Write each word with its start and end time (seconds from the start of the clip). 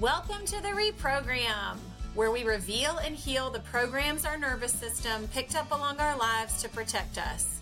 Welcome 0.00 0.46
to 0.46 0.62
the 0.62 0.68
Reprogram, 0.68 1.76
where 2.14 2.30
we 2.30 2.44
reveal 2.44 2.96
and 2.96 3.14
heal 3.14 3.50
the 3.50 3.60
programs 3.60 4.24
our 4.24 4.38
nervous 4.38 4.72
system 4.72 5.28
picked 5.28 5.54
up 5.54 5.70
along 5.70 6.00
our 6.00 6.16
lives 6.16 6.62
to 6.62 6.68
protect 6.70 7.18
us. 7.18 7.60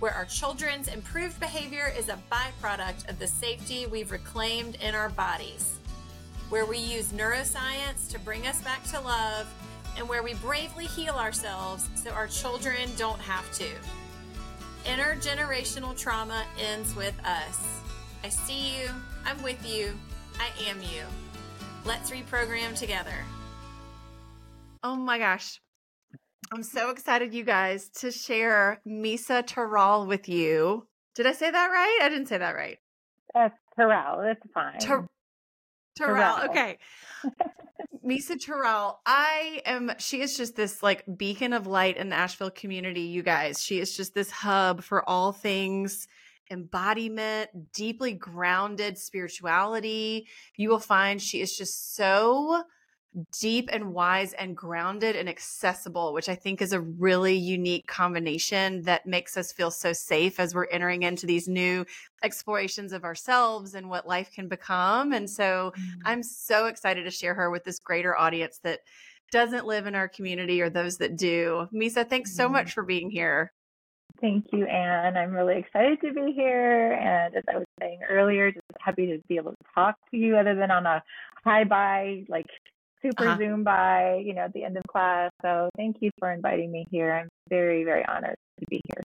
Where 0.00 0.12
our 0.12 0.24
children's 0.24 0.88
improved 0.88 1.38
behavior 1.38 1.92
is 1.96 2.08
a 2.08 2.18
byproduct 2.32 3.08
of 3.08 3.20
the 3.20 3.28
safety 3.28 3.86
we've 3.86 4.10
reclaimed 4.10 4.76
in 4.82 4.96
our 4.96 5.08
bodies. 5.08 5.78
Where 6.50 6.66
we 6.66 6.78
use 6.78 7.12
neuroscience 7.12 8.10
to 8.10 8.18
bring 8.18 8.48
us 8.48 8.60
back 8.62 8.82
to 8.88 9.00
love, 9.00 9.46
and 9.96 10.08
where 10.08 10.24
we 10.24 10.34
bravely 10.34 10.86
heal 10.86 11.14
ourselves 11.14 11.88
so 11.94 12.10
our 12.10 12.26
children 12.26 12.90
don't 12.96 13.20
have 13.20 13.50
to. 13.52 13.68
Intergenerational 14.84 15.96
trauma 15.96 16.44
ends 16.60 16.94
with 16.96 17.14
us. 17.24 17.60
I 18.24 18.30
see 18.30 18.80
you, 18.80 18.88
I'm 19.24 19.40
with 19.44 19.64
you, 19.64 19.96
I 20.40 20.68
am 20.68 20.82
you. 20.82 21.04
Let's 21.84 22.10
reprogram 22.10 22.78
together. 22.78 23.14
Oh 24.82 24.96
my 24.96 25.18
gosh. 25.18 25.60
I'm 26.52 26.62
so 26.62 26.90
excited, 26.90 27.34
you 27.34 27.44
guys, 27.44 27.90
to 28.00 28.10
share 28.10 28.80
Misa 28.86 29.42
Terral 29.46 30.06
with 30.06 30.28
you. 30.28 30.86
Did 31.14 31.26
I 31.26 31.32
say 31.32 31.50
that 31.50 31.66
right? 31.66 31.98
I 32.02 32.08
didn't 32.08 32.26
say 32.26 32.38
that 32.38 32.54
right. 32.54 32.78
That's 33.34 33.54
Terral. 33.78 34.22
That's 34.22 34.52
fine. 34.52 34.78
Ter- 34.78 35.08
Terral. 35.98 36.48
Okay. 36.48 36.78
Misa 38.06 38.36
Terral, 38.42 38.96
I 39.04 39.60
am, 39.66 39.92
she 39.98 40.22
is 40.22 40.36
just 40.36 40.56
this 40.56 40.82
like 40.82 41.04
beacon 41.18 41.52
of 41.52 41.66
light 41.66 41.98
in 41.98 42.08
the 42.08 42.16
Asheville 42.16 42.50
community, 42.50 43.02
you 43.02 43.22
guys. 43.22 43.62
She 43.62 43.80
is 43.80 43.94
just 43.94 44.14
this 44.14 44.30
hub 44.30 44.82
for 44.82 45.06
all 45.06 45.32
things 45.32 46.08
embodiment, 46.50 47.72
deeply 47.72 48.12
grounded 48.12 48.98
spirituality. 48.98 50.26
You 50.56 50.68
will 50.68 50.78
find 50.78 51.20
she 51.20 51.40
is 51.40 51.56
just 51.56 51.94
so 51.94 52.64
deep 53.40 53.68
and 53.72 53.92
wise 53.92 54.32
and 54.34 54.56
grounded 54.56 55.16
and 55.16 55.28
accessible, 55.28 56.12
which 56.12 56.28
I 56.28 56.34
think 56.34 56.60
is 56.60 56.72
a 56.72 56.80
really 56.80 57.34
unique 57.34 57.86
combination 57.86 58.82
that 58.82 59.06
makes 59.06 59.36
us 59.36 59.52
feel 59.52 59.70
so 59.70 59.92
safe 59.92 60.38
as 60.38 60.54
we're 60.54 60.68
entering 60.68 61.02
into 61.02 61.26
these 61.26 61.48
new 61.48 61.84
explorations 62.22 62.92
of 62.92 63.04
ourselves 63.04 63.74
and 63.74 63.88
what 63.88 64.06
life 64.06 64.30
can 64.32 64.48
become. 64.48 65.12
And 65.12 65.28
so 65.28 65.72
mm-hmm. 65.76 66.00
I'm 66.04 66.22
so 66.22 66.66
excited 66.66 67.04
to 67.04 67.10
share 67.10 67.34
her 67.34 67.50
with 67.50 67.64
this 67.64 67.78
greater 67.78 68.16
audience 68.16 68.60
that 68.62 68.80
doesn't 69.30 69.66
live 69.66 69.86
in 69.86 69.94
our 69.94 70.08
community 70.08 70.60
or 70.60 70.70
those 70.70 70.98
that 70.98 71.16
do. 71.16 71.66
Misa, 71.74 72.08
thanks 72.08 72.34
so 72.34 72.48
much 72.48 72.68
mm-hmm. 72.68 72.72
for 72.72 72.82
being 72.84 73.10
here. 73.10 73.52
Thank 74.20 74.46
you, 74.52 74.66
Anne. 74.66 75.16
I'm 75.16 75.32
really 75.32 75.58
excited 75.58 76.00
to 76.00 76.12
be 76.12 76.32
here. 76.32 76.92
And 76.92 77.36
as 77.36 77.44
I 77.52 77.58
was 77.58 77.66
saying 77.78 78.00
earlier, 78.08 78.50
just 78.50 78.64
happy 78.80 79.06
to 79.06 79.18
be 79.28 79.36
able 79.36 79.52
to 79.52 79.64
talk 79.74 79.94
to 80.10 80.16
you 80.16 80.36
other 80.36 80.54
than 80.54 80.70
on 80.70 80.86
a 80.86 81.02
hi 81.44 81.64
bye, 81.64 82.24
like 82.28 82.46
super 83.00 83.28
uh-huh. 83.28 83.38
Zoom 83.38 83.62
by, 83.62 84.20
you 84.24 84.34
know, 84.34 84.42
at 84.42 84.52
the 84.52 84.64
end 84.64 84.76
of 84.76 84.82
class. 84.84 85.30
So 85.42 85.70
thank 85.76 85.98
you 86.00 86.10
for 86.18 86.32
inviting 86.32 86.72
me 86.72 86.86
here. 86.90 87.12
I'm 87.12 87.28
very, 87.48 87.84
very 87.84 88.04
honored 88.06 88.36
to 88.58 88.66
be 88.68 88.80
here. 88.92 89.04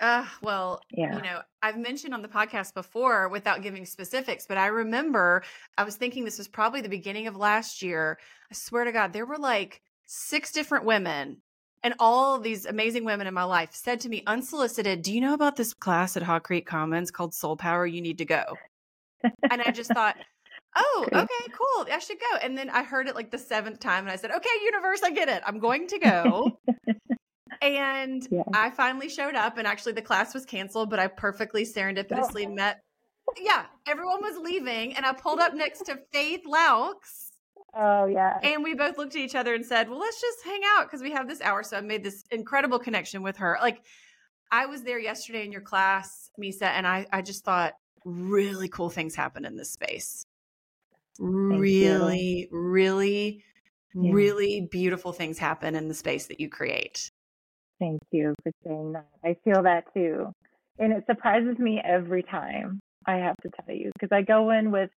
Uh, 0.00 0.26
well, 0.42 0.80
yeah. 0.90 1.14
you 1.14 1.22
know, 1.22 1.40
I've 1.62 1.78
mentioned 1.78 2.14
on 2.14 2.22
the 2.22 2.28
podcast 2.28 2.74
before 2.74 3.28
without 3.28 3.62
giving 3.62 3.84
specifics, 3.84 4.46
but 4.46 4.56
I 4.56 4.66
remember 4.66 5.44
I 5.76 5.84
was 5.84 5.96
thinking 5.96 6.24
this 6.24 6.38
was 6.38 6.48
probably 6.48 6.80
the 6.80 6.88
beginning 6.88 7.26
of 7.26 7.36
last 7.36 7.82
year. 7.82 8.18
I 8.50 8.54
swear 8.54 8.84
to 8.84 8.92
God, 8.92 9.12
there 9.12 9.26
were 9.26 9.36
like 9.36 9.82
six 10.06 10.50
different 10.50 10.86
women 10.86 11.42
and 11.82 11.94
all 11.98 12.38
these 12.38 12.66
amazing 12.66 13.04
women 13.04 13.26
in 13.26 13.34
my 13.34 13.44
life 13.44 13.70
said 13.72 14.00
to 14.00 14.08
me 14.08 14.22
unsolicited, 14.26 15.02
Do 15.02 15.12
you 15.12 15.20
know 15.20 15.34
about 15.34 15.56
this 15.56 15.74
class 15.74 16.16
at 16.16 16.22
Hawk 16.22 16.44
Creek 16.44 16.66
Commons 16.66 17.10
called 17.10 17.34
Soul 17.34 17.56
Power? 17.56 17.86
You 17.86 18.00
need 18.00 18.18
to 18.18 18.24
go. 18.24 18.44
and 19.50 19.62
I 19.62 19.70
just 19.70 19.92
thought, 19.92 20.16
Oh, 20.74 21.06
okay, 21.12 21.52
cool. 21.52 21.86
I 21.92 21.98
should 21.98 22.18
go. 22.18 22.38
And 22.42 22.56
then 22.56 22.70
I 22.70 22.82
heard 22.82 23.06
it 23.06 23.14
like 23.14 23.30
the 23.30 23.38
seventh 23.38 23.78
time 23.78 24.04
and 24.04 24.12
I 24.12 24.16
said, 24.16 24.30
Okay, 24.30 24.48
universe, 24.64 25.02
I 25.02 25.10
get 25.10 25.28
it. 25.28 25.42
I'm 25.46 25.58
going 25.58 25.86
to 25.88 25.98
go. 25.98 26.58
and 27.62 28.26
yeah. 28.30 28.42
I 28.54 28.70
finally 28.70 29.08
showed 29.08 29.34
up 29.34 29.58
and 29.58 29.66
actually 29.66 29.92
the 29.92 30.02
class 30.02 30.32
was 30.32 30.46
canceled, 30.46 30.88
but 30.88 30.98
I 30.98 31.08
perfectly 31.08 31.62
oh. 31.62 31.78
serendipitously 31.78 32.46
oh. 32.46 32.54
met. 32.54 32.80
Yeah, 33.38 33.66
everyone 33.86 34.22
was 34.22 34.38
leaving 34.38 34.94
and 34.96 35.04
I 35.04 35.12
pulled 35.12 35.40
up 35.40 35.54
next 35.54 35.84
to 35.86 35.98
Faith 36.12 36.42
Laux 36.46 37.31
Oh 37.74 38.06
yeah. 38.06 38.38
And 38.42 38.62
we 38.62 38.74
both 38.74 38.98
looked 38.98 39.16
at 39.16 39.22
each 39.22 39.34
other 39.34 39.54
and 39.54 39.64
said, 39.64 39.88
"Well, 39.88 39.98
let's 39.98 40.20
just 40.20 40.44
hang 40.44 40.60
out 40.76 40.86
because 40.86 41.02
we 41.02 41.12
have 41.12 41.28
this 41.28 41.40
hour." 41.40 41.62
So 41.62 41.78
I 41.78 41.80
made 41.80 42.04
this 42.04 42.24
incredible 42.30 42.78
connection 42.78 43.22
with 43.22 43.36
her. 43.38 43.58
Like 43.60 43.82
I 44.50 44.66
was 44.66 44.82
there 44.82 44.98
yesterday 44.98 45.44
in 45.44 45.52
your 45.52 45.62
class, 45.62 46.30
Misa, 46.40 46.64
and 46.64 46.86
I 46.86 47.06
I 47.12 47.22
just 47.22 47.44
thought 47.44 47.74
really 48.04 48.68
cool 48.68 48.90
things 48.90 49.14
happen 49.14 49.44
in 49.44 49.56
this 49.56 49.70
space. 49.70 50.26
Thank 51.18 51.60
really, 51.60 52.48
you. 52.50 52.58
really, 52.58 53.44
yeah. 53.94 54.12
really 54.12 54.68
beautiful 54.70 55.12
things 55.12 55.38
happen 55.38 55.74
in 55.74 55.88
the 55.88 55.94
space 55.94 56.26
that 56.26 56.40
you 56.40 56.48
create. 56.48 57.10
Thank 57.78 58.00
you 58.10 58.34
for 58.42 58.52
saying 58.64 58.92
that. 58.92 59.08
I 59.24 59.36
feel 59.44 59.62
that 59.62 59.84
too. 59.94 60.32
And 60.78 60.92
it 60.92 61.04
surprises 61.06 61.58
me 61.58 61.80
every 61.84 62.22
time, 62.22 62.80
I 63.06 63.16
have 63.16 63.36
to 63.42 63.50
tell 63.60 63.74
you, 63.74 63.90
because 63.94 64.14
I 64.14 64.22
go 64.22 64.50
in 64.50 64.70
with 64.70 64.90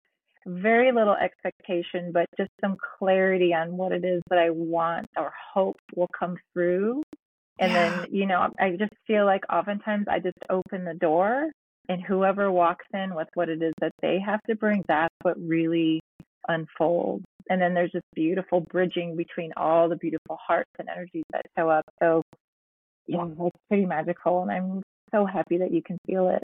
very 0.46 0.92
little 0.92 1.16
expectation, 1.16 2.12
but 2.12 2.26
just 2.38 2.52
some 2.62 2.78
clarity 2.98 3.54
on 3.54 3.78
what 3.78 3.92
it 3.92 4.06
is 4.06 4.22
that 4.30 4.40
I 4.40 4.50
want 4.52 5.08
or 5.18 5.32
hope 5.54 5.78
will 5.96 6.10
come 6.18 6.38
through. 6.54 7.02
And 7.60 7.72
yeah. 7.72 7.90
then, 7.90 8.08
you 8.12 8.26
know, 8.26 8.50
I 8.60 8.72
just 8.72 8.94
feel 9.08 9.26
like 9.26 9.42
oftentimes 9.52 10.08
I 10.10 10.20
just 10.20 10.38
open 10.50 10.86
the 10.86 10.94
door 10.94 11.52
and 11.88 12.02
whoever 12.02 12.52
walks 12.52 12.86
in 12.94 13.16
with 13.16 13.28
what 13.34 13.50
it 13.50 13.62
is 13.62 13.74
that 13.80 13.92
they 14.02 14.20
have 14.20 14.42
to 14.50 14.56
bring, 14.56 14.84
that's 14.88 15.14
what 15.22 15.38
really 15.40 16.02
unfolds. 16.48 17.26
And 17.50 17.62
then 17.62 17.74
there's 17.74 17.92
this 17.94 18.02
beautiful 18.14 18.62
bridging 18.62 19.16
between 19.16 19.52
all 19.56 19.88
the 19.88 19.96
beautiful 19.96 20.38
hearts 20.46 20.72
and 20.80 20.90
energies 20.90 21.26
that 21.32 21.44
show 21.58 21.70
up. 21.70 21.86
So, 22.02 22.24
yeah, 23.08 23.28
it's 23.40 23.58
pretty 23.70 23.86
magical. 23.86 24.42
And 24.42 24.52
I'm 24.52 24.84
so 25.12 25.26
happy 25.26 25.58
that 25.60 25.72
you 25.72 25.82
can 25.84 25.98
feel 26.08 26.30
it. 26.30 26.44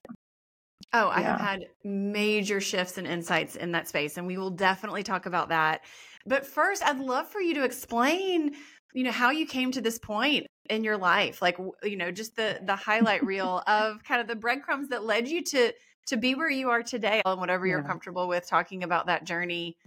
Oh, 0.93 1.09
I 1.09 1.21
have 1.21 1.39
had 1.39 1.65
major 1.83 2.61
shifts 2.61 2.97
and 2.97 3.07
insights 3.07 3.55
in 3.55 3.71
that 3.71 3.87
space, 3.87 4.17
and 4.17 4.27
we 4.27 4.37
will 4.37 4.49
definitely 4.49 5.03
talk 5.03 5.25
about 5.25 5.49
that. 5.49 5.81
But 6.25 6.45
first, 6.45 6.83
I'd 6.83 6.99
love 6.99 7.27
for 7.27 7.41
you 7.41 7.53
to 7.55 7.63
explain, 7.63 8.55
you 8.93 9.03
know, 9.03 9.11
how 9.11 9.31
you 9.31 9.45
came 9.45 9.71
to 9.71 9.81
this 9.81 9.97
point 9.99 10.47
in 10.69 10.83
your 10.83 10.97
life, 10.97 11.41
like 11.41 11.57
you 11.83 11.97
know, 11.97 12.11
just 12.11 12.35
the 12.35 12.59
the 12.63 12.75
highlight 12.75 13.23
reel 13.25 13.63
of 13.67 14.03
kind 14.03 14.21
of 14.21 14.27
the 14.27 14.35
breadcrumbs 14.35 14.89
that 14.89 15.03
led 15.03 15.27
you 15.27 15.43
to 15.43 15.73
to 16.07 16.17
be 16.17 16.35
where 16.35 16.49
you 16.49 16.69
are 16.69 16.83
today, 16.83 17.21
and 17.25 17.39
whatever 17.39 17.65
you're 17.65 17.83
comfortable 17.83 18.27
with 18.27 18.47
talking 18.47 18.83
about 18.83 19.07
that 19.07 19.23
journey 19.25 19.77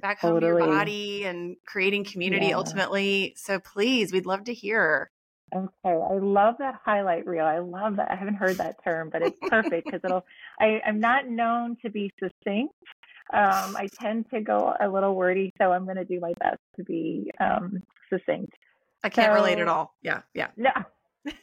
back 0.00 0.20
home 0.20 0.34
totally. 0.34 0.60
to 0.60 0.66
your 0.66 0.76
body 0.76 1.24
and 1.24 1.56
creating 1.66 2.04
community 2.04 2.48
yeah. 2.48 2.56
ultimately. 2.56 3.34
So 3.36 3.58
please, 3.58 4.12
we'd 4.12 4.26
love 4.26 4.44
to 4.44 4.54
hear. 4.54 5.10
Okay, 5.54 5.70
I 5.84 6.18
love 6.18 6.56
that 6.58 6.80
highlight 6.84 7.26
reel. 7.26 7.44
I 7.44 7.58
love 7.58 7.96
that. 7.96 8.10
I 8.10 8.16
haven't 8.16 8.34
heard 8.34 8.56
that 8.56 8.82
term, 8.82 9.08
but 9.10 9.22
it's 9.22 9.38
perfect 9.48 9.86
because 9.86 10.00
it'll. 10.02 10.24
I, 10.60 10.80
I'm 10.84 10.98
not 11.00 11.28
known 11.28 11.76
to 11.82 11.90
be 11.90 12.10
succinct. 12.18 12.74
Um, 13.32 13.76
I 13.76 13.88
tend 14.00 14.26
to 14.30 14.40
go 14.40 14.74
a 14.80 14.88
little 14.88 15.14
wordy, 15.14 15.52
so 15.58 15.72
I'm 15.72 15.84
going 15.84 15.96
to 15.96 16.04
do 16.04 16.20
my 16.20 16.32
best 16.40 16.60
to 16.76 16.84
be 16.84 17.30
um, 17.40 17.82
succinct. 18.10 18.52
I 19.02 19.08
can't 19.08 19.32
so, 19.32 19.34
relate 19.34 19.58
at 19.58 19.68
all. 19.68 19.94
Yeah, 20.02 20.22
yeah. 20.34 20.48
No. 20.56 20.70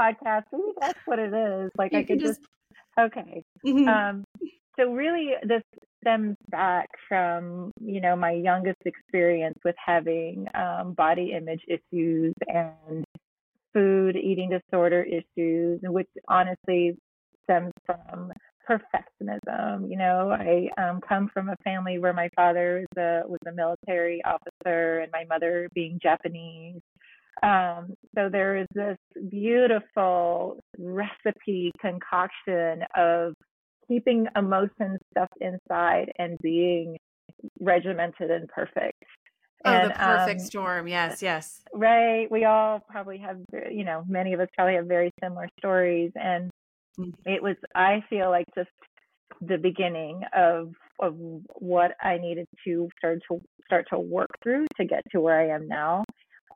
podcast. 0.00 0.44
Maybe 0.52 0.72
that's 0.80 0.98
what 1.04 1.18
it 1.18 1.32
is. 1.32 1.70
Like 1.76 1.92
you 1.92 1.98
I 1.98 2.02
could 2.04 2.20
just, 2.20 2.40
just 2.40 2.48
okay. 2.98 3.44
Mm-hmm. 3.66 3.88
Um, 3.88 4.24
so 4.78 4.92
really, 4.92 5.32
this 5.42 5.62
stems 6.00 6.36
back 6.48 6.88
from 7.08 7.72
you 7.80 8.00
know 8.00 8.16
my 8.16 8.32
youngest 8.32 8.80
experience 8.84 9.58
with 9.64 9.76
having 9.84 10.46
um, 10.54 10.94
body 10.94 11.32
image 11.36 11.62
issues 11.68 12.34
and 12.48 13.04
food 13.72 14.16
eating 14.16 14.50
disorder 14.50 15.02
issues, 15.02 15.80
which 15.82 16.08
honestly 16.28 16.96
stems 17.44 17.72
from 17.86 18.32
perfectionism. 18.68 19.90
You 19.90 19.96
know, 19.96 20.30
I 20.30 20.68
um, 20.80 21.00
come 21.06 21.28
from 21.32 21.48
a 21.48 21.56
family 21.64 21.98
where 21.98 22.12
my 22.12 22.28
father 22.36 22.84
was 22.94 23.02
a, 23.02 23.28
was 23.28 23.40
a 23.46 23.52
military 23.52 24.22
officer 24.24 25.00
and 25.00 25.10
my 25.12 25.24
mother 25.28 25.68
being 25.74 25.98
Japanese. 26.02 26.80
Um, 27.42 27.94
so 28.14 28.28
there 28.30 28.56
is 28.56 28.66
this 28.74 28.98
beautiful 29.30 30.58
recipe 30.78 31.72
concoction 31.80 32.82
of 32.96 33.34
keeping 33.90 34.26
emotions 34.36 34.98
stuffed 35.10 35.36
inside 35.40 36.12
and 36.18 36.38
being 36.38 36.96
regimented 37.60 38.30
and 38.30 38.48
perfect. 38.48 39.02
Oh, 39.64 39.72
and, 39.72 39.90
the 39.90 39.94
perfect 39.94 40.40
um, 40.40 40.46
storm. 40.46 40.88
Yes, 40.88 41.22
yes. 41.22 41.60
Right. 41.74 42.30
We 42.30 42.44
all 42.44 42.80
probably 42.88 43.18
have, 43.18 43.38
you 43.70 43.84
know, 43.84 44.04
many 44.08 44.32
of 44.32 44.40
us 44.40 44.48
probably 44.54 44.76
have 44.76 44.86
very 44.86 45.10
similar 45.22 45.48
stories. 45.58 46.12
And 46.14 46.50
mm-hmm. 46.98 47.10
it 47.26 47.42
was, 47.42 47.56
I 47.74 48.02
feel 48.08 48.30
like 48.30 48.46
just 48.54 48.70
the 49.40 49.58
beginning 49.58 50.22
of 50.36 50.72
of 51.00 51.14
what 51.58 51.92
I 52.02 52.18
needed 52.18 52.46
to 52.66 52.88
start 52.98 53.20
to 53.28 53.40
start 53.64 53.86
to 53.90 53.98
work 53.98 54.28
through 54.42 54.66
to 54.76 54.84
get 54.84 55.02
to 55.12 55.20
where 55.20 55.40
I 55.40 55.54
am 55.54 55.66
now. 55.66 56.04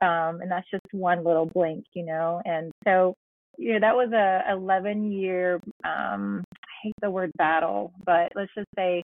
Um, 0.01 0.41
and 0.41 0.51
that's 0.51 0.69
just 0.69 0.85
one 0.91 1.23
little 1.23 1.47
blink, 1.47 1.85
you 1.93 2.05
know. 2.05 2.41
And 2.45 2.71
so, 2.83 3.15
you 3.57 3.73
know, 3.73 3.79
that 3.79 3.95
was 3.95 4.11
a 4.11 4.51
11 4.51 5.11
year 5.11 5.59
um, 5.83 6.43
hate 6.85 6.95
the 7.01 7.09
word 7.09 7.31
battle, 7.37 7.91
but 8.05 8.31
let's 8.35 8.51
just 8.55 8.67
say 8.75 9.03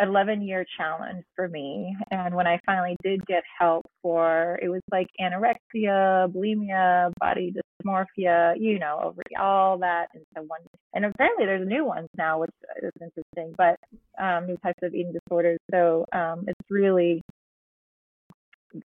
11 0.00 0.42
year 0.42 0.64
challenge 0.76 1.24
for 1.34 1.48
me. 1.48 1.96
And 2.10 2.34
when 2.34 2.46
I 2.46 2.60
finally 2.64 2.96
did 3.02 3.24
get 3.26 3.42
help 3.58 3.84
for, 4.02 4.58
it 4.62 4.68
was 4.68 4.82
like 4.92 5.08
anorexia, 5.20 6.32
bulimia, 6.32 7.12
body 7.18 7.52
dysmorphia, 7.52 8.54
you 8.58 8.78
know, 8.78 9.00
over 9.02 9.22
all 9.40 9.78
that 9.78 10.06
into 10.14 10.46
one. 10.46 10.60
And 10.94 11.04
apparently 11.04 11.46
there's 11.46 11.66
new 11.66 11.84
ones 11.84 12.08
now, 12.16 12.40
which 12.40 12.50
is 12.82 12.92
interesting, 13.00 13.54
but 13.56 13.76
um, 14.22 14.46
new 14.46 14.56
types 14.58 14.78
of 14.82 14.94
eating 14.94 15.12
disorders. 15.12 15.58
So 15.72 16.04
um, 16.12 16.44
it's 16.46 16.70
really 16.70 17.20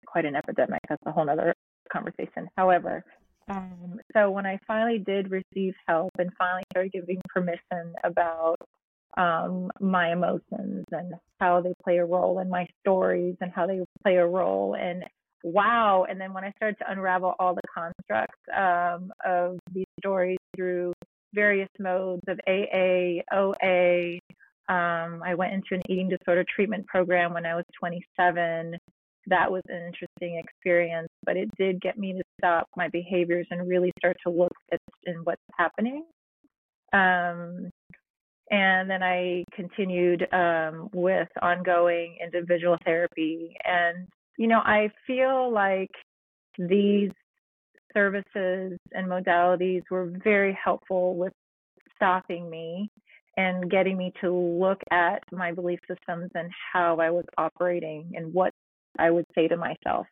quite 0.05 0.25
an 0.25 0.35
epidemic. 0.35 0.79
That's 0.89 1.01
a 1.05 1.11
whole 1.11 1.29
other 1.29 1.53
conversation. 1.91 2.47
However, 2.57 3.03
um, 3.49 3.99
so 4.15 4.29
when 4.31 4.45
I 4.45 4.59
finally 4.65 4.99
did 4.99 5.31
receive 5.31 5.73
help 5.87 6.11
and 6.17 6.31
finally 6.37 6.63
started 6.71 6.91
giving 6.91 7.21
permission 7.33 7.93
about 8.03 8.57
um, 9.17 9.69
my 9.79 10.11
emotions 10.11 10.85
and 10.91 11.13
how 11.39 11.61
they 11.61 11.73
play 11.83 11.97
a 11.97 12.05
role 12.05 12.39
in 12.39 12.49
my 12.49 12.65
stories 12.81 13.35
and 13.41 13.51
how 13.51 13.67
they 13.67 13.79
play 14.03 14.15
a 14.15 14.25
role 14.25 14.75
and 14.75 15.03
wow 15.43 16.05
and 16.09 16.19
then 16.19 16.33
when 16.33 16.43
i 16.43 16.51
started 16.55 16.77
to 16.79 16.89
unravel 16.89 17.35
all 17.37 17.53
the 17.53 17.61
constructs 17.73 18.39
um, 18.55 19.11
of 19.25 19.59
these 19.73 19.85
stories 19.99 20.37
through 20.55 20.93
various 21.33 21.69
modes 21.79 22.21
of 22.27 22.39
aa 22.47 23.21
oa 23.33 24.19
um, 24.69 25.21
i 25.23 25.35
went 25.35 25.53
into 25.53 25.73
an 25.73 25.81
eating 25.89 26.09
disorder 26.09 26.45
treatment 26.55 26.87
program 26.87 27.33
when 27.33 27.45
i 27.45 27.55
was 27.55 27.65
27 27.77 28.77
that 29.27 29.51
was 29.51 29.61
an 29.67 29.85
interesting 29.85 30.41
experience 30.41 31.09
but 31.25 31.37
it 31.37 31.49
did 31.57 31.81
get 31.81 31.97
me 31.97 32.13
to 32.13 32.23
stop 32.39 32.67
my 32.75 32.87
behaviors 32.89 33.47
and 33.51 33.67
really 33.67 33.91
start 33.99 34.17
to 34.25 34.31
look 34.31 34.53
at 34.71 34.79
what's 35.23 35.41
happening 35.57 36.03
um, 36.93 37.71
and 38.51 38.89
then 38.89 39.01
I 39.01 39.43
continued 39.53 40.27
um, 40.31 40.89
with 40.93 41.27
ongoing 41.41 42.17
individual 42.23 42.77
therapy. 42.85 43.55
And, 43.63 44.07
you 44.37 44.47
know, 44.47 44.59
I 44.59 44.89
feel 45.07 45.51
like 45.51 45.89
these 46.57 47.09
services 47.93 48.77
and 48.91 49.07
modalities 49.07 49.81
were 49.89 50.11
very 50.23 50.57
helpful 50.61 51.15
with 51.15 51.33
stopping 51.95 52.49
me 52.49 52.89
and 53.37 53.71
getting 53.71 53.97
me 53.97 54.11
to 54.21 54.31
look 54.31 54.79
at 54.91 55.23
my 55.31 55.51
belief 55.51 55.79
systems 55.87 56.29
and 56.35 56.51
how 56.73 56.99
I 56.99 57.09
was 57.09 57.25
operating 57.37 58.11
and 58.15 58.31
what 58.33 58.51
I 58.99 59.09
would 59.09 59.25
say 59.33 59.47
to 59.47 59.57
myself 59.57 60.05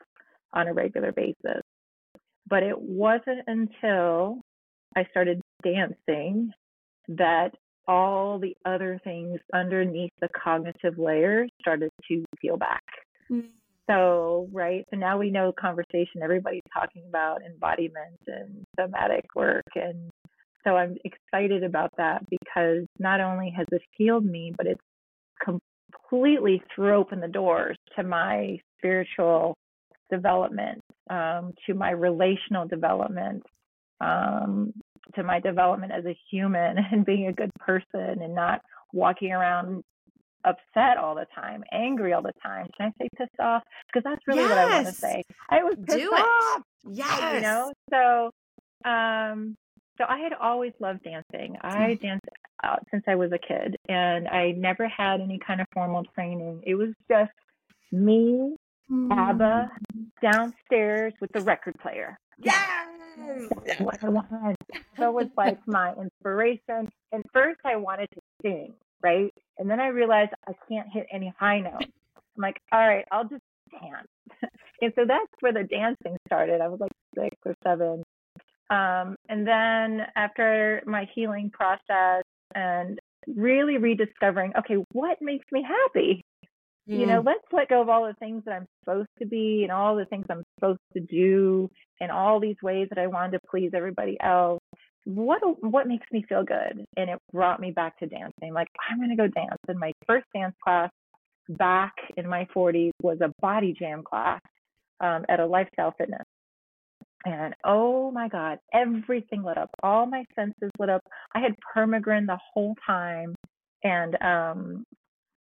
on 0.54 0.68
a 0.68 0.74
regular 0.74 1.12
basis. 1.12 1.62
But 2.48 2.64
it 2.64 2.80
wasn't 2.80 3.42
until 3.48 4.42
I 4.96 5.06
started 5.12 5.42
dancing 5.64 6.52
that 7.08 7.52
all 7.88 8.40
the 8.40 8.56
other 8.66 9.00
things 9.04 9.40
underneath 9.54 10.12
the 10.22 10.30
cognitive 10.30 10.98
layer 10.98 11.48
started 11.60 11.90
to 12.08 12.24
peel 12.42 12.58
back. 12.58 12.84
Mm. 13.32 13.48
So, 13.90 14.48
right. 14.54 14.86
So 14.90 14.98
now 14.98 15.18
we 15.18 15.32
know 15.32 15.52
conversation, 15.60 16.22
everybody's 16.24 16.62
talking 16.74 17.04
about 17.08 17.42
embodiment 17.44 18.20
and 18.28 18.64
somatic 18.80 19.26
work. 19.36 19.66
And 19.76 20.10
so 20.64 20.78
I'm 20.78 20.96
excited 21.04 21.64
about 21.64 21.92
that 21.98 22.24
because 22.30 22.86
not 23.00 23.20
only 23.20 23.54
has 23.58 23.68
it 23.72 23.82
healed 23.98 24.26
me, 24.26 24.54
but 24.56 24.68
it's 24.68 24.82
completely 25.44 26.62
threw 26.74 26.96
open 26.96 27.20
the 27.20 27.28
doors 27.28 27.76
to 27.98 28.04
my 28.04 28.60
spiritual 28.78 29.56
development, 30.12 30.82
um, 31.10 31.54
to 31.66 31.74
my 31.74 31.92
relational 31.92 32.68
development, 32.68 33.44
um, 34.00 34.74
to 35.16 35.24
my 35.24 35.40
development 35.40 35.92
as 35.92 36.06
a 36.06 36.18
human 36.30 36.78
and 36.92 37.06
being 37.06 37.28
a 37.28 37.34
good 37.34 37.52
person 37.60 38.22
and 38.22 38.36
not 38.36 38.62
walking 38.94 39.32
around 39.32 39.84
upset 40.44 40.98
all 40.98 41.16
the 41.16 41.28
time, 41.36 41.64
angry 41.72 42.14
all 42.14 42.22
the 42.22 42.34
time. 42.44 42.68
Can 42.78 42.88
I 42.88 43.04
say 43.04 43.10
pissed 43.18 43.40
off? 43.40 43.64
Because 43.88 44.04
that's 44.04 44.22
really 44.28 44.42
yes. 44.42 44.50
what 44.50 44.58
I 44.58 44.74
want 44.74 44.88
to 44.88 44.94
say. 44.94 45.24
I 45.50 45.64
was 45.64 45.76
pissed 45.86 45.98
Do 45.98 46.12
off. 46.12 46.60
It. 46.60 46.96
Yes. 46.96 47.36
You 47.36 47.42
know, 47.42 47.74
so 47.90 48.32
um, 48.90 49.56
so 49.98 50.06
I 50.08 50.20
had 50.20 50.34
always 50.34 50.74
loved 50.80 51.04
dancing. 51.04 51.58
I 51.62 51.96
mm. 51.96 52.02
danced 52.02 52.26
out 52.64 52.86
since 52.90 53.04
I 53.08 53.16
was 53.16 53.32
a 53.32 53.38
kid, 53.38 53.76
and 53.88 54.28
I 54.28 54.52
never 54.52 54.88
had 54.88 55.22
any 55.22 55.40
kind 55.46 55.62
of 55.62 55.68
formal 55.74 56.04
training. 56.16 56.62
It 56.66 56.76
was 56.76 56.90
just 57.10 57.32
me. 57.92 58.56
ABBA, 58.92 59.72
downstairs 60.22 61.14
with 61.22 61.32
the 61.32 61.42
record 61.42 61.76
player. 61.82 62.18
Yes. 62.38 62.70
That's 63.66 63.80
what 63.80 64.04
I 64.04 64.10
want. 64.10 64.58
So 64.98 65.12
was 65.12 65.28
like 65.38 65.60
my 65.68 65.94
inspiration. 65.94 66.90
And 67.12 67.24
first 67.34 67.60
I 67.66 67.76
wanted 67.76 68.10
to 68.14 68.22
sing, 68.42 68.74
right? 69.04 69.34
And 69.58 69.70
then 69.70 69.80
I 69.80 69.88
realized 69.88 70.32
I 70.48 70.54
can't 70.68 70.88
hit 70.92 71.08
any 71.12 71.34
high 71.40 71.60
notes. 71.60 71.86
I'm 72.16 72.42
like, 72.42 72.58
all 72.72 72.80
right, 72.80 73.06
I'll 73.12 73.28
just 73.28 73.44
dance. 73.72 74.08
and 74.82 74.94
so 74.96 75.06
that's 75.08 75.32
where 75.40 75.54
the 75.54 75.64
dancing 75.64 76.18
started. 76.28 76.62
I 76.62 76.68
was 76.68 76.80
like 76.80 76.92
six 77.16 77.36
or 77.46 77.56
seven. 77.64 78.04
Um, 78.70 79.16
and 79.28 79.46
then 79.46 80.08
after 80.16 80.82
my 80.86 81.08
healing 81.14 81.52
process 81.52 82.24
and 82.56 83.00
really 83.28 83.78
rediscovering, 83.78 84.54
okay, 84.58 84.78
what 84.94 85.18
makes 85.22 85.46
me 85.52 85.64
happy? 85.64 86.24
Mm. 86.92 87.00
You 87.00 87.06
know, 87.06 87.22
mm. 87.22 87.26
let's 87.26 87.46
let 87.52 87.70
go 87.70 87.82
of 87.82 87.90
all 87.90 88.06
the 88.06 88.16
things 88.16 88.44
that 88.46 88.54
I'm 88.54 88.68
supposed 88.84 89.10
to 89.20 89.26
be 89.26 89.62
and 89.64 89.72
all 89.72 89.96
the 89.96 90.06
things 90.06 90.26
I'm 90.30 90.44
supposed 90.56 90.80
to 90.94 91.00
do 91.00 91.70
and 92.00 92.12
all 92.12 92.40
these 92.40 92.58
ways 92.62 92.88
that 92.90 93.00
I 93.00 93.08
wanted 93.08 93.32
to 93.34 93.40
please 93.50 93.72
everybody 93.74 94.18
else. 94.22 94.60
What 95.06 95.42
what 95.64 95.88
makes 95.88 96.06
me 96.12 96.24
feel 96.28 96.44
good? 96.44 96.86
And 96.96 97.10
it 97.10 97.20
brought 97.32 97.60
me 97.60 97.72
back 97.72 97.98
to 98.00 98.08
dancing. 98.08 98.54
Like 98.54 98.68
I'm 98.90 99.00
gonna 99.00 99.16
go 99.16 99.28
dance. 99.28 99.58
And 99.68 99.80
my 99.80 99.94
first 100.08 100.26
dance 100.36 100.56
class 100.64 100.92
back 101.50 101.94
in 102.18 102.28
my 102.28 102.48
40s 102.56 102.92
was 103.02 103.18
a 103.22 103.32
body 103.42 103.74
jam 103.78 104.04
class 104.04 104.42
um, 105.00 105.26
at 105.28 105.40
a 105.40 105.46
lifestyle 105.46 105.94
fitness. 105.98 106.26
And 107.26 107.56
oh 107.64 108.12
my 108.12 108.28
God, 108.28 108.60
everything 108.74 109.44
lit 109.44 109.58
up. 109.58 109.70
All 109.84 110.06
my 110.06 110.24
senses 110.36 110.72
lit 110.80 110.90
up. 110.90 111.02
I 111.34 111.40
had 111.40 111.54
permagrin 111.76 112.26
the 112.26 112.40
whole 112.54 112.76
time. 112.86 113.36
And 113.84 114.16
um, 114.22 114.84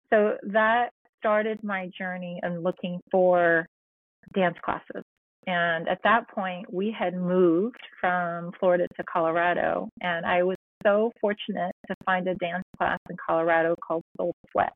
so 0.09 0.35
that 0.51 0.89
started 1.19 1.63
my 1.63 1.89
journey 1.97 2.39
in 2.43 2.61
looking 2.63 2.99
for 3.11 3.65
dance 4.33 4.57
classes. 4.63 5.03
And 5.47 5.87
at 5.87 5.99
that 6.03 6.29
point, 6.29 6.71
we 6.71 6.95
had 6.97 7.15
moved 7.15 7.79
from 7.99 8.51
Florida 8.59 8.87
to 8.97 9.03
Colorado. 9.11 9.89
And 10.01 10.25
I 10.25 10.43
was 10.43 10.57
so 10.85 11.11
fortunate 11.19 11.71
to 11.87 11.95
find 12.05 12.27
a 12.27 12.35
dance 12.35 12.63
class 12.77 12.99
in 13.09 13.15
Colorado 13.25 13.75
called 13.85 14.03
Soul 14.17 14.33
Sweat. 14.51 14.73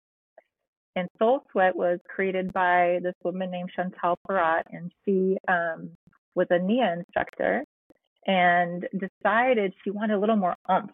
And 0.95 1.07
Soul 1.17 1.43
Sweat 1.51 1.75
was 1.75 1.99
created 2.07 2.53
by 2.53 2.99
this 3.01 3.15
woman 3.23 3.49
named 3.49 3.71
Chantal 3.75 4.15
Pierrat, 4.27 4.63
and 4.71 4.91
she 5.03 5.37
um, 5.47 5.89
was 6.35 6.47
a 6.51 6.59
NIA 6.59 6.97
instructor 6.97 7.63
and 8.27 8.87
decided 8.93 9.73
she 9.83 9.89
wanted 9.89 10.15
a 10.15 10.19
little 10.19 10.35
more 10.35 10.55
umph. 10.69 10.91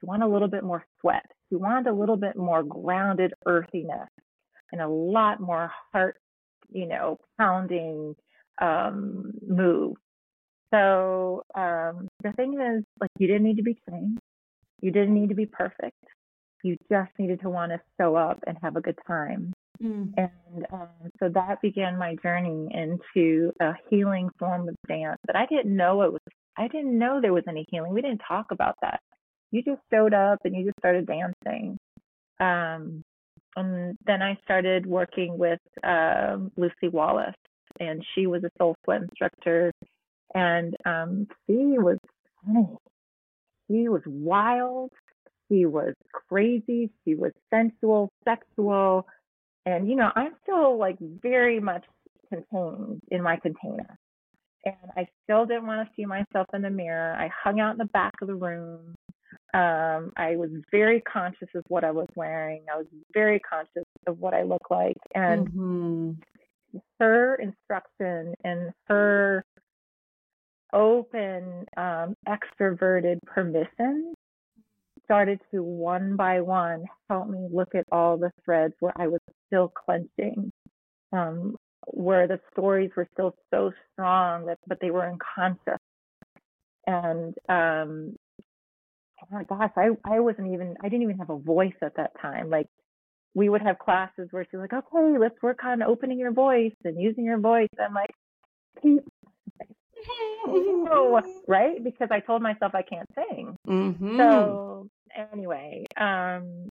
She 0.00 0.06
wanted 0.06 0.26
a 0.26 0.32
little 0.32 0.48
bit 0.48 0.64
more 0.64 0.84
sweat. 1.00 1.26
She 1.48 1.56
wanted 1.56 1.90
a 1.90 1.94
little 1.94 2.16
bit 2.16 2.36
more 2.36 2.62
grounded 2.62 3.34
earthiness 3.46 4.08
and 4.72 4.80
a 4.80 4.88
lot 4.88 5.40
more 5.40 5.70
heart, 5.92 6.16
you 6.70 6.86
know, 6.86 7.18
pounding 7.38 8.14
um, 8.60 9.32
move. 9.46 9.96
So 10.72 11.42
um, 11.54 12.08
the 12.22 12.32
thing 12.32 12.54
is, 12.60 12.84
like, 13.00 13.10
you 13.18 13.26
didn't 13.26 13.44
need 13.44 13.56
to 13.56 13.62
be 13.62 13.76
trained. 13.88 14.18
You 14.80 14.90
didn't 14.90 15.14
need 15.14 15.28
to 15.28 15.34
be 15.34 15.46
perfect. 15.46 15.96
You 16.62 16.76
just 16.90 17.10
needed 17.18 17.40
to 17.42 17.50
want 17.50 17.72
to 17.72 17.80
show 18.00 18.16
up 18.16 18.40
and 18.46 18.58
have 18.62 18.76
a 18.76 18.80
good 18.80 18.98
time. 19.06 19.52
Mm. 19.82 20.12
And 20.16 20.66
um, 20.72 20.88
so 21.20 21.28
that 21.28 21.60
began 21.62 21.98
my 21.98 22.16
journey 22.22 22.68
into 22.72 23.52
a 23.60 23.74
healing 23.88 24.30
form 24.38 24.68
of 24.68 24.74
dance 24.88 25.20
that 25.26 25.36
I 25.36 25.46
didn't 25.46 25.76
know 25.76 26.02
it 26.02 26.12
was. 26.12 26.20
I 26.58 26.68
didn't 26.68 26.98
know 26.98 27.20
there 27.20 27.34
was 27.34 27.44
any 27.48 27.66
healing. 27.70 27.92
We 27.92 28.00
didn't 28.00 28.22
talk 28.26 28.46
about 28.50 28.76
that. 28.80 29.00
You 29.50 29.62
just 29.62 29.80
showed 29.92 30.14
up 30.14 30.38
and 30.44 30.56
you 30.56 30.64
just 30.64 30.78
started 30.78 31.06
dancing. 31.06 31.76
Um, 32.40 33.02
and 33.56 33.96
then 34.06 34.22
I 34.22 34.38
started 34.44 34.86
working 34.86 35.38
with 35.38 35.60
um, 35.82 36.52
Lucy 36.56 36.88
Wallace, 36.92 37.34
and 37.80 38.04
she 38.14 38.26
was 38.26 38.44
a 38.44 38.50
soul 38.58 38.76
sweat 38.84 39.02
instructor, 39.02 39.72
and 40.34 40.76
um, 40.84 41.26
she 41.46 41.78
was 41.78 41.98
funny. 42.44 42.68
She 43.68 43.88
was 43.88 44.02
wild. 44.06 44.92
She 45.50 45.64
was 45.64 45.94
crazy. 46.12 46.90
She 47.04 47.14
was 47.14 47.32
sensual, 47.52 48.10
sexual, 48.24 49.06
and 49.64 49.88
you 49.88 49.96
know 49.96 50.10
I'm 50.14 50.32
still 50.42 50.78
like 50.78 50.98
very 51.00 51.60
much 51.60 51.84
contained 52.28 53.00
in 53.10 53.22
my 53.22 53.36
container, 53.36 53.98
and 54.64 54.76
I 54.96 55.06
still 55.24 55.46
didn't 55.46 55.66
want 55.66 55.88
to 55.88 55.94
see 55.96 56.04
myself 56.04 56.46
in 56.52 56.62
the 56.62 56.70
mirror. 56.70 57.14
I 57.14 57.30
hung 57.42 57.60
out 57.60 57.72
in 57.72 57.78
the 57.78 57.86
back 57.86 58.14
of 58.20 58.28
the 58.28 58.34
room. 58.34 58.94
Um, 59.56 60.12
I 60.18 60.36
was 60.36 60.50
very 60.70 61.00
conscious 61.00 61.48
of 61.54 61.64
what 61.68 61.82
I 61.82 61.90
was 61.90 62.08
wearing. 62.14 62.64
I 62.70 62.76
was 62.76 62.86
very 63.14 63.40
conscious 63.40 63.86
of 64.06 64.18
what 64.20 64.34
I 64.34 64.42
look 64.42 64.70
like. 64.70 64.98
And 65.14 65.48
mm-hmm. 65.48 66.10
her 67.00 67.36
instruction 67.36 68.34
and 68.44 68.70
her 68.88 69.42
open, 70.74 71.64
um, 71.78 72.14
extroverted 72.28 73.18
permission 73.24 74.12
started 75.04 75.40
to 75.52 75.62
one 75.62 76.16
by 76.16 76.42
one 76.42 76.84
help 77.08 77.30
me 77.30 77.48
look 77.50 77.74
at 77.74 77.86
all 77.90 78.18
the 78.18 78.32
threads 78.44 78.74
where 78.80 78.92
I 78.96 79.06
was 79.06 79.20
still 79.46 79.68
clenching, 79.68 80.52
um, 81.14 81.56
where 81.86 82.28
the 82.28 82.40
stories 82.52 82.90
were 82.94 83.08
still 83.14 83.34
so 83.50 83.72
strong 83.92 84.44
that, 84.46 84.58
but 84.66 84.80
they 84.82 84.90
were 84.90 85.08
unconscious. 85.08 85.80
And 86.86 87.34
um, 87.48 88.16
oh 89.32 89.34
my 89.34 89.44
gosh, 89.44 89.72
I 89.76 89.90
I 90.04 90.20
wasn't 90.20 90.52
even 90.52 90.76
I 90.82 90.88
didn't 90.88 91.02
even 91.02 91.18
have 91.18 91.30
a 91.30 91.38
voice 91.38 91.74
at 91.82 91.96
that 91.96 92.12
time. 92.20 92.50
Like 92.50 92.68
we 93.34 93.48
would 93.48 93.62
have 93.62 93.78
classes 93.78 94.28
where 94.30 94.44
she's 94.44 94.58
like, 94.58 94.72
okay, 94.72 95.18
let's 95.18 95.40
work 95.42 95.62
on 95.64 95.82
opening 95.82 96.18
your 96.18 96.32
voice 96.32 96.74
and 96.84 97.00
using 97.00 97.24
your 97.24 97.38
voice. 97.38 97.68
I'm 97.78 97.94
like, 97.94 98.14
keep 98.82 99.04
right? 101.46 101.82
Because 101.82 102.08
I 102.10 102.20
told 102.20 102.42
myself 102.42 102.74
I 102.74 102.82
can't 102.82 103.08
sing. 103.14 103.56
Mm-hmm. 103.68 104.16
So 104.18 104.88
anyway, 105.32 105.84
um, 105.96 106.68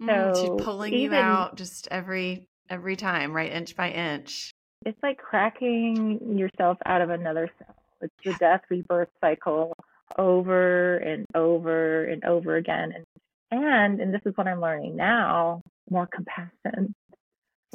so 0.00 0.06
mm, 0.06 0.40
she's 0.40 0.64
pulling 0.64 0.94
even, 0.94 1.18
you 1.18 1.22
out 1.22 1.56
just 1.56 1.88
every 1.90 2.46
every 2.68 2.96
time, 2.96 3.32
right, 3.32 3.52
inch 3.52 3.76
by 3.76 3.90
inch. 3.90 4.52
It's 4.86 4.98
like 5.02 5.18
cracking 5.18 6.38
yourself 6.38 6.78
out 6.86 7.02
of 7.02 7.10
another 7.10 7.50
cell. 7.58 7.76
It's 8.00 8.14
the 8.24 8.32
death 8.34 8.62
rebirth 8.70 9.10
cycle 9.20 9.74
over 10.18 10.96
and 10.96 11.26
over 11.34 12.04
and 12.04 12.24
over 12.24 12.56
again. 12.56 12.92
And 12.94 13.04
and 13.50 14.00
and 14.00 14.14
this 14.14 14.22
is 14.24 14.36
what 14.36 14.46
I'm 14.46 14.60
learning 14.60 14.96
now, 14.96 15.62
more 15.90 16.06
compassion. 16.06 16.94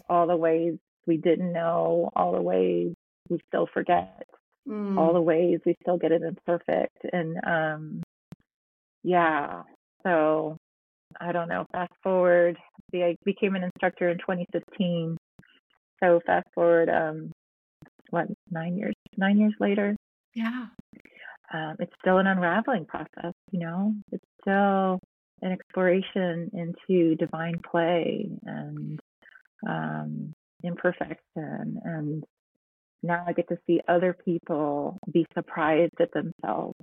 All 0.10 0.28
the 0.28 0.36
ways 0.36 0.78
we 1.08 1.18
didn't 1.18 1.54
know, 1.54 2.10
all 2.16 2.34
the 2.34 2.42
ways 2.42 2.94
we 3.30 3.40
still 3.48 3.68
forget, 3.74 4.28
mm. 4.68 4.98
all 4.98 5.14
the 5.14 5.22
ways 5.22 5.60
we 5.66 5.76
still 5.82 5.98
get 5.98 6.12
it 6.12 6.22
imperfect. 6.22 6.98
And 7.12 7.38
um 7.46 8.04
yeah. 9.04 9.64
So 10.04 10.58
I 11.20 11.32
don't 11.32 11.48
know, 11.48 11.66
fast 11.72 11.94
forward, 12.04 12.58
I 12.94 13.16
became 13.24 13.56
an 13.56 13.64
instructor 13.64 14.10
in 14.10 14.18
twenty 14.18 14.46
fifteen. 14.52 15.18
So 16.04 16.20
fast 16.26 16.48
forward 16.54 16.90
um 16.90 17.32
what, 18.10 18.28
nine 18.52 18.78
years 18.78 18.94
nine 19.18 19.38
years 19.38 19.56
later. 19.60 19.96
Yeah. 20.34 20.68
Um, 21.54 21.76
it's 21.80 21.94
still 22.02 22.18
an 22.18 22.28
unraveling 22.28 22.86
process, 22.86 23.34
you 23.52 23.60
know. 23.60 23.94
It's 24.12 24.26
still 24.42 25.00
an 25.42 25.52
exploration 25.52 26.52
into 26.54 27.16
divine 27.16 27.60
play 27.70 28.30
and 28.46 29.00
um, 29.68 30.34
imperfection 30.64 31.80
and 31.84 32.24
now 33.06 33.24
I 33.28 33.34
get 33.34 33.48
to 33.50 33.58
see 33.68 33.82
other 33.88 34.14
people 34.26 34.98
be 35.12 35.26
surprised 35.36 35.94
at 36.00 36.12
themselves 36.12 36.76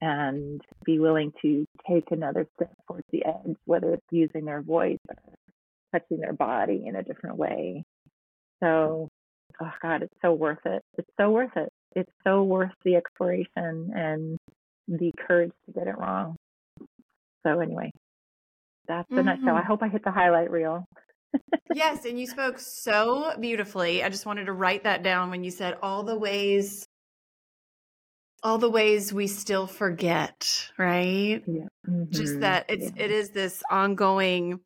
and 0.00 0.60
be 0.84 0.98
willing 0.98 1.32
to 1.42 1.66
take 1.88 2.10
another 2.10 2.46
step 2.54 2.72
towards 2.86 3.06
the 3.10 3.24
edge, 3.24 3.56
whether 3.64 3.94
it's 3.94 4.06
using 4.10 4.44
their 4.44 4.62
voice 4.62 4.98
or 5.08 5.34
touching 5.92 6.20
their 6.20 6.32
body 6.32 6.84
in 6.86 6.96
a 6.96 7.02
different 7.02 7.36
way. 7.36 7.82
So, 8.62 9.08
oh 9.60 9.72
God, 9.82 10.02
it's 10.02 10.14
so 10.22 10.32
worth 10.32 10.64
it. 10.64 10.82
It's 10.96 11.10
so 11.20 11.30
worth 11.30 11.56
it. 11.56 11.68
It's 11.94 12.12
so 12.24 12.42
worth 12.42 12.72
the 12.84 12.96
exploration 12.96 13.92
and 13.94 14.38
the 14.88 15.12
courage 15.26 15.52
to 15.66 15.72
get 15.72 15.86
it 15.86 15.98
wrong. 15.98 16.36
So, 17.46 17.60
anyway, 17.60 17.90
that's 18.86 19.08
the 19.08 19.16
mm-hmm. 19.16 19.26
nutshell. 19.26 19.56
I 19.56 19.62
hope 19.62 19.82
I 19.82 19.88
hit 19.88 20.04
the 20.04 20.10
highlight 20.10 20.50
reel 20.50 20.84
yes, 21.74 22.04
and 22.04 22.18
you 22.18 22.26
spoke 22.26 22.58
so 22.58 23.32
beautifully. 23.38 24.02
I 24.02 24.08
just 24.08 24.26
wanted 24.26 24.46
to 24.46 24.52
write 24.52 24.84
that 24.84 25.02
down 25.02 25.30
when 25.30 25.44
you 25.44 25.50
said 25.50 25.76
all 25.82 26.02
the 26.02 26.18
ways 26.18 26.86
all 28.42 28.56
the 28.56 28.70
ways 28.70 29.12
we 29.12 29.26
still 29.26 29.66
forget, 29.66 30.70
right? 30.78 31.42
Yeah. 31.46 31.66
Mm-hmm. 31.86 32.10
Just 32.10 32.40
that 32.40 32.66
it's 32.68 32.92
yeah. 32.96 33.04
it 33.04 33.10
is 33.10 33.30
this 33.30 33.62
ongoing 33.70 34.60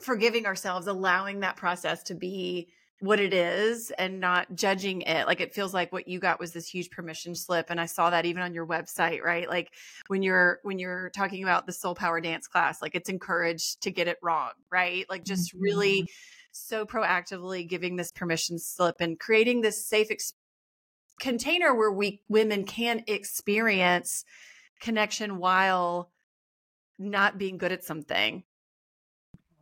forgiving 0.00 0.46
ourselves, 0.46 0.86
allowing 0.86 1.40
that 1.40 1.56
process 1.56 2.04
to 2.04 2.14
be 2.14 2.68
what 3.04 3.20
it 3.20 3.34
is 3.34 3.90
and 3.90 4.18
not 4.18 4.54
judging 4.54 5.02
it. 5.02 5.26
Like 5.26 5.42
it 5.42 5.54
feels 5.54 5.74
like 5.74 5.92
what 5.92 6.08
you 6.08 6.18
got 6.18 6.40
was 6.40 6.52
this 6.52 6.66
huge 6.66 6.90
permission 6.90 7.34
slip. 7.34 7.66
And 7.68 7.78
I 7.78 7.84
saw 7.84 8.08
that 8.08 8.24
even 8.24 8.42
on 8.42 8.54
your 8.54 8.66
website, 8.66 9.22
right? 9.22 9.46
Like 9.46 9.72
when 10.06 10.22
you're 10.22 10.60
when 10.62 10.78
you're 10.78 11.10
talking 11.10 11.42
about 11.42 11.66
the 11.66 11.72
soul 11.72 11.94
power 11.94 12.20
dance 12.20 12.46
class, 12.46 12.80
like 12.80 12.94
it's 12.94 13.10
encouraged 13.10 13.82
to 13.82 13.90
get 13.90 14.08
it 14.08 14.18
wrong, 14.22 14.52
right? 14.70 15.04
Like 15.10 15.22
just 15.24 15.50
mm-hmm. 15.50 15.62
really 15.62 16.08
so 16.52 16.86
proactively 16.86 17.68
giving 17.68 17.96
this 17.96 18.10
permission 18.10 18.58
slip 18.58 18.96
and 19.00 19.20
creating 19.20 19.60
this 19.60 19.84
safe 19.84 20.10
ex- 20.10 20.32
container 21.20 21.74
where 21.74 21.92
we 21.92 22.22
women 22.28 22.64
can 22.64 23.04
experience 23.06 24.24
connection 24.80 25.36
while 25.38 26.10
not 26.98 27.36
being 27.36 27.58
good 27.58 27.72
at 27.72 27.84
something 27.84 28.44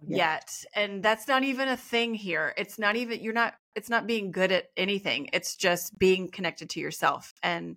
yet 0.07 0.65
and 0.75 1.03
that's 1.03 1.29
not 1.29 1.43
even 1.43 1.69
a 1.69 1.77
thing 1.77 2.15
here 2.15 2.53
it's 2.57 2.79
not 2.79 2.97
even 2.97 3.21
you're 3.21 3.33
not 3.33 3.55
it's 3.75 3.91
not 3.91 4.07
being 4.07 4.31
good 4.31 4.53
at 4.53 4.67
anything 4.77 5.29
it's 5.33 5.57
just 5.57 5.99
being 5.99 6.29
connected 6.31 6.69
to 6.71 6.81
yourself 6.81 7.33
and 7.43 7.77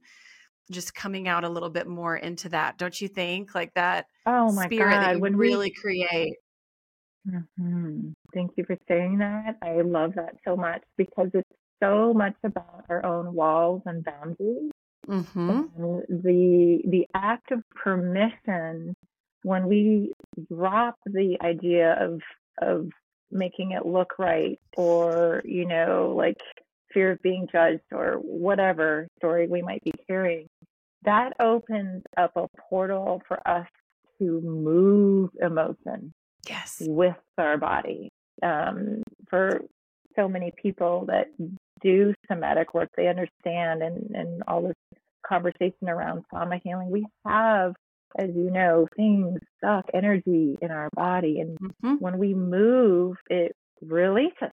just 0.72 0.96
coming 0.96 1.28
out 1.28 1.44
a 1.44 1.50
little 1.50 1.70
bit 1.70 1.88
more 1.88 2.16
into 2.16 2.50
that 2.50 2.78
don't 2.78 3.00
you 3.00 3.08
think 3.08 3.54
like 3.54 3.74
that 3.76 4.06
oh 4.26 4.52
my 4.52 4.66
spirit 4.66 4.92
God. 4.92 5.02
that 5.04 5.16
you 5.16 5.22
when 5.22 5.36
really 5.36 5.68
we... 5.76 5.82
create 5.82 6.36
mm-hmm. 7.28 8.10
thank 8.34 8.52
you 8.56 8.66
for 8.66 8.78
saying 8.88 9.20
that 9.20 9.58
i 9.62 9.82
love 9.82 10.14
that 10.16 10.36
so 10.46 10.56
much 10.56 10.82
because 10.98 11.30
it's 11.34 11.50
so 11.82 12.14
much 12.14 12.36
about 12.44 12.86
our 12.90 13.06
own 13.06 13.34
walls 13.34 13.82
and 13.86 14.04
boundaries 14.04 14.72
mm-hmm. 15.08 15.50
and 15.50 16.04
the 16.10 16.82
the 16.88 17.06
act 17.14 17.52
of 17.52 17.62
permission 17.76 18.96
when 19.46 19.68
we 19.68 20.12
drop 20.52 20.96
the 21.06 21.38
idea 21.42 21.96
of 22.00 22.22
of 22.62 22.90
making 23.32 23.72
it 23.72 23.86
look 23.86 24.18
right 24.18 24.60
or 24.76 25.42
you 25.46 25.68
know 25.68 26.14
like 26.18 26.38
fear 26.94 27.12
of 27.12 27.22
being 27.22 27.48
judged 27.52 27.84
or 27.92 28.16
whatever 28.16 29.08
story 29.18 29.48
we 29.48 29.62
might 29.62 29.84
be 29.84 29.94
carrying 30.08 30.48
that 31.04 31.34
opens 31.40 32.04
up 32.18 32.32
a 32.36 32.48
portal 32.70 33.22
for 33.28 33.40
us 33.48 33.68
to 34.20 34.42
move 34.42 35.30
emotion 35.42 36.12
yes. 36.48 36.82
with 36.82 37.16
our 37.38 37.58
body. 37.58 38.10
Um, 38.44 39.02
for 39.30 39.62
so 40.16 40.28
many 40.28 40.52
people 40.62 41.06
that 41.08 41.28
do 41.82 42.14
somatic 42.30 42.74
work 42.74 42.90
they 42.96 43.08
understand 43.08 43.82
and 43.82 44.16
and 44.16 44.44
all 44.48 44.62
this 44.62 45.00
conversation 45.28 45.90
around 45.90 46.24
trauma 46.30 46.60
healing 46.64 46.90
we 46.90 47.06
have 47.26 47.74
as 48.18 48.30
you 48.36 48.50
know, 48.52 48.88
things 48.96 49.40
suck 49.64 49.86
energy 49.94 50.58
in 50.62 50.72
our 50.72 50.90
body. 50.96 51.40
And 51.40 51.58
mm-hmm. 51.60 51.96
when 51.96 52.18
we 52.18 52.34
move, 52.34 53.18
it 53.30 53.56
releases. 53.82 54.52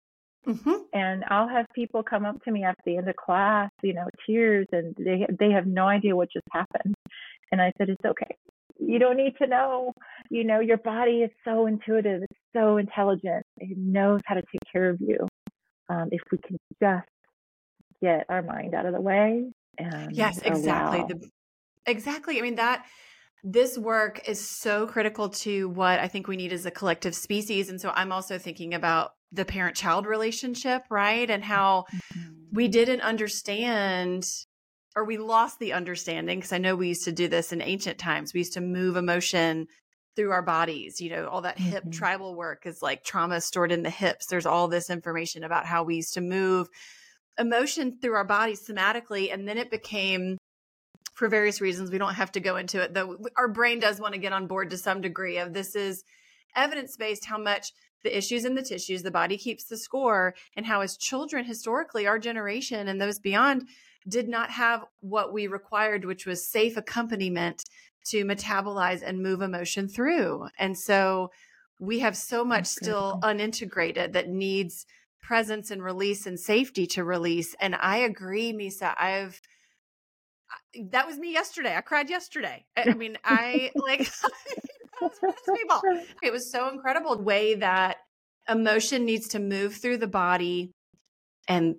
Mm-hmm. 0.46 0.74
And 0.94 1.24
I'll 1.28 1.48
have 1.48 1.66
people 1.74 2.02
come 2.02 2.24
up 2.24 2.42
to 2.44 2.50
me 2.50 2.64
at 2.64 2.76
the 2.84 2.96
end 2.96 3.08
of 3.08 3.16
class, 3.16 3.70
you 3.82 3.92
know, 3.92 4.06
tears, 4.26 4.66
and 4.72 4.94
they 4.98 5.26
they 5.38 5.50
have 5.50 5.66
no 5.66 5.86
idea 5.86 6.16
what 6.16 6.32
just 6.32 6.46
happened. 6.50 6.94
And 7.52 7.60
I 7.60 7.72
said, 7.76 7.90
it's 7.90 8.04
okay. 8.04 8.36
You 8.78 8.98
don't 8.98 9.18
need 9.18 9.36
to 9.42 9.46
know. 9.46 9.92
You 10.30 10.44
know, 10.44 10.60
your 10.60 10.78
body 10.78 11.18
is 11.18 11.30
so 11.44 11.66
intuitive. 11.66 12.22
It's 12.22 12.40
so 12.56 12.78
intelligent. 12.78 13.44
It 13.58 13.76
knows 13.76 14.20
how 14.24 14.36
to 14.36 14.42
take 14.50 14.62
care 14.72 14.88
of 14.88 14.98
you. 15.00 15.28
Um, 15.90 16.08
if 16.10 16.20
we 16.32 16.38
can 16.38 16.56
just 16.80 17.06
get 18.02 18.24
our 18.28 18.42
mind 18.42 18.74
out 18.74 18.86
of 18.86 18.94
the 18.94 19.00
way. 19.00 19.50
And 19.78 20.14
yes, 20.16 20.38
exactly. 20.38 21.04
The, 21.08 21.28
exactly. 21.86 22.38
I 22.38 22.42
mean 22.42 22.56
that 22.56 22.86
this 23.42 23.78
work 23.78 24.28
is 24.28 24.46
so 24.46 24.86
critical 24.86 25.30
to 25.30 25.68
what 25.68 25.98
I 25.98 26.08
think 26.08 26.28
we 26.28 26.36
need 26.36 26.52
as 26.52 26.66
a 26.66 26.70
collective 26.70 27.14
species. 27.14 27.70
And 27.70 27.80
so 27.80 27.90
I'm 27.94 28.12
also 28.12 28.38
thinking 28.38 28.74
about 28.74 29.12
the 29.32 29.44
parent 29.44 29.76
child 29.76 30.06
relationship, 30.06 30.82
right? 30.90 31.28
And 31.28 31.42
how 31.42 31.86
mm-hmm. 31.92 32.32
we 32.52 32.68
didn't 32.68 33.00
understand 33.00 34.26
or 34.96 35.04
we 35.04 35.18
lost 35.18 35.58
the 35.58 35.72
understanding 35.72 36.38
because 36.38 36.52
I 36.52 36.58
know 36.58 36.74
we 36.74 36.88
used 36.88 37.04
to 37.04 37.12
do 37.12 37.28
this 37.28 37.52
in 37.52 37.62
ancient 37.62 37.98
times. 37.98 38.34
We 38.34 38.40
used 38.40 38.54
to 38.54 38.60
move 38.60 38.96
emotion 38.96 39.68
through 40.16 40.32
our 40.32 40.42
bodies. 40.42 41.00
You 41.00 41.10
know, 41.10 41.28
all 41.28 41.42
that 41.42 41.58
hip 41.58 41.84
mm-hmm. 41.84 41.92
tribal 41.92 42.34
work 42.34 42.66
is 42.66 42.82
like 42.82 43.04
trauma 43.04 43.40
stored 43.40 43.72
in 43.72 43.82
the 43.82 43.90
hips. 43.90 44.26
There's 44.26 44.46
all 44.46 44.68
this 44.68 44.90
information 44.90 45.44
about 45.44 45.66
how 45.66 45.84
we 45.84 45.96
used 45.96 46.14
to 46.14 46.20
move 46.20 46.68
emotion 47.38 47.98
through 48.00 48.14
our 48.14 48.24
bodies 48.24 48.66
somatically. 48.68 49.32
And 49.32 49.46
then 49.46 49.58
it 49.58 49.70
became 49.70 50.38
for 51.20 51.28
various 51.28 51.60
reasons. 51.60 51.90
We 51.90 51.98
don't 51.98 52.14
have 52.14 52.32
to 52.32 52.40
go 52.40 52.56
into 52.56 52.80
it, 52.80 52.94
though. 52.94 53.18
Our 53.36 53.46
brain 53.46 53.78
does 53.78 54.00
want 54.00 54.14
to 54.14 54.18
get 54.18 54.32
on 54.32 54.46
board 54.46 54.70
to 54.70 54.78
some 54.78 55.02
degree 55.02 55.36
of 55.36 55.52
this 55.52 55.76
is 55.76 56.02
evidence 56.56 56.96
based 56.96 57.26
how 57.26 57.36
much 57.36 57.74
the 58.02 58.16
issues 58.16 58.46
in 58.46 58.54
the 58.54 58.62
tissues, 58.62 59.02
the 59.02 59.10
body 59.10 59.36
keeps 59.36 59.64
the 59.64 59.76
score, 59.76 60.34
and 60.56 60.64
how 60.64 60.80
as 60.80 60.96
children, 60.96 61.44
historically, 61.44 62.06
our 62.06 62.18
generation 62.18 62.88
and 62.88 62.98
those 62.98 63.18
beyond 63.18 63.68
did 64.08 64.30
not 64.30 64.48
have 64.48 64.86
what 65.00 65.30
we 65.30 65.46
required, 65.46 66.06
which 66.06 66.24
was 66.24 66.48
safe 66.48 66.78
accompaniment 66.78 67.64
to 68.06 68.24
metabolize 68.24 69.02
and 69.04 69.22
move 69.22 69.42
emotion 69.42 69.88
through. 69.88 70.48
And 70.58 70.78
so 70.78 71.30
we 71.78 71.98
have 71.98 72.16
so 72.16 72.46
much 72.46 72.64
still 72.64 73.20
unintegrated 73.22 74.14
that 74.14 74.30
needs 74.30 74.86
presence 75.20 75.70
and 75.70 75.82
release 75.82 76.24
and 76.24 76.40
safety 76.40 76.86
to 76.86 77.04
release. 77.04 77.54
And 77.60 77.74
I 77.74 77.98
agree, 77.98 78.54
Misa. 78.54 78.94
I've 78.98 79.42
that 80.90 81.06
was 81.06 81.18
me 81.18 81.32
yesterday. 81.32 81.76
I 81.76 81.80
cried 81.80 82.10
yesterday. 82.10 82.64
I, 82.76 82.94
mean, 82.94 83.18
I 83.24 83.70
like 83.74 84.00
people. 85.56 85.82
It 86.22 86.32
was 86.32 86.50
so 86.50 86.68
incredible 86.68 87.16
the 87.16 87.22
way 87.22 87.54
that 87.56 87.98
emotion 88.48 89.04
needs 89.04 89.28
to 89.28 89.38
move 89.38 89.76
through 89.76 89.98
the 89.98 90.06
body 90.06 90.72
and 91.48 91.76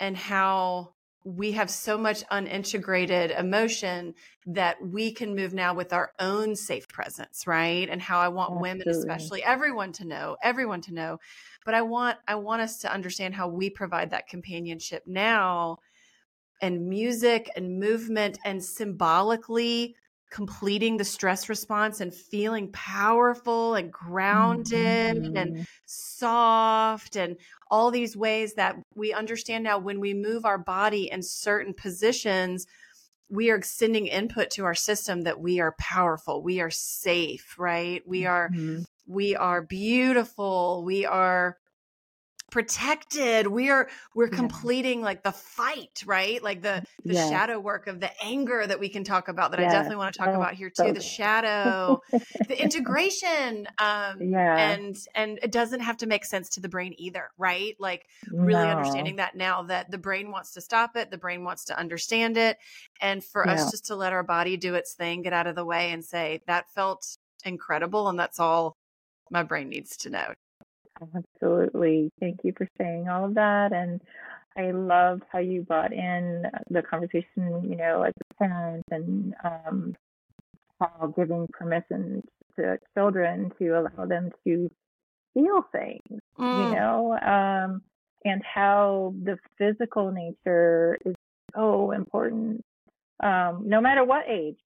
and 0.00 0.16
how 0.16 0.94
we 1.24 1.52
have 1.52 1.70
so 1.70 1.96
much 1.96 2.24
unintegrated 2.30 3.38
emotion 3.38 4.14
that 4.46 4.84
we 4.84 5.12
can 5.12 5.36
move 5.36 5.54
now 5.54 5.72
with 5.72 5.92
our 5.92 6.12
own 6.18 6.56
safe 6.56 6.88
presence 6.88 7.46
right 7.46 7.88
and 7.88 8.02
how 8.02 8.18
i 8.18 8.28
want 8.28 8.50
Absolutely. 8.50 8.70
women 8.70 8.88
especially 8.88 9.44
everyone 9.44 9.92
to 9.92 10.04
know 10.04 10.36
everyone 10.42 10.80
to 10.80 10.92
know 10.92 11.18
but 11.64 11.74
i 11.74 11.82
want 11.82 12.18
i 12.26 12.34
want 12.34 12.60
us 12.60 12.78
to 12.78 12.92
understand 12.92 13.34
how 13.34 13.46
we 13.46 13.70
provide 13.70 14.10
that 14.10 14.26
companionship 14.26 15.04
now 15.06 15.78
and 16.62 16.88
music 16.88 17.50
and 17.56 17.78
movement 17.78 18.38
and 18.44 18.64
symbolically 18.64 19.96
completing 20.30 20.96
the 20.96 21.04
stress 21.04 21.50
response 21.50 22.00
and 22.00 22.14
feeling 22.14 22.72
powerful 22.72 23.74
and 23.74 23.92
grounded 23.92 25.16
mm-hmm. 25.16 25.36
and 25.36 25.66
soft 25.84 27.16
and 27.16 27.36
all 27.70 27.90
these 27.90 28.16
ways 28.16 28.54
that 28.54 28.76
we 28.94 29.12
understand 29.12 29.62
now 29.62 29.78
when 29.78 30.00
we 30.00 30.14
move 30.14 30.46
our 30.46 30.56
body 30.56 31.10
in 31.12 31.22
certain 31.22 31.74
positions 31.74 32.66
we 33.28 33.50
are 33.50 33.60
sending 33.62 34.06
input 34.06 34.50
to 34.50 34.64
our 34.64 34.74
system 34.74 35.22
that 35.22 35.38
we 35.38 35.60
are 35.60 35.74
powerful 35.78 36.42
we 36.42 36.62
are 36.62 36.70
safe 36.70 37.54
right 37.58 38.02
we 38.06 38.24
are 38.24 38.48
mm-hmm. 38.48 38.82
we 39.06 39.36
are 39.36 39.60
beautiful 39.60 40.82
we 40.82 41.04
are 41.04 41.58
protected 42.52 43.46
we 43.46 43.70
are 43.70 43.88
we're 44.14 44.28
yeah. 44.28 44.36
completing 44.36 45.00
like 45.00 45.22
the 45.22 45.32
fight 45.32 46.02
right 46.04 46.42
like 46.42 46.60
the 46.60 46.84
the 47.02 47.14
yeah. 47.14 47.30
shadow 47.30 47.58
work 47.58 47.86
of 47.86 47.98
the 47.98 48.10
anger 48.22 48.66
that 48.66 48.78
we 48.78 48.90
can 48.90 49.02
talk 49.02 49.28
about 49.28 49.50
that 49.50 49.58
yeah. 49.58 49.68
i 49.68 49.72
definitely 49.72 49.96
want 49.96 50.12
to 50.12 50.18
talk 50.18 50.28
oh, 50.28 50.34
about 50.34 50.52
here 50.52 50.68
too 50.68 50.88
so. 50.88 50.92
the 50.92 51.00
shadow 51.00 51.98
the 52.12 52.62
integration 52.62 53.66
um 53.78 54.20
yeah 54.20 54.70
and 54.70 54.98
and 55.14 55.38
it 55.42 55.50
doesn't 55.50 55.80
have 55.80 55.96
to 55.96 56.06
make 56.06 56.26
sense 56.26 56.50
to 56.50 56.60
the 56.60 56.68
brain 56.68 56.94
either 56.98 57.30
right 57.38 57.74
like 57.80 58.04
really 58.30 58.62
no. 58.62 58.68
understanding 58.68 59.16
that 59.16 59.34
now 59.34 59.62
that 59.62 59.90
the 59.90 59.96
brain 59.96 60.30
wants 60.30 60.52
to 60.52 60.60
stop 60.60 60.94
it 60.94 61.10
the 61.10 61.16
brain 61.16 61.44
wants 61.44 61.64
to 61.64 61.78
understand 61.78 62.36
it 62.36 62.58
and 63.00 63.24
for 63.24 63.48
us 63.48 63.70
just 63.70 63.86
to 63.86 63.96
let 63.96 64.12
our 64.12 64.22
body 64.22 64.58
do 64.58 64.74
its 64.74 64.92
thing 64.92 65.22
get 65.22 65.32
out 65.32 65.46
of 65.46 65.56
the 65.56 65.64
way 65.64 65.90
and 65.90 66.04
say 66.04 66.42
that 66.46 66.66
felt 66.74 67.16
incredible 67.46 68.10
and 68.10 68.18
that's 68.18 68.38
all 68.38 68.76
my 69.30 69.42
brain 69.42 69.70
needs 69.70 69.96
to 69.96 70.10
know 70.10 70.34
Absolutely. 71.00 72.10
Thank 72.20 72.40
you 72.44 72.52
for 72.56 72.68
saying 72.78 73.08
all 73.08 73.24
of 73.24 73.34
that. 73.34 73.72
And 73.72 74.00
I 74.56 74.70
loved 74.70 75.22
how 75.30 75.38
you 75.38 75.62
brought 75.62 75.92
in 75.92 76.44
the 76.70 76.82
conversation, 76.82 77.64
you 77.64 77.76
know, 77.76 78.02
as 78.02 78.12
a 78.30 78.34
parent 78.34 78.84
and 78.90 79.34
um, 79.44 79.96
how 80.80 81.12
giving 81.16 81.48
permission 81.48 82.22
to 82.56 82.78
children 82.94 83.50
to 83.58 83.68
allow 83.70 84.04
them 84.06 84.30
to 84.44 84.70
feel 85.34 85.64
things, 85.72 86.20
mm. 86.38 86.68
you 86.68 86.74
know, 86.74 87.18
um, 87.18 87.82
and 88.24 88.42
how 88.44 89.14
the 89.24 89.38
physical 89.58 90.10
nature 90.10 90.98
is 91.04 91.14
so 91.54 91.92
important, 91.92 92.64
um, 93.22 93.62
no 93.66 93.80
matter 93.80 94.04
what 94.04 94.24
age, 94.28 94.58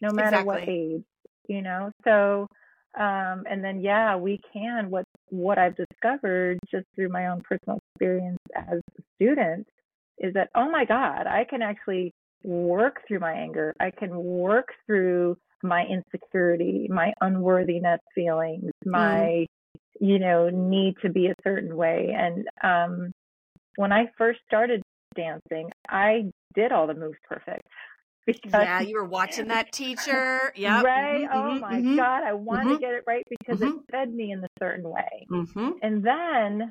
no 0.00 0.10
matter 0.10 0.40
exactly. 0.40 0.46
what 0.46 0.68
age, 0.68 1.04
you 1.48 1.62
know. 1.62 1.92
So, 2.04 2.48
um, 2.98 3.44
and 3.48 3.62
then 3.62 3.80
yeah, 3.80 4.16
we 4.16 4.40
can 4.52 4.90
what 4.90 5.04
what 5.32 5.56
I've 5.56 5.74
discovered 5.74 6.58
just 6.70 6.84
through 6.94 7.08
my 7.08 7.28
own 7.28 7.40
personal 7.40 7.78
experience 7.94 8.38
as 8.54 8.80
a 8.98 9.02
student 9.16 9.66
is 10.18 10.34
that, 10.34 10.50
oh 10.54 10.70
my 10.70 10.84
God, 10.84 11.26
I 11.26 11.44
can 11.48 11.62
actually 11.62 12.12
work 12.44 13.00
through 13.08 13.20
my 13.20 13.32
anger. 13.32 13.72
I 13.80 13.92
can 13.92 14.14
work 14.14 14.68
through 14.86 15.38
my 15.62 15.86
insecurity, 15.86 16.86
my 16.90 17.14
unworthiness 17.22 18.00
feelings, 18.14 18.70
mm. 18.84 18.90
my, 18.90 19.00
mm. 19.00 19.46
you 20.00 20.18
know, 20.18 20.50
need 20.50 20.96
to 21.00 21.08
be 21.08 21.28
a 21.28 21.34
certain 21.42 21.76
way. 21.76 22.14
And 22.14 22.46
um, 22.62 23.12
when 23.76 23.90
I 23.90 24.10
first 24.18 24.40
started 24.46 24.82
dancing, 25.16 25.70
I 25.88 26.30
did 26.54 26.72
all 26.72 26.86
the 26.86 26.94
moves 26.94 27.18
perfect. 27.26 27.66
Because, 28.24 28.52
yeah, 28.52 28.80
you 28.80 28.94
were 28.94 29.04
watching 29.04 29.48
that 29.48 29.72
teacher. 29.72 30.52
Yeah. 30.62 30.82
Right. 30.82 31.24
Mm-hmm, 31.24 31.32
oh 31.32 31.50
mm-hmm, 31.50 31.60
my 31.60 31.74
mm-hmm, 31.74 31.96
God. 31.96 32.22
I 32.24 32.34
want 32.34 32.62
to 32.62 32.68
mm-hmm. 32.74 32.80
get 32.80 32.94
it 32.94 33.04
right 33.06 33.24
because 33.28 33.60
it 33.62 33.68
mm-hmm. 33.68 33.78
fed 33.90 34.12
me 34.12 34.32
in 34.32 34.44
a 34.44 34.48
certain 34.58 34.88
way. 34.88 35.26
Mm-hmm. 35.30 35.70
And 35.82 36.04
then 36.04 36.70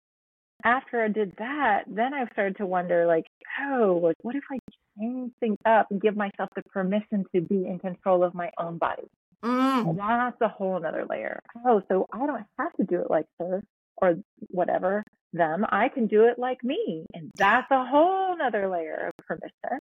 after 0.64 1.04
I 1.04 1.08
did 1.08 1.34
that, 1.38 1.84
then 1.88 2.14
I 2.14 2.26
started 2.32 2.58
to 2.58 2.66
wonder 2.66 3.06
like, 3.06 3.26
oh, 3.62 4.00
like 4.04 4.16
what 4.22 4.36
if 4.36 4.44
I 4.52 4.60
change 5.00 5.32
things 5.40 5.58
up 5.66 5.88
and 5.90 6.02
give 6.02 6.16
myself 6.16 6.50
the 6.56 6.64
permission 6.72 7.26
to 7.36 7.42
be 7.42 7.66
in 7.66 7.80
control 7.80 8.24
of 8.24 8.34
my 8.34 8.52
own 8.58 8.78
body? 8.78 9.08
Mm. 9.44 9.98
That's 9.98 10.40
a 10.42 10.48
whole 10.48 10.78
another 10.78 11.06
layer. 11.10 11.42
Oh, 11.66 11.82
so 11.90 12.08
I 12.14 12.26
don't 12.26 12.46
have 12.60 12.74
to 12.74 12.84
do 12.84 13.02
it 13.02 13.10
like 13.10 13.26
her 13.40 13.64
or 13.98 14.16
whatever, 14.50 15.04
them. 15.34 15.66
I 15.70 15.90
can 15.90 16.08
do 16.08 16.26
it 16.26 16.38
like 16.38 16.64
me. 16.64 17.06
And 17.14 17.32
that's 17.36 17.70
a 17.72 17.86
whole 17.86 18.38
nother 18.38 18.70
layer 18.70 19.10
of 19.10 19.26
permission. 19.26 19.80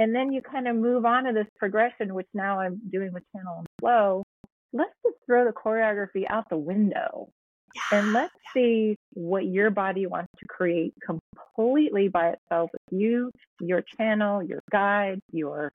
And 0.00 0.14
then 0.14 0.32
you 0.32 0.40
kind 0.40 0.66
of 0.66 0.76
move 0.76 1.04
on 1.04 1.24
to 1.24 1.32
this 1.34 1.46
progression, 1.58 2.14
which 2.14 2.26
now 2.32 2.58
I'm 2.58 2.80
doing 2.90 3.12
with 3.12 3.22
channel 3.36 3.58
and 3.58 3.66
flow. 3.78 4.24
Let's 4.72 4.94
just 5.04 5.16
throw 5.26 5.44
the 5.44 5.52
choreography 5.52 6.24
out 6.30 6.48
the 6.48 6.56
window 6.56 7.28
yeah. 7.74 7.98
and 7.98 8.14
let's 8.14 8.32
see 8.54 8.96
what 9.12 9.44
your 9.44 9.68
body 9.68 10.06
wants 10.06 10.30
to 10.38 10.46
create 10.48 10.94
completely 11.04 12.08
by 12.08 12.30
itself 12.30 12.70
with 12.72 12.98
you, 12.98 13.30
your 13.60 13.82
channel, 13.98 14.42
your 14.42 14.62
guide, 14.72 15.20
your 15.32 15.70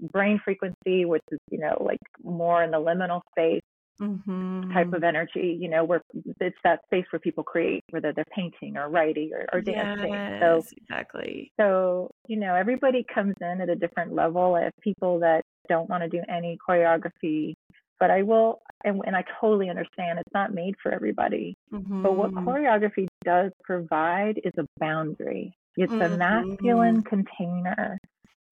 brain 0.00 0.40
frequency, 0.42 1.04
which 1.04 1.22
is, 1.30 1.38
you 1.50 1.58
know, 1.58 1.76
like 1.78 2.00
more 2.24 2.62
in 2.62 2.70
the 2.70 2.78
liminal 2.78 3.20
space 3.32 3.60
mm-hmm. 4.02 4.72
type 4.72 4.92
of 4.92 5.04
energy, 5.04 5.56
you 5.60 5.68
know, 5.68 5.84
where 5.84 6.02
it's 6.40 6.56
that 6.64 6.80
space 6.86 7.04
where 7.10 7.20
people 7.20 7.44
create, 7.44 7.84
whether 7.90 8.12
they're 8.12 8.24
painting 8.34 8.76
or 8.76 8.88
writing 8.88 9.30
or, 9.32 9.46
or 9.52 9.60
dancing. 9.60 10.12
Yes, 10.12 10.40
so 10.42 10.62
exactly. 10.76 11.52
So, 11.58 12.10
you 12.26 12.38
know, 12.38 12.54
everybody 12.54 13.04
comes 13.14 13.34
in 13.40 13.60
at 13.60 13.68
a 13.68 13.76
different 13.76 14.14
level. 14.14 14.54
I 14.54 14.64
have 14.64 14.72
people 14.82 15.20
that 15.20 15.42
don't 15.68 15.88
want 15.88 16.02
to 16.02 16.08
do 16.08 16.22
any 16.28 16.58
choreography, 16.68 17.54
but 18.00 18.10
I 18.10 18.22
will, 18.22 18.60
and, 18.84 19.00
and 19.06 19.14
I 19.14 19.24
totally 19.40 19.70
understand 19.70 20.18
it's 20.18 20.34
not 20.34 20.52
made 20.52 20.74
for 20.82 20.92
everybody. 20.92 21.56
Mm-hmm. 21.72 22.02
But 22.02 22.16
what 22.16 22.32
mm-hmm. 22.32 22.48
choreography 22.48 23.06
does 23.24 23.52
provide 23.62 24.40
is 24.44 24.52
a 24.58 24.66
boundary. 24.80 25.54
It's 25.76 25.92
mm-hmm. 25.92 26.14
a 26.14 26.16
masculine 26.16 27.02
container. 27.02 27.98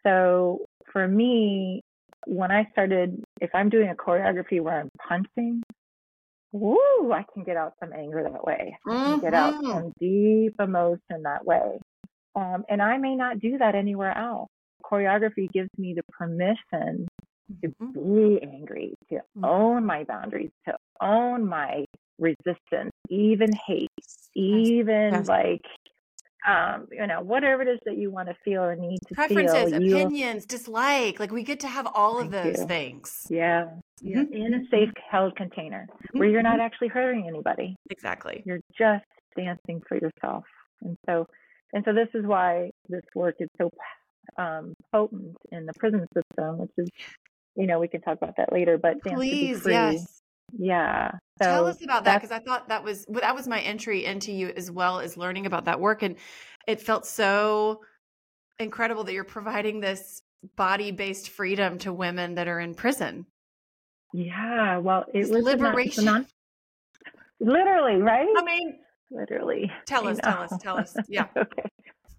So 0.06 0.66
for 0.92 1.06
me, 1.06 1.82
when 2.26 2.50
I 2.50 2.68
started, 2.72 3.22
if 3.40 3.50
I'm 3.54 3.68
doing 3.68 3.88
a 3.88 3.94
choreography 3.94 4.60
where 4.60 4.80
I'm 4.80 4.90
punching, 5.08 5.62
woo, 6.52 7.12
I 7.12 7.24
can 7.32 7.44
get 7.44 7.56
out 7.56 7.74
some 7.80 7.92
anger 7.92 8.22
that 8.22 8.44
way. 8.44 8.76
I 8.86 8.90
can 8.90 8.98
mm-hmm. 8.98 9.20
get 9.20 9.34
out 9.34 9.54
mm-hmm. 9.54 9.70
some 9.70 9.92
deep 9.98 10.54
emotion 10.58 11.22
that 11.24 11.44
way. 11.44 11.78
Um, 12.34 12.64
and 12.68 12.80
I 12.80 12.98
may 12.98 13.16
not 13.16 13.40
do 13.40 13.58
that 13.58 13.74
anywhere 13.74 14.16
else. 14.16 14.48
Choreography 14.84 15.50
gives 15.50 15.70
me 15.78 15.94
the 15.94 16.02
permission 16.12 17.08
to 17.62 17.68
mm-hmm. 17.68 18.38
be 18.38 18.42
angry, 18.42 18.94
to 19.10 19.16
mm-hmm. 19.16 19.44
own 19.44 19.86
my 19.86 20.04
boundaries, 20.04 20.50
to 20.66 20.74
own 21.00 21.46
my 21.46 21.84
resistance, 22.18 22.92
even 23.08 23.50
hate, 23.66 23.88
even 24.34 25.12
yes. 25.12 25.28
like 25.28 25.64
um, 26.46 26.86
you 26.90 27.06
know, 27.06 27.20
whatever 27.20 27.62
it 27.62 27.68
is 27.68 27.78
that 27.84 27.96
you 27.96 28.10
want 28.10 28.28
to 28.28 28.34
feel 28.44 28.62
or 28.62 28.76
need 28.76 28.98
to 29.08 29.14
Preferences, 29.14 29.72
feel. 29.72 29.96
opinions, 29.96 30.46
dislike. 30.46 31.20
Like 31.20 31.30
we 31.30 31.42
get 31.42 31.60
to 31.60 31.68
have 31.68 31.86
all 31.94 32.18
of 32.20 32.30
those 32.30 32.58
you. 32.58 32.66
things. 32.66 33.26
Yeah. 33.28 33.66
Mm-hmm. 34.02 34.32
In 34.32 34.54
a 34.54 34.60
safe 34.70 34.90
held 35.10 35.36
container 35.36 35.86
mm-hmm. 35.92 36.18
where 36.18 36.28
you're 36.28 36.42
not 36.42 36.54
mm-hmm. 36.54 36.62
actually 36.62 36.88
hurting 36.88 37.26
anybody. 37.28 37.76
Exactly. 37.90 38.42
You're 38.46 38.60
just 38.76 39.04
dancing 39.36 39.82
for 39.86 39.96
yourself. 39.96 40.44
And 40.82 40.96
so 41.06 41.26
and 41.72 41.84
so 41.84 41.92
this 41.92 42.08
is 42.14 42.24
why 42.24 42.70
this 42.88 43.04
work 43.14 43.36
is 43.40 43.48
so 43.58 43.70
um, 44.38 44.74
potent 44.92 45.36
in 45.52 45.66
the 45.66 45.72
prison 45.78 46.06
system, 46.14 46.58
which 46.58 46.70
is 46.78 46.88
you 47.56 47.66
know, 47.66 47.78
we 47.78 47.88
can 47.88 48.00
talk 48.00 48.16
about 48.16 48.36
that 48.36 48.52
later, 48.52 48.78
but 48.78 49.02
Please, 49.02 49.66
yes. 49.66 50.19
Yeah. 50.58 51.12
So 51.40 51.46
Tell 51.46 51.66
us 51.66 51.82
about 51.82 52.04
that 52.04 52.20
because 52.20 52.30
I 52.32 52.38
thought 52.40 52.68
that 52.68 52.84
was 52.84 53.06
that 53.06 53.34
was 53.34 53.48
my 53.48 53.60
entry 53.60 54.04
into 54.04 54.32
you 54.32 54.52
as 54.56 54.70
well 54.70 55.00
as 55.00 55.16
learning 55.16 55.46
about 55.46 55.64
that 55.64 55.80
work, 55.80 56.02
and 56.02 56.16
it 56.66 56.80
felt 56.80 57.06
so 57.06 57.80
incredible 58.58 59.04
that 59.04 59.12
you're 59.12 59.24
providing 59.24 59.80
this 59.80 60.22
body-based 60.56 61.30
freedom 61.30 61.78
to 61.78 61.92
women 61.92 62.34
that 62.34 62.48
are 62.48 62.60
in 62.60 62.74
prison. 62.74 63.26
Yeah. 64.12 64.78
Well, 64.78 65.04
it 65.12 65.30
was 65.30 65.44
liberation. 65.44 66.04
Non- 66.04 66.26
literally, 67.40 67.96
right? 67.96 68.28
I 68.36 68.42
mean, 68.44 68.78
literally. 69.10 69.70
Tell 69.86 70.06
us. 70.08 70.18
Tell 70.18 70.42
us. 70.42 70.52
Tell 70.60 70.76
us. 70.78 70.96
Yeah. 71.08 71.26
okay. 71.36 71.64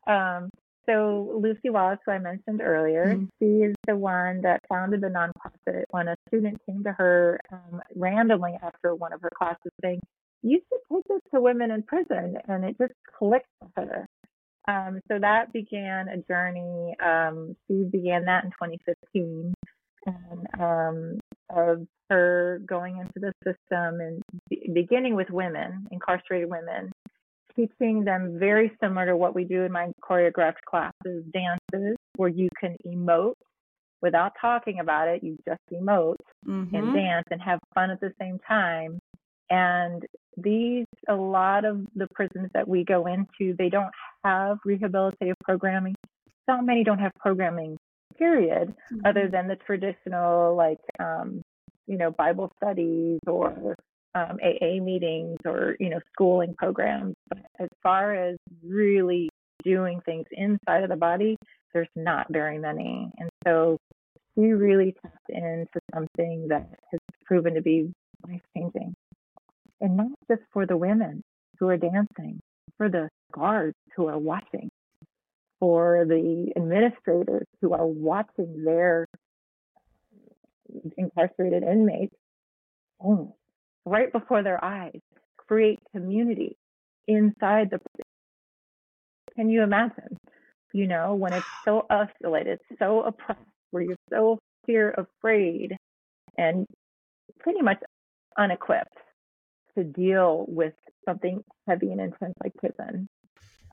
Um, 0.08 0.50
so 0.88 1.40
Lucy 1.42 1.70
Wallace, 1.70 2.00
who 2.06 2.12
I 2.12 2.20
mentioned 2.20 2.62
earlier, 2.62 3.16
mm-hmm. 3.16 3.26
she 3.40 3.66
is 3.66 3.76
the 3.88 3.96
one 3.96 4.42
that 4.42 4.62
founded 4.68 5.02
the 5.02 5.08
nonprofit. 5.08 5.84
When 5.90 6.08
a 6.08 6.16
student 6.28 6.60
came 6.66 6.84
to 6.84 6.92
her 6.94 7.40
um, 7.52 7.82
randomly 7.96 8.58
after 8.62 8.96
one 8.96 9.14
of 9.14 9.22
her 9.22 9.32
classes 9.38 9.72
saying, 9.82 10.00
"You 10.42 10.60
should 10.60 10.96
take 10.96 11.08
this 11.08 11.22
to 11.34 11.42
women 11.42 11.72
in 11.72 11.84
prison," 11.84 12.38
and 12.48 12.66
it 12.66 12.78
just 12.80 12.94
clicked 13.18 13.48
with 13.62 13.72
her. 13.76 14.08
Um, 14.68 15.02
so 15.08 15.20
that 15.20 15.54
began 15.54 16.08
a 16.08 16.18
journey. 16.18 16.96
Um, 17.04 17.56
she 17.68 17.84
began 17.84 18.26
that 18.26 18.44
in 18.44 18.52
2015, 18.52 19.54
and 20.06 20.48
um, 20.60 21.20
of 21.50 21.88
her 22.10 22.62
going 22.66 22.98
into 22.98 23.14
the 23.16 23.34
system 23.44 24.02
and 24.02 24.22
beginning 24.74 25.16
with 25.16 25.30
women, 25.30 25.88
incarcerated 25.92 26.50
women, 26.50 26.92
teaching 27.56 28.04
them 28.04 28.38
very 28.40 28.72
similar 28.82 29.08
to 29.08 29.18
what 29.18 29.36
we 29.36 29.44
do 29.44 29.64
in 29.64 29.72
my 29.72 29.92
choreographed 30.04 30.62
classes, 30.66 31.24
dances 31.34 31.96
where 32.16 32.30
you 32.30 32.50
can 32.60 32.76
emote 32.86 33.34
without 34.02 34.34
talking 34.40 34.80
about 34.80 35.08
it. 35.08 35.24
You 35.24 35.38
just 35.48 35.62
emote 35.72 36.16
mm-hmm. 36.48 36.76
and 36.76 36.94
dance 36.94 37.28
and 37.32 37.42
have 37.42 37.60
fun 37.74 37.92
at 37.92 38.00
the 38.00 38.14
same 38.20 38.40
time. 38.48 39.00
And 39.50 40.06
these, 40.38 40.86
a 41.10 41.16
lot 41.16 41.66
of 41.66 41.86
the 41.96 42.08
prisons 42.14 42.50
that 42.54 42.68
we 42.68 42.84
go 42.84 43.06
into, 43.08 43.54
they 43.58 43.70
don't 43.70 43.92
have 44.24 44.58
rehabilitative 44.66 45.34
programming. 45.44 45.96
So 46.50 46.62
many 46.62 46.84
don't 46.84 47.00
have 47.00 47.12
programming, 47.20 47.78
period, 48.18 48.70
mm-hmm. 48.70 49.06
other 49.06 49.28
than 49.28 49.48
the 49.48 49.58
traditional, 49.58 50.56
like, 50.56 50.80
um, 51.00 51.42
you 51.88 51.98
know, 51.98 52.12
Bible 52.12 52.52
studies 52.58 53.20
or 53.28 53.76
um, 54.16 54.38
AA 54.44 54.82
meetings 54.82 55.38
or, 55.46 55.76
you 55.80 55.90
know, 55.90 56.00
schooling 56.14 56.54
programs. 56.58 57.16
But 57.30 57.40
as 57.60 57.70
far 57.82 58.14
as 58.14 58.38
really 58.64 59.30
doing 59.64 60.02
things 60.06 60.26
inside 60.32 60.84
of 60.84 60.90
the 60.90 60.96
body, 60.96 61.38
there's 61.74 61.88
not 61.96 62.28
very 62.30 62.58
many. 62.58 63.10
And 63.18 63.30
so 63.46 63.78
we 64.36 64.54
really 64.54 64.96
tapped 65.02 65.30
into 65.30 65.80
something 65.94 66.48
that 66.50 66.70
has 66.92 67.00
proven 67.26 67.56
to 67.56 67.62
be 67.62 67.92
life 68.28 68.42
changing. 68.56 68.94
And 69.80 69.98
not 69.98 70.12
just 70.30 70.42
for 70.52 70.66
the 70.66 70.78
women 70.78 71.22
who 71.60 71.70
are 71.70 71.78
dancing, 71.78 72.40
for 72.78 72.90
the 72.90 73.10
guards 73.32 73.76
who 73.96 74.08
are 74.08 74.18
watching, 74.18 74.70
for 75.60 76.06
the 76.08 76.52
administrators 76.56 77.46
who 77.62 77.74
are 77.74 77.86
watching 77.86 78.64
their 78.64 79.08
incarcerated 80.98 81.64
inmates 81.64 82.16
right 83.86 84.12
before 84.12 84.44
their 84.44 84.64
eyes, 84.64 85.00
create 85.38 85.80
community 85.94 86.56
inside 87.08 87.70
the. 87.72 87.80
Can 89.36 89.50
you 89.50 89.64
imagine? 89.64 90.18
You 90.74 90.88
know, 90.88 91.16
when 91.16 91.34
it's 91.34 91.46
so 91.66 91.86
isolated, 91.90 92.60
so 92.80 93.02
oppressed, 93.02 93.40
where 93.72 93.84
you're 93.84 93.96
so 94.10 94.40
fear 94.66 94.94
afraid 94.98 95.76
and 96.38 96.66
pretty 97.40 97.62
much 97.62 97.80
unequipped 98.38 98.98
to 99.78 99.84
deal 99.84 100.46
with 100.48 100.74
something 101.06 101.44
heavy 101.68 101.92
and 101.92 102.02
intense 102.02 102.34
like 102.44 102.54
prison. 102.56 103.08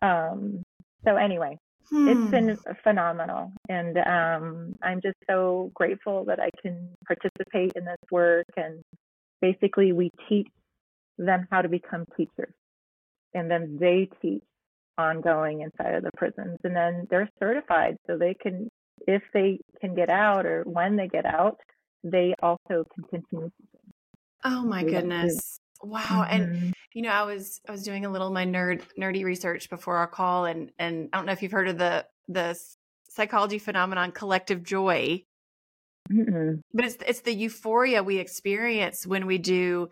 Um, 0.03 0.62
so 1.05 1.16
anyway, 1.16 1.59
hmm. 1.90 2.09
it's 2.09 2.31
been 2.31 2.59
phenomenal, 2.83 3.53
and 3.68 3.99
um, 3.99 4.75
I'm 4.83 5.01
just 5.01 5.16
so 5.29 5.71
grateful 5.75 6.25
that 6.27 6.40
I 6.40 6.51
can 6.62 6.88
participate 7.07 7.73
in 7.77 7.85
this 7.85 7.97
work. 8.11 8.47
And 8.57 8.81
basically, 9.40 9.92
we 9.92 10.11
teach 10.29 10.48
them 11.16 11.46
how 11.51 11.62
to 11.62 11.68
become 11.68 12.05
teachers, 12.16 12.55
and 13.35 13.51
then 13.51 13.79
they 13.81 14.09
teach 14.22 14.42
ongoing 14.96 15.61
inside 15.62 15.94
of 15.94 16.03
the 16.03 16.11
prisons, 16.16 16.59
and 16.64 16.74
then 16.74 17.07
they're 17.11 17.31
certified 17.38 17.96
so 18.07 18.16
they 18.16 18.35
can 18.35 18.68
if 19.07 19.22
they 19.33 19.61
can 19.81 19.94
get 19.94 20.11
out 20.11 20.46
or 20.46 20.62
when 20.64 20.96
they 20.96 21.09
get 21.09 21.24
out, 21.24 21.59
they 22.03 22.35
also 22.42 22.85
can 22.94 23.05
continue. 23.11 23.51
Oh 24.44 24.62
my 24.62 24.83
goodness. 24.85 25.61
Wow. 25.83 26.01
Mm-hmm. 26.01 26.35
And 26.35 26.74
you 26.92 27.03
know, 27.03 27.11
I 27.11 27.22
was 27.24 27.61
I 27.68 27.72
was 27.72 27.83
doing 27.83 28.05
a 28.05 28.11
little 28.11 28.31
my 28.31 28.46
nerd 28.46 28.83
nerdy 28.98 29.24
research 29.24 29.70
before 29.70 29.96
our 29.96 30.07
call 30.07 30.44
and 30.44 30.70
and 30.79 31.09
I 31.12 31.16
don't 31.16 31.27
know 31.27 31.33
if 31.33 31.42
you've 31.42 31.53
heard 31.53 31.68
of 31.68 31.79
the 31.79 32.07
the 32.29 32.59
psychology 33.09 33.59
phenomenon 33.59 34.12
collective 34.12 34.62
joy. 34.62 35.24
Mm-mm. 36.12 36.62
But 36.75 36.85
it's 36.85 36.97
it's 37.07 37.21
the 37.21 37.35
euphoria 37.35 38.03
we 38.03 38.18
experience 38.18 39.07
when 39.07 39.27
we 39.27 39.38
do 39.38 39.88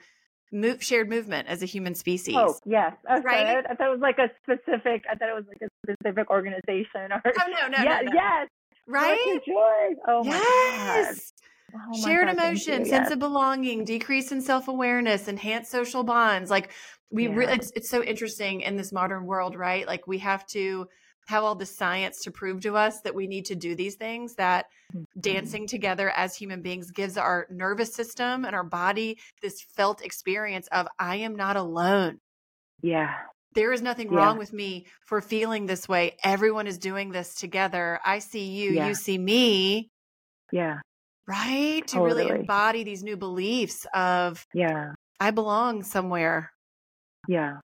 move, 0.52 0.82
shared 0.82 1.08
movement 1.08 1.48
as 1.48 1.62
a 1.62 1.66
human 1.66 1.92
oh, 1.92 1.96
species. 1.96 2.36
Oh, 2.36 2.58
yes. 2.64 2.94
Okay. 3.10 3.22
Right? 3.22 3.64
I 3.68 3.74
thought 3.74 3.88
it 3.88 3.90
was 3.90 4.00
like 4.00 4.18
a 4.18 4.30
specific 4.42 5.04
I 5.10 5.14
thought 5.14 5.28
it 5.28 5.34
was 5.34 5.44
like 5.48 5.62
a 5.62 5.92
specific 5.92 6.30
organization 6.30 7.12
or 7.12 7.22
Oh 7.24 7.46
no, 7.48 7.68
no, 7.68 7.82
yeah, 7.82 8.00
no, 8.02 8.10
no. 8.10 8.12
Yes 8.14 8.48
right? 8.86 9.40
Joy. 9.46 9.94
Oh 10.06 10.24
yes. 10.24 11.32
Oh 11.74 12.02
Shared 12.02 12.26
God, 12.26 12.38
emotion, 12.38 12.84
sense 12.84 13.10
of 13.10 13.18
belonging, 13.18 13.84
decrease 13.84 14.32
in 14.32 14.40
self 14.40 14.68
awareness, 14.68 15.28
enhance 15.28 15.68
social 15.68 16.04
bonds. 16.04 16.50
Like 16.50 16.70
we, 17.10 17.24
yeah. 17.24 17.34
really, 17.34 17.52
it's, 17.54 17.72
it's 17.74 17.90
so 17.90 18.02
interesting 18.02 18.60
in 18.62 18.76
this 18.76 18.92
modern 18.92 19.26
world, 19.26 19.56
right? 19.56 19.86
Like 19.86 20.06
we 20.06 20.18
have 20.18 20.46
to 20.48 20.88
have 21.26 21.44
all 21.44 21.54
the 21.54 21.66
science 21.66 22.22
to 22.22 22.30
prove 22.30 22.60
to 22.60 22.76
us 22.76 23.00
that 23.02 23.14
we 23.14 23.26
need 23.26 23.44
to 23.46 23.54
do 23.54 23.74
these 23.74 23.96
things 23.96 24.34
that 24.36 24.66
mm-hmm. 24.94 25.20
dancing 25.20 25.66
together 25.66 26.10
as 26.10 26.36
human 26.36 26.62
beings 26.62 26.90
gives 26.90 27.16
our 27.16 27.46
nervous 27.50 27.94
system 27.94 28.44
and 28.44 28.54
our 28.54 28.64
body 28.64 29.18
this 29.42 29.62
felt 29.74 30.02
experience 30.02 30.68
of 30.68 30.86
i 30.98 31.16
am 31.16 31.34
not 31.34 31.56
alone 31.56 32.18
yeah 32.82 33.14
there 33.56 33.72
is 33.72 33.82
nothing 33.82 34.12
yeah. 34.12 34.18
wrong 34.18 34.38
with 34.38 34.52
me 34.52 34.84
for 35.06 35.22
feeling 35.22 35.64
this 35.64 35.88
way. 35.88 36.16
Everyone 36.22 36.66
is 36.66 36.76
doing 36.76 37.10
this 37.10 37.34
together. 37.34 37.98
I 38.04 38.18
see 38.18 38.44
you, 38.44 38.72
yeah. 38.72 38.86
you 38.86 38.94
see 38.94 39.16
me. 39.16 39.88
Yeah. 40.52 40.80
Right? 41.26 41.82
Totally. 41.86 42.24
To 42.24 42.28
really 42.28 42.40
embody 42.40 42.84
these 42.84 43.02
new 43.02 43.16
beliefs 43.16 43.86
of 43.94 44.46
Yeah. 44.52 44.92
I 45.18 45.30
belong 45.30 45.82
somewhere. 45.82 46.52
Yeah. 47.26 47.56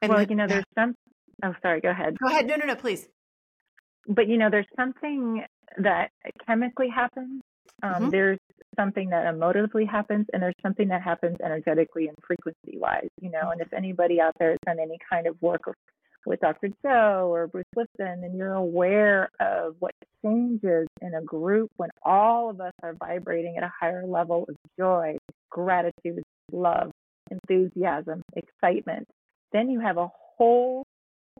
And 0.00 0.10
well, 0.10 0.24
the, 0.24 0.30
you 0.30 0.36
know, 0.36 0.46
there's 0.46 0.64
some 0.78 0.94
oh 1.42 1.54
sorry, 1.62 1.80
go 1.80 1.90
ahead. 1.90 2.16
Go 2.18 2.28
ahead. 2.28 2.46
No, 2.46 2.56
no, 2.56 2.66
no, 2.66 2.76
please. 2.76 3.08
But 4.08 4.28
you 4.28 4.38
know, 4.38 4.50
there's 4.50 4.66
something 4.76 5.44
that 5.78 6.10
chemically 6.46 6.88
happens. 6.88 7.42
Um, 7.82 7.92
mm-hmm. 7.94 8.08
There's 8.10 8.38
something 8.78 9.10
that 9.10 9.26
emotively 9.26 9.88
happens 9.88 10.26
and 10.32 10.42
there's 10.42 10.54
something 10.62 10.88
that 10.88 11.02
happens 11.02 11.36
energetically 11.44 12.08
and 12.08 12.16
frequency 12.26 12.78
wise, 12.78 13.08
you 13.20 13.30
know. 13.30 13.50
And 13.50 13.60
if 13.60 13.72
anybody 13.72 14.20
out 14.20 14.32
there 14.38 14.50
has 14.50 14.58
done 14.64 14.78
any 14.80 14.98
kind 15.10 15.26
of 15.26 15.40
work 15.42 15.62
with 16.24 16.40
Dr. 16.40 16.68
Joe 16.82 17.30
or 17.32 17.48
Bruce 17.48 17.64
Lipton, 17.74 18.24
and 18.24 18.36
you're 18.36 18.54
aware 18.54 19.28
of 19.40 19.76
what 19.80 19.92
changes 20.24 20.86
in 21.00 21.14
a 21.14 21.22
group 21.22 21.70
when 21.76 21.90
all 22.02 22.50
of 22.50 22.60
us 22.60 22.72
are 22.82 22.94
vibrating 22.94 23.56
at 23.56 23.64
a 23.64 23.72
higher 23.78 24.06
level 24.06 24.46
of 24.48 24.56
joy, 24.78 25.16
gratitude, 25.50 26.22
love, 26.52 26.92
enthusiasm, 27.30 28.22
excitement, 28.36 29.06
then 29.52 29.68
you 29.68 29.80
have 29.80 29.96
a 29.96 30.08
whole 30.36 30.81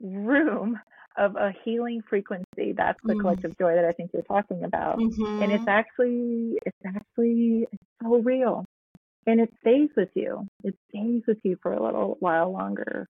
room 0.02 0.78
of 1.16 1.36
a 1.36 1.52
healing 1.64 2.02
frequency. 2.08 2.72
That's 2.76 2.98
the 3.04 3.14
mm. 3.14 3.20
collective 3.20 3.56
joy 3.58 3.74
that 3.74 3.84
I 3.84 3.92
think 3.92 4.10
you're 4.12 4.22
talking 4.22 4.64
about. 4.64 4.98
Mm-hmm. 4.98 5.42
And 5.42 5.52
it's 5.52 5.68
actually, 5.68 6.58
it's 6.64 6.78
actually 6.86 7.66
it's 7.70 7.84
so 8.02 8.16
real. 8.18 8.64
And 9.26 9.40
it 9.40 9.50
stays 9.60 9.90
with 9.96 10.08
you. 10.14 10.46
It 10.64 10.74
stays 10.88 11.22
with 11.28 11.38
you 11.44 11.56
for 11.62 11.72
a 11.72 11.82
little 11.82 12.16
while 12.20 12.52
longer. 12.52 13.06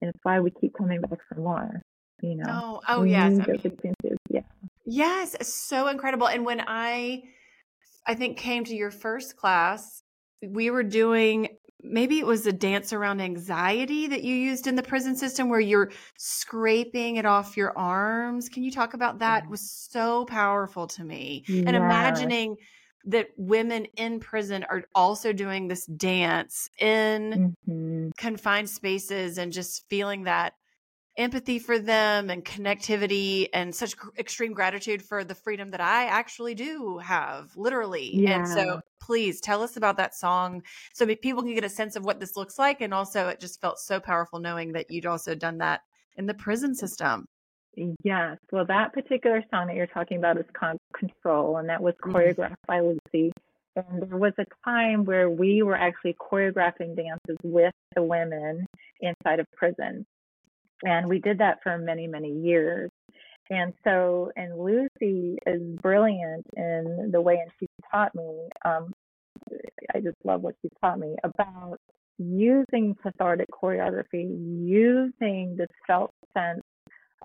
And 0.00 0.08
it's 0.08 0.18
why 0.22 0.40
we 0.40 0.50
keep 0.50 0.74
coming 0.74 1.00
back 1.02 1.18
for 1.28 1.40
more. 1.40 1.82
You 2.22 2.36
know. 2.36 2.44
Oh, 2.48 2.80
oh 2.88 3.02
yes. 3.02 3.38
I 3.40 3.52
mean, 3.52 4.16
yeah. 4.28 4.40
Yes, 4.86 5.36
so 5.46 5.88
incredible. 5.88 6.28
And 6.28 6.44
when 6.44 6.62
I 6.66 7.22
I 8.06 8.14
think 8.14 8.38
came 8.38 8.64
to 8.64 8.74
your 8.74 8.90
first 8.90 9.36
class, 9.36 10.02
we 10.42 10.70
were 10.70 10.82
doing 10.82 11.56
maybe 11.82 12.18
it 12.18 12.26
was 12.26 12.46
a 12.46 12.52
dance 12.52 12.92
around 12.92 13.20
anxiety 13.20 14.06
that 14.08 14.22
you 14.22 14.34
used 14.34 14.66
in 14.66 14.76
the 14.76 14.82
prison 14.82 15.16
system 15.16 15.48
where 15.48 15.60
you're 15.60 15.90
scraping 16.18 17.16
it 17.16 17.26
off 17.26 17.56
your 17.56 17.76
arms. 17.76 18.48
Can 18.48 18.62
you 18.62 18.70
talk 18.70 18.94
about 18.94 19.18
that? 19.20 19.44
It 19.44 19.50
was 19.50 19.70
so 19.70 20.24
powerful 20.26 20.86
to 20.88 21.04
me. 21.04 21.44
And 21.48 21.76
imagining 21.76 22.56
that 23.06 23.28
women 23.36 23.86
in 23.96 24.20
prison 24.20 24.64
are 24.68 24.84
also 24.94 25.32
doing 25.32 25.68
this 25.68 25.86
dance 25.86 26.68
in 26.78 27.54
mm-hmm. 27.68 28.10
confined 28.18 28.68
spaces 28.68 29.38
and 29.38 29.52
just 29.52 29.88
feeling 29.88 30.24
that 30.24 30.54
empathy 31.20 31.58
for 31.58 31.78
them 31.78 32.30
and 32.30 32.44
connectivity 32.44 33.48
and 33.52 33.74
such 33.74 33.94
extreme 34.18 34.52
gratitude 34.52 35.02
for 35.02 35.22
the 35.22 35.34
freedom 35.34 35.70
that 35.70 35.80
I 35.80 36.06
actually 36.06 36.54
do 36.54 36.98
have, 36.98 37.54
literally. 37.56 38.10
Yeah. 38.16 38.38
And 38.38 38.48
so 38.48 38.80
please 39.00 39.40
tell 39.40 39.62
us 39.62 39.76
about 39.76 39.98
that 39.98 40.14
song 40.14 40.62
so 40.94 41.06
people 41.06 41.42
can 41.42 41.54
get 41.54 41.64
a 41.64 41.68
sense 41.68 41.94
of 41.94 42.04
what 42.04 42.20
this 42.20 42.36
looks 42.36 42.58
like. 42.58 42.80
And 42.80 42.94
also, 42.94 43.28
it 43.28 43.38
just 43.38 43.60
felt 43.60 43.78
so 43.78 44.00
powerful 44.00 44.40
knowing 44.40 44.72
that 44.72 44.90
you'd 44.90 45.06
also 45.06 45.34
done 45.34 45.58
that 45.58 45.82
in 46.16 46.26
the 46.26 46.34
prison 46.34 46.74
system. 46.74 47.26
Yes. 48.02 48.38
Well, 48.50 48.64
that 48.66 48.92
particular 48.92 49.44
song 49.50 49.68
that 49.68 49.76
you're 49.76 49.86
talking 49.86 50.18
about 50.18 50.38
is 50.38 50.46
called 50.52 50.78
Control, 50.94 51.58
and 51.58 51.68
that 51.68 51.82
was 51.82 51.94
mm-hmm. 52.02 52.16
choreographed 52.16 52.56
mm-hmm. 52.66 52.66
by 52.66 52.80
Lucy. 52.80 53.32
And 53.76 54.02
there 54.02 54.18
was 54.18 54.32
a 54.38 54.46
time 54.64 55.04
where 55.04 55.30
we 55.30 55.62
were 55.62 55.76
actually 55.76 56.14
choreographing 56.14 56.96
dances 56.96 57.36
with 57.44 57.72
the 57.94 58.02
women 58.02 58.66
inside 59.00 59.38
of 59.38 59.46
prison. 59.56 60.04
And 60.84 61.08
we 61.08 61.18
did 61.18 61.38
that 61.38 61.58
for 61.62 61.76
many, 61.78 62.06
many 62.06 62.32
years. 62.32 62.90
And 63.50 63.72
so, 63.84 64.30
and 64.36 64.58
Lucy 64.58 65.36
is 65.44 65.60
brilliant 65.82 66.46
in 66.56 67.10
the 67.12 67.20
way, 67.20 67.38
and 67.42 67.50
she 67.58 67.66
taught 67.90 68.14
me, 68.14 68.48
um, 68.64 68.92
I 69.92 70.00
just 70.00 70.16
love 70.24 70.42
what 70.42 70.54
she 70.62 70.68
taught 70.80 71.00
me 71.00 71.16
about 71.24 71.78
using 72.18 72.94
cathartic 73.02 73.48
choreography, 73.50 74.28
using 74.62 75.56
this 75.56 75.68
felt 75.86 76.12
sense 76.32 76.62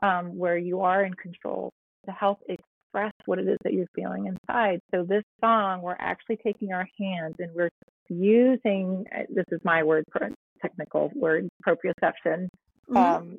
um, 0.01 0.35
where 0.37 0.57
you 0.57 0.81
are 0.81 1.05
in 1.05 1.13
control 1.13 1.71
to 2.05 2.11
help 2.11 2.39
express 2.47 3.13
what 3.25 3.37
it 3.37 3.47
is 3.47 3.57
that 3.63 3.73
you're 3.73 3.85
feeling 3.95 4.25
inside. 4.25 4.79
So, 4.93 5.03
this 5.03 5.23
song, 5.41 5.83
we're 5.83 5.97
actually 5.99 6.37
taking 6.37 6.73
our 6.73 6.87
hands 6.99 7.35
and 7.37 7.51
we're 7.53 7.69
using 8.09 9.05
uh, 9.15 9.23
this 9.29 9.45
is 9.51 9.59
my 9.63 9.83
word, 9.83 10.05
for 10.11 10.29
technical 10.61 11.11
word, 11.13 11.47
proprioception. 11.65 12.49
Mm-hmm. 12.89 12.97
Um, 12.97 13.37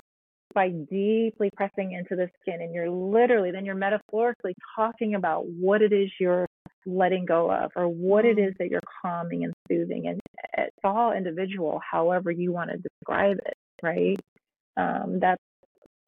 by 0.56 0.70
deeply 0.70 1.50
pressing 1.54 1.92
into 1.92 2.16
the 2.16 2.28
skin, 2.40 2.62
and 2.62 2.74
you're 2.74 2.90
literally 2.90 3.52
then 3.52 3.64
you're 3.64 3.76
metaphorically 3.76 4.54
talking 4.74 5.14
about 5.14 5.46
what 5.46 5.82
it 5.82 5.92
is 5.92 6.10
you're 6.18 6.46
letting 6.86 7.26
go 7.26 7.52
of, 7.52 7.70
or 7.76 7.86
what 7.86 8.24
it 8.24 8.38
is 8.38 8.54
mm-hmm. 8.54 8.62
that 8.64 8.70
you're 8.70 8.80
calming 9.02 9.44
and 9.44 9.52
soothing, 9.68 10.08
and 10.08 10.18
it's 10.56 10.76
all 10.82 11.12
individual, 11.12 11.80
however 11.88 12.30
you 12.30 12.50
want 12.52 12.70
to 12.70 12.78
describe 12.78 13.38
it, 13.44 13.54
right? 13.82 14.18
Um, 14.76 15.18
that's 15.20 15.42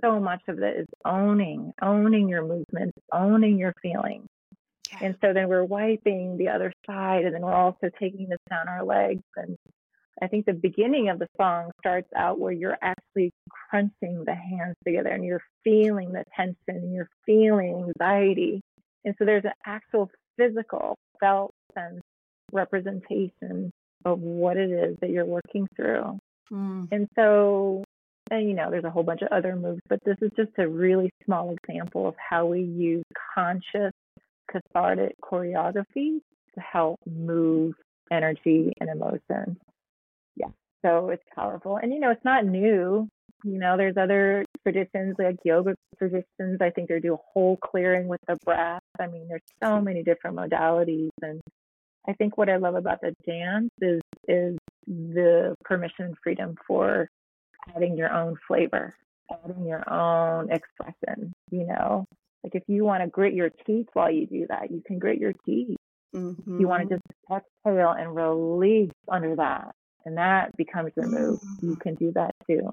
so 0.02 0.18
much 0.18 0.42
of 0.48 0.58
it 0.60 0.78
is 0.78 0.86
owning, 1.04 1.72
owning 1.82 2.28
your 2.28 2.42
movements, 2.42 2.96
owning 3.12 3.58
your 3.58 3.74
feelings. 3.82 4.26
And 5.00 5.16
so 5.20 5.34
then 5.34 5.48
we're 5.48 5.64
wiping 5.64 6.38
the 6.38 6.48
other 6.48 6.72
side, 6.86 7.24
and 7.24 7.34
then 7.34 7.42
we're 7.42 7.52
also 7.52 7.90
taking 8.00 8.28
this 8.28 8.38
down 8.48 8.68
our 8.68 8.84
legs. 8.84 9.22
And 9.36 9.56
I 10.22 10.26
think 10.26 10.46
the 10.46 10.52
beginning 10.52 11.08
of 11.08 11.18
the 11.18 11.28
song 11.36 11.70
starts 11.80 12.08
out 12.16 12.38
where 12.38 12.52
you're 12.52 12.78
actually 12.82 13.30
crunching 13.50 14.24
the 14.24 14.34
hands 14.34 14.76
together 14.84 15.10
and 15.10 15.24
you're 15.24 15.42
feeling 15.64 16.12
the 16.12 16.24
tension 16.34 16.56
and 16.66 16.94
you're 16.94 17.10
feeling 17.24 17.84
anxiety. 17.88 18.60
And 19.04 19.14
so 19.18 19.24
there's 19.24 19.44
an 19.44 19.52
actual 19.64 20.10
physical, 20.36 20.96
felt 21.20 21.52
sense 21.74 22.00
representation 22.52 23.70
of 24.04 24.20
what 24.20 24.56
it 24.56 24.70
is 24.70 24.96
that 25.00 25.10
you're 25.10 25.24
working 25.24 25.66
through. 25.76 26.18
Mm. 26.50 26.88
And 26.90 27.08
so 27.14 27.84
and 28.30 28.48
you 28.48 28.54
know, 28.54 28.70
there's 28.70 28.84
a 28.84 28.90
whole 28.90 29.02
bunch 29.02 29.22
of 29.22 29.28
other 29.28 29.56
moves, 29.56 29.80
but 29.88 30.00
this 30.04 30.16
is 30.20 30.30
just 30.36 30.50
a 30.58 30.68
really 30.68 31.10
small 31.24 31.54
example 31.54 32.08
of 32.08 32.14
how 32.16 32.46
we 32.46 32.60
use 32.60 33.04
conscious 33.34 33.92
cathartic 34.50 35.14
choreography 35.22 36.20
to 36.54 36.60
help 36.60 36.98
move 37.06 37.74
energy 38.10 38.72
and 38.80 38.90
emotion. 38.90 39.56
So 40.84 41.10
it's 41.10 41.24
powerful. 41.34 41.76
And 41.76 41.92
you 41.92 42.00
know, 42.00 42.10
it's 42.10 42.24
not 42.24 42.46
new. 42.46 43.08
You 43.44 43.58
know, 43.58 43.76
there's 43.76 43.96
other 43.96 44.44
traditions 44.64 45.16
like 45.18 45.36
yoga 45.44 45.74
traditions. 45.96 46.60
I 46.60 46.70
think 46.70 46.88
they 46.88 47.00
do 47.00 47.14
a 47.14 47.18
whole 47.32 47.56
clearing 47.56 48.08
with 48.08 48.20
the 48.26 48.36
breath. 48.44 48.82
I 48.98 49.06
mean, 49.06 49.28
there's 49.28 49.42
so 49.62 49.80
many 49.80 50.02
different 50.02 50.36
modalities 50.36 51.10
and 51.22 51.40
I 52.08 52.14
think 52.14 52.38
what 52.38 52.48
I 52.48 52.56
love 52.56 52.74
about 52.74 53.00
the 53.02 53.14
dance 53.26 53.70
is 53.80 54.00
is 54.26 54.56
the 54.86 55.54
permission 55.64 56.06
and 56.06 56.16
freedom 56.22 56.56
for 56.66 57.08
adding 57.76 57.98
your 57.98 58.10
own 58.10 58.36
flavor, 58.48 58.94
adding 59.30 59.66
your 59.66 59.90
own 59.92 60.50
expression, 60.50 61.32
you 61.50 61.66
know. 61.66 62.06
Like 62.42 62.54
if 62.54 62.62
you 62.66 62.84
want 62.84 63.02
to 63.02 63.10
grit 63.10 63.34
your 63.34 63.50
teeth 63.66 63.88
while 63.92 64.10
you 64.10 64.26
do 64.26 64.46
that, 64.48 64.70
you 64.70 64.82
can 64.86 64.98
grit 64.98 65.18
your 65.18 65.34
teeth. 65.44 65.76
Mm-hmm. 66.16 66.60
You 66.60 66.66
want 66.66 66.88
to 66.88 66.94
just 66.94 67.02
exhale 67.30 67.90
and 67.90 68.16
release 68.16 68.90
under 69.06 69.36
that. 69.36 69.72
And 70.04 70.16
that 70.16 70.56
becomes 70.56 70.92
your 70.96 71.06
move. 71.06 71.40
You 71.60 71.76
can 71.76 71.94
do 71.94 72.12
that 72.12 72.34
too. 72.46 72.70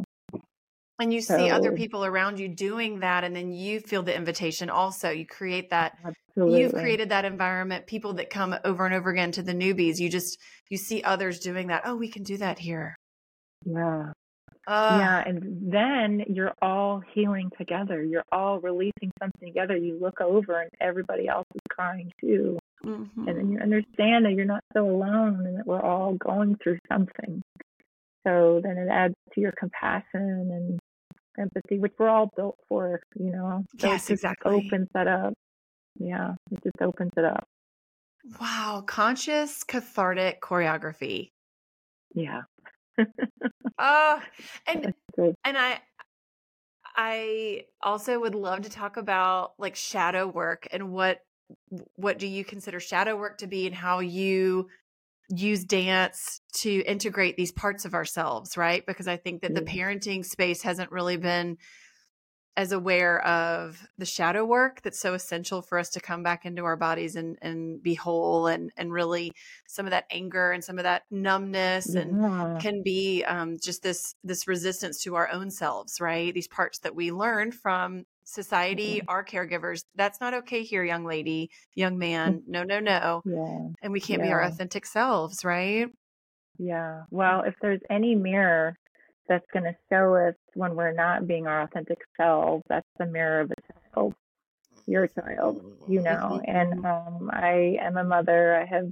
And 1.00 1.14
you 1.14 1.22
so, 1.22 1.38
see 1.38 1.50
other 1.50 1.74
people 1.74 2.06
around 2.06 2.40
you 2.40 2.48
doing 2.48 3.02
that, 3.02 3.26
and 3.26 3.36
then 3.36 3.52
you 3.52 3.82
feel 3.82 4.02
the 4.02 4.16
invitation 4.16 4.70
also. 4.70 5.10
You 5.10 5.26
create 5.26 5.72
that, 5.72 5.98
absolutely. 6.06 6.62
you've 6.62 6.72
created 6.72 7.10
that 7.10 7.26
environment. 7.26 7.86
People 7.86 8.14
that 8.14 8.30
come 8.30 8.56
over 8.64 8.86
and 8.86 8.96
over 8.96 9.10
again 9.10 9.34
to 9.34 9.44
the 9.44 9.54
newbies, 9.54 10.00
you 10.00 10.10
just, 10.10 10.40
you 10.70 10.78
see 10.78 11.04
others 11.04 11.40
doing 11.40 11.68
that. 11.68 11.82
Oh, 11.84 11.98
we 11.98 12.08
can 12.08 12.24
do 12.24 12.38
that 12.38 12.60
here. 12.60 12.96
Yeah. 13.66 14.14
Uh, 14.68 14.98
yeah, 15.00 15.24
and 15.26 15.72
then 15.72 16.24
you're 16.28 16.54
all 16.62 17.02
healing 17.14 17.52
together. 17.58 18.04
You're 18.04 18.26
all 18.32 18.60
releasing 18.60 19.12
something 19.22 19.50
together. 19.50 19.78
You 19.78 20.00
look 20.00 20.20
over 20.22 20.60
and 20.60 20.72
everybody 20.82 21.28
else 21.28 21.46
is 21.54 21.62
crying 21.70 22.12
too. 22.20 22.58
Mm-hmm. 22.84 23.28
And 23.28 23.38
then 23.38 23.52
you 23.52 23.60
understand 23.60 24.26
that 24.26 24.34
you're 24.34 24.46
not 24.46 24.64
so 24.74 24.90
alone 24.90 25.46
and 25.46 25.60
that 25.60 25.68
we're 25.68 25.82
all 25.82 26.14
going 26.14 26.58
through 26.64 26.80
something. 26.92 27.42
So 28.26 28.60
then 28.64 28.78
it 28.78 28.90
adds 28.90 29.14
to 29.34 29.42
your 29.42 29.52
compassion 29.52 30.06
and 30.14 30.80
empathy, 31.38 31.78
which 31.78 31.94
we're 32.00 32.10
all 32.10 32.32
built 32.36 32.58
for, 32.68 33.02
you 33.16 33.32
know. 33.32 33.64
So 33.80 33.88
yes, 33.88 34.10
exactly. 34.10 34.66
Opens 34.66 34.88
that 34.94 35.08
up. 35.08 35.34
Yeah, 36.00 36.34
it 36.52 36.64
just 36.64 36.82
opens 36.82 37.12
it 37.18 37.24
up. 37.24 37.44
Wow, 38.42 38.84
conscious 38.86 39.64
cathartic 39.64 40.42
choreography. 40.42 41.30
Yeah. 42.16 42.42
Uh, 43.78 44.20
and 44.68 44.94
and 45.18 45.58
I 45.58 45.80
I 46.96 47.64
also 47.84 48.20
would 48.20 48.36
love 48.36 48.62
to 48.62 48.70
talk 48.70 48.98
about 48.98 49.54
like 49.58 49.76
shadow 49.76 50.28
work 50.28 50.68
and 50.72 50.92
what 50.92 51.20
what 51.96 52.18
do 52.18 52.28
you 52.28 52.44
consider 52.44 52.80
shadow 52.80 53.16
work 53.16 53.38
to 53.40 53.48
be 53.48 53.68
and 53.68 53.76
how 53.76 54.00
you 54.00 54.68
use 55.30 55.64
dance 55.64 56.42
to 56.54 56.84
integrate 56.84 57.36
these 57.36 57.52
parts 57.52 57.86
of 57.86 57.94
ourselves, 57.94 58.58
right? 58.58 58.86
Because 58.86 59.08
I 59.08 59.18
think 59.18 59.42
that 59.42 59.56
the 59.56 59.62
parenting 59.62 60.24
space 60.24 60.62
hasn't 60.62 60.92
really 60.92 61.18
been 61.18 61.58
as 62.58 62.72
aware 62.72 63.22
of 63.26 63.86
the 63.98 64.06
shadow 64.06 64.46
work 64.46 64.82
that's 64.82 65.00
so 65.00 65.14
essential 65.14 65.62
for 65.62 65.78
us 65.78 65.90
to 65.90 66.00
come 66.00 66.24
back 66.24 66.46
into 66.46 66.64
our 66.64 66.78
bodies 66.78 67.16
and, 67.16 67.38
and 67.42 67.84
be 67.84 67.94
whole 67.94 68.48
and, 68.48 68.72
and 68.78 68.94
really 68.94 69.32
some 69.68 69.86
of 69.86 69.92
that 69.92 70.06
anger 70.10 70.52
and 70.52 70.64
some 70.64 70.78
of 70.78 70.84
that 70.84 71.04
numbness 71.12 71.94
yeah. 71.94 72.02
and 72.02 72.62
can 72.62 72.82
be 72.82 73.24
um, 73.26 73.58
just 73.62 73.84
this 73.84 74.16
this 74.24 74.48
resistance 74.48 75.04
to 75.04 75.16
our 75.16 75.30
own 75.32 75.52
selves 75.52 76.00
right 76.00 76.34
these 76.34 76.48
parts 76.48 76.80
that 76.80 76.96
we 76.96 77.12
learn 77.12 77.52
from 77.52 78.06
society 78.24 78.98
mm-hmm. 78.98 79.10
our 79.10 79.24
caregivers 79.24 79.84
that's 79.96 80.22
not 80.22 80.34
okay 80.34 80.64
here 80.64 80.84
young 80.84 81.06
lady 81.06 81.50
young 81.76 81.98
man 81.98 82.42
no 82.48 82.64
no 82.64 82.80
no 82.80 83.22
yeah. 83.26 83.68
and 83.82 83.92
we 83.92 84.00
can't 84.00 84.20
yeah. 84.20 84.28
be 84.28 84.32
our 84.32 84.42
authentic 84.42 84.86
selves 84.86 85.44
right 85.44 85.90
yeah 86.58 87.02
well 87.12 87.42
if 87.42 87.54
there's 87.62 87.82
any 87.90 88.16
mirror 88.16 88.78
that's 89.28 89.46
going 89.52 89.64
to 89.64 89.76
show 89.92 90.16
us 90.16 90.35
when 90.56 90.76
we're 90.76 90.94
not 90.94 91.28
being 91.28 91.48
our 91.48 91.62
authentic 91.62 92.00
selves. 92.18 92.64
That's 92.68 92.88
the 92.98 93.06
mirror 93.06 93.42
of 93.42 93.52
a 93.52 93.94
child, 93.94 94.14
your 94.88 95.08
child, 95.08 95.62
you 95.88 96.02
know. 96.02 96.42
And 96.44 96.86
um, 96.86 97.30
I 97.32 97.78
am 97.82 97.98
a 97.98 98.04
mother. 98.04 98.56
I 98.56 98.66
have 98.66 98.90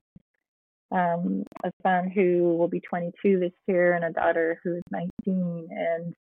um, 0.91 1.43
a 1.63 1.71
son 1.81 2.09
who 2.09 2.55
will 2.57 2.67
be 2.67 2.81
22 2.81 3.39
this 3.39 3.53
year 3.67 3.93
and 3.93 4.05
a 4.05 4.11
daughter 4.11 4.59
who 4.63 4.75
is 4.75 4.83
19. 4.91 5.69
And 5.71 6.13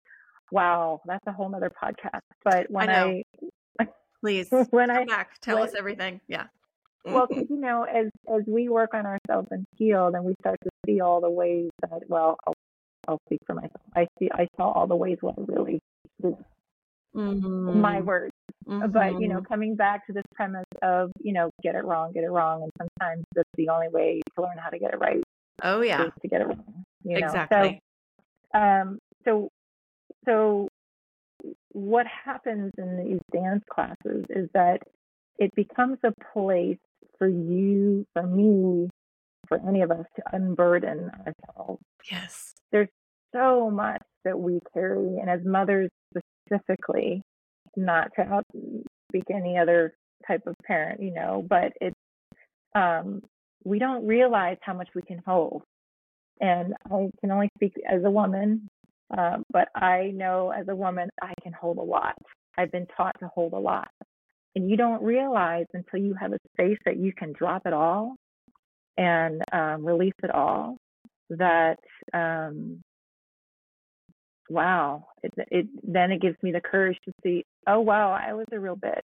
wow, 0.52 1.00
that's 1.06 1.26
a 1.26 1.32
whole 1.32 1.52
other 1.54 1.70
podcast. 1.70 2.20
But 2.44 2.70
when 2.70 2.90
I, 2.90 3.24
I 3.80 3.88
please 4.20 4.48
when 4.70 4.88
come 4.88 4.98
I 4.98 5.04
back, 5.06 5.40
tell 5.40 5.62
us 5.62 5.72
everything. 5.76 6.20
Yeah. 6.28 6.46
Well, 7.04 7.28
you 7.30 7.56
know, 7.56 7.84
as 7.84 8.08
as 8.28 8.42
we 8.46 8.68
work 8.68 8.92
on 8.92 9.06
ourselves 9.06 9.48
and 9.50 9.64
heal, 9.76 10.10
then 10.12 10.22
we 10.22 10.34
start 10.40 10.58
to 10.62 10.70
see 10.84 11.00
all 11.00 11.22
the 11.22 11.30
ways 11.30 11.70
that 11.80 12.02
well, 12.08 12.36
I'll 13.10 13.20
speak 13.26 13.40
for 13.46 13.54
myself. 13.54 13.82
I 13.96 14.06
see, 14.18 14.30
I 14.32 14.46
saw 14.56 14.70
all 14.70 14.86
the 14.86 14.96
ways 14.96 15.18
what 15.20 15.34
I 15.36 15.42
really 15.46 15.80
did. 16.22 16.36
Mm-hmm. 17.14 17.80
My 17.80 18.00
words. 18.00 18.32
Mm-hmm. 18.68 18.92
But, 18.92 19.20
you 19.20 19.26
know, 19.26 19.38
mm-hmm. 19.38 19.52
coming 19.52 19.74
back 19.74 20.06
to 20.06 20.12
this 20.12 20.22
premise 20.32 20.64
of, 20.80 21.10
you 21.20 21.32
know, 21.32 21.50
get 21.60 21.74
it 21.74 21.84
wrong, 21.84 22.12
get 22.12 22.22
it 22.22 22.30
wrong. 22.30 22.62
And 22.62 22.70
sometimes 22.78 23.24
that's 23.34 23.48
the 23.56 23.68
only 23.68 23.88
way 23.88 24.20
to 24.36 24.42
learn 24.42 24.58
how 24.58 24.70
to 24.70 24.78
get 24.78 24.94
it 24.94 24.98
right. 24.98 25.22
Oh, 25.62 25.80
yeah. 25.80 26.04
To 26.04 26.28
get 26.28 26.40
it 26.40 26.46
wrong. 26.46 26.84
You 27.02 27.18
know? 27.18 27.26
Exactly. 27.26 27.80
So, 28.54 28.60
um, 28.60 28.98
so, 29.24 29.48
so 30.24 30.68
what 31.72 32.06
happens 32.06 32.72
in 32.78 33.04
these 33.04 33.20
dance 33.32 33.64
classes 33.68 34.24
is 34.28 34.48
that 34.54 34.82
it 35.38 35.52
becomes 35.56 35.98
a 36.04 36.12
place 36.32 36.78
for 37.18 37.26
you, 37.26 38.06
for 38.12 38.22
me, 38.22 38.88
for 39.48 39.60
any 39.66 39.82
of 39.82 39.90
us 39.90 40.06
to 40.14 40.22
unburden 40.32 41.10
ourselves. 41.26 41.82
Yes. 42.10 42.54
There's 42.70 42.88
so 43.32 43.70
much 43.70 44.02
that 44.24 44.38
we 44.38 44.60
carry, 44.74 45.18
and 45.18 45.28
as 45.30 45.40
mothers 45.44 45.90
specifically, 46.48 47.22
not 47.76 48.10
to 48.16 48.42
speak 49.08 49.24
any 49.32 49.56
other 49.58 49.94
type 50.26 50.42
of 50.46 50.54
parent, 50.64 51.02
you 51.02 51.12
know, 51.12 51.44
but 51.48 51.72
it's 51.80 51.96
um, 52.74 53.22
we 53.64 53.78
don't 53.78 54.06
realize 54.06 54.56
how 54.62 54.74
much 54.74 54.88
we 54.94 55.02
can 55.02 55.20
hold. 55.26 55.62
And 56.40 56.74
I 56.86 57.10
can 57.20 57.30
only 57.30 57.50
speak 57.56 57.74
as 57.88 58.02
a 58.04 58.10
woman, 58.10 58.68
uh, 59.16 59.38
but 59.52 59.68
I 59.74 60.12
know 60.14 60.50
as 60.50 60.68
a 60.68 60.74
woman 60.74 61.10
I 61.20 61.34
can 61.42 61.52
hold 61.52 61.78
a 61.78 61.82
lot. 61.82 62.14
I've 62.56 62.72
been 62.72 62.86
taught 62.96 63.16
to 63.20 63.28
hold 63.28 63.52
a 63.52 63.58
lot. 63.58 63.90
And 64.56 64.68
you 64.68 64.76
don't 64.76 65.02
realize 65.02 65.66
until 65.74 66.00
you 66.00 66.14
have 66.14 66.32
a 66.32 66.38
space 66.54 66.78
that 66.84 66.96
you 66.96 67.12
can 67.12 67.32
drop 67.32 67.62
it 67.66 67.72
all 67.72 68.16
and 68.96 69.42
um, 69.52 69.84
release 69.84 70.14
it 70.22 70.30
all 70.30 70.76
that 71.30 71.78
um, 72.12 72.80
wow 74.50 75.04
it, 75.22 75.32
it 75.50 75.66
then 75.82 76.10
it 76.10 76.20
gives 76.20 76.36
me 76.42 76.52
the 76.52 76.60
courage 76.60 76.98
to 77.04 77.12
see 77.22 77.44
oh 77.66 77.80
wow 77.80 78.12
i 78.12 78.32
was 78.32 78.46
a 78.52 78.58
real 78.58 78.76
bitch 78.76 79.00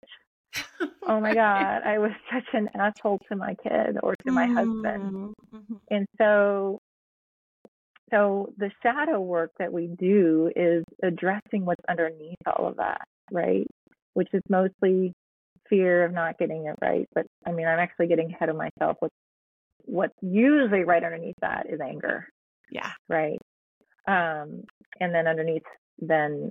oh 1.07 1.19
my 1.19 1.33
god 1.33 1.81
i 1.85 1.97
was 1.97 2.11
such 2.33 2.45
an 2.53 2.69
asshole 2.75 3.19
to 3.29 3.35
my 3.35 3.55
kid 3.63 3.97
or 4.03 4.15
to 4.25 4.31
my 4.31 4.45
mm-hmm. 4.45 4.55
husband 4.55 5.33
and 5.89 6.07
so 6.17 6.79
so 8.11 8.53
the 8.57 8.69
shadow 8.83 9.19
work 9.19 9.51
that 9.57 9.71
we 9.71 9.87
do 9.87 10.51
is 10.55 10.83
addressing 11.03 11.65
what's 11.65 11.83
underneath 11.89 12.37
all 12.45 12.67
of 12.67 12.77
that 12.77 13.01
right 13.31 13.67
which 14.13 14.29
is 14.33 14.41
mostly 14.49 15.13
fear 15.69 16.05
of 16.05 16.13
not 16.13 16.37
getting 16.37 16.65
it 16.67 16.75
right 16.81 17.07
but 17.13 17.25
i 17.45 17.51
mean 17.51 17.67
i'm 17.67 17.79
actually 17.79 18.07
getting 18.07 18.31
ahead 18.31 18.49
of 18.49 18.55
myself 18.55 18.97
with 19.01 19.11
what's 19.85 20.15
usually 20.21 20.83
right 20.83 21.03
underneath 21.03 21.35
that 21.41 21.67
is 21.69 21.79
anger. 21.79 22.27
Yeah. 22.71 22.91
Right. 23.07 23.39
Um, 24.07 24.63
and 24.99 25.13
then 25.13 25.27
underneath, 25.27 25.63
then 25.99 26.49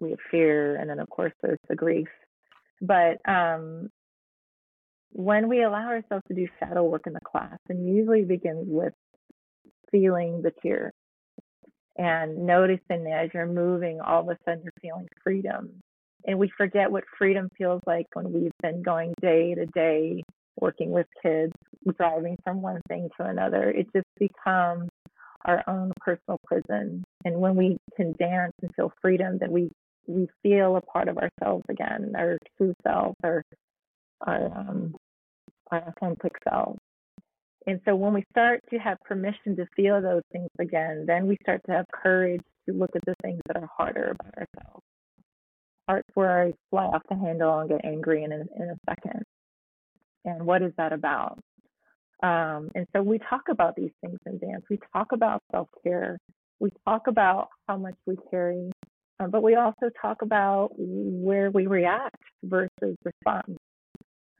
we 0.00 0.10
have 0.10 0.18
fear, 0.30 0.76
and 0.76 0.88
then 0.88 0.98
of 0.98 1.08
course 1.08 1.32
there's 1.42 1.58
the 1.68 1.76
grief. 1.76 2.08
But 2.80 3.18
um, 3.28 3.90
when 5.12 5.48
we 5.48 5.62
allow 5.62 5.88
ourselves 5.88 6.24
to 6.28 6.34
do 6.34 6.46
shadow 6.58 6.84
work 6.84 7.06
in 7.06 7.12
the 7.12 7.20
class, 7.20 7.58
and 7.68 7.86
usually 7.94 8.24
begins 8.24 8.66
with 8.66 8.94
feeling 9.90 10.42
the 10.42 10.52
tear 10.62 10.92
and 11.96 12.46
noticing 12.46 13.04
that 13.04 13.24
as 13.24 13.30
you're 13.34 13.46
moving, 13.46 14.00
all 14.00 14.20
of 14.20 14.28
a 14.28 14.36
sudden 14.44 14.62
you're 14.62 14.72
feeling 14.80 15.06
freedom. 15.22 15.70
And 16.26 16.38
we 16.38 16.50
forget 16.56 16.90
what 16.90 17.04
freedom 17.18 17.48
feels 17.58 17.82
like 17.86 18.06
when 18.14 18.32
we've 18.32 18.52
been 18.62 18.82
going 18.82 19.14
day 19.20 19.54
to 19.54 19.66
day, 19.66 20.22
working 20.60 20.90
with 20.90 21.06
kids, 21.22 21.52
driving 21.98 22.36
from 22.44 22.62
one 22.62 22.80
thing 22.88 23.08
to 23.18 23.26
another. 23.26 23.70
It 23.70 23.86
just 23.94 24.06
becomes 24.18 24.88
our 25.44 25.62
own 25.66 25.92
personal 26.00 26.38
prison. 26.44 27.04
And 27.24 27.40
when 27.40 27.56
we 27.56 27.76
can 27.96 28.12
dance 28.18 28.52
and 28.62 28.74
feel 28.74 28.92
freedom, 29.00 29.38
then 29.38 29.50
we 29.50 29.70
we 30.06 30.28
feel 30.42 30.76
a 30.76 30.80
part 30.80 31.08
of 31.08 31.18
ourselves 31.18 31.64
again, 31.68 32.14
our 32.16 32.38
true 32.56 32.74
self, 32.82 33.16
our 33.22 33.42
our 34.22 34.46
um, 34.46 34.94
our 35.70 35.82
authentic 35.88 36.32
self. 36.48 36.76
And 37.66 37.80
so 37.84 37.94
when 37.94 38.14
we 38.14 38.24
start 38.30 38.60
to 38.70 38.78
have 38.78 38.98
permission 39.04 39.56
to 39.56 39.66
feel 39.76 40.00
those 40.00 40.22
things 40.32 40.48
again, 40.58 41.04
then 41.06 41.26
we 41.26 41.36
start 41.42 41.60
to 41.66 41.72
have 41.72 41.86
courage 41.92 42.40
to 42.66 42.74
look 42.74 42.90
at 42.96 43.04
the 43.04 43.14
things 43.22 43.40
that 43.46 43.56
are 43.56 43.68
harder 43.76 44.16
about 44.18 44.34
ourselves. 44.34 44.84
Parts 45.86 46.08
where 46.14 46.44
I 46.44 46.52
fly 46.70 46.84
off 46.84 47.02
the 47.08 47.16
handle 47.16 47.58
and 47.58 47.68
get 47.68 47.84
angry 47.84 48.24
in 48.24 48.32
a, 48.32 48.36
in 48.36 48.70
a 48.70 48.76
second. 48.88 49.24
And 50.24 50.46
what 50.46 50.62
is 50.62 50.72
that 50.78 50.92
about? 50.92 51.38
Um, 52.22 52.70
and 52.74 52.86
so 52.94 53.02
we 53.02 53.18
talk 53.18 53.42
about 53.50 53.76
these 53.76 53.92
things 54.02 54.18
in 54.26 54.38
dance. 54.38 54.64
We 54.68 54.78
talk 54.92 55.12
about 55.12 55.42
self 55.52 55.68
care. 55.82 56.18
We 56.58 56.70
talk 56.86 57.06
about 57.06 57.48
how 57.68 57.78
much 57.78 57.94
we 58.06 58.16
carry, 58.30 58.70
um, 59.18 59.30
but 59.30 59.42
we 59.42 59.54
also 59.54 59.90
talk 60.00 60.22
about 60.22 60.70
where 60.76 61.50
we 61.50 61.66
react 61.66 62.16
versus 62.44 62.96
respond 63.04 63.56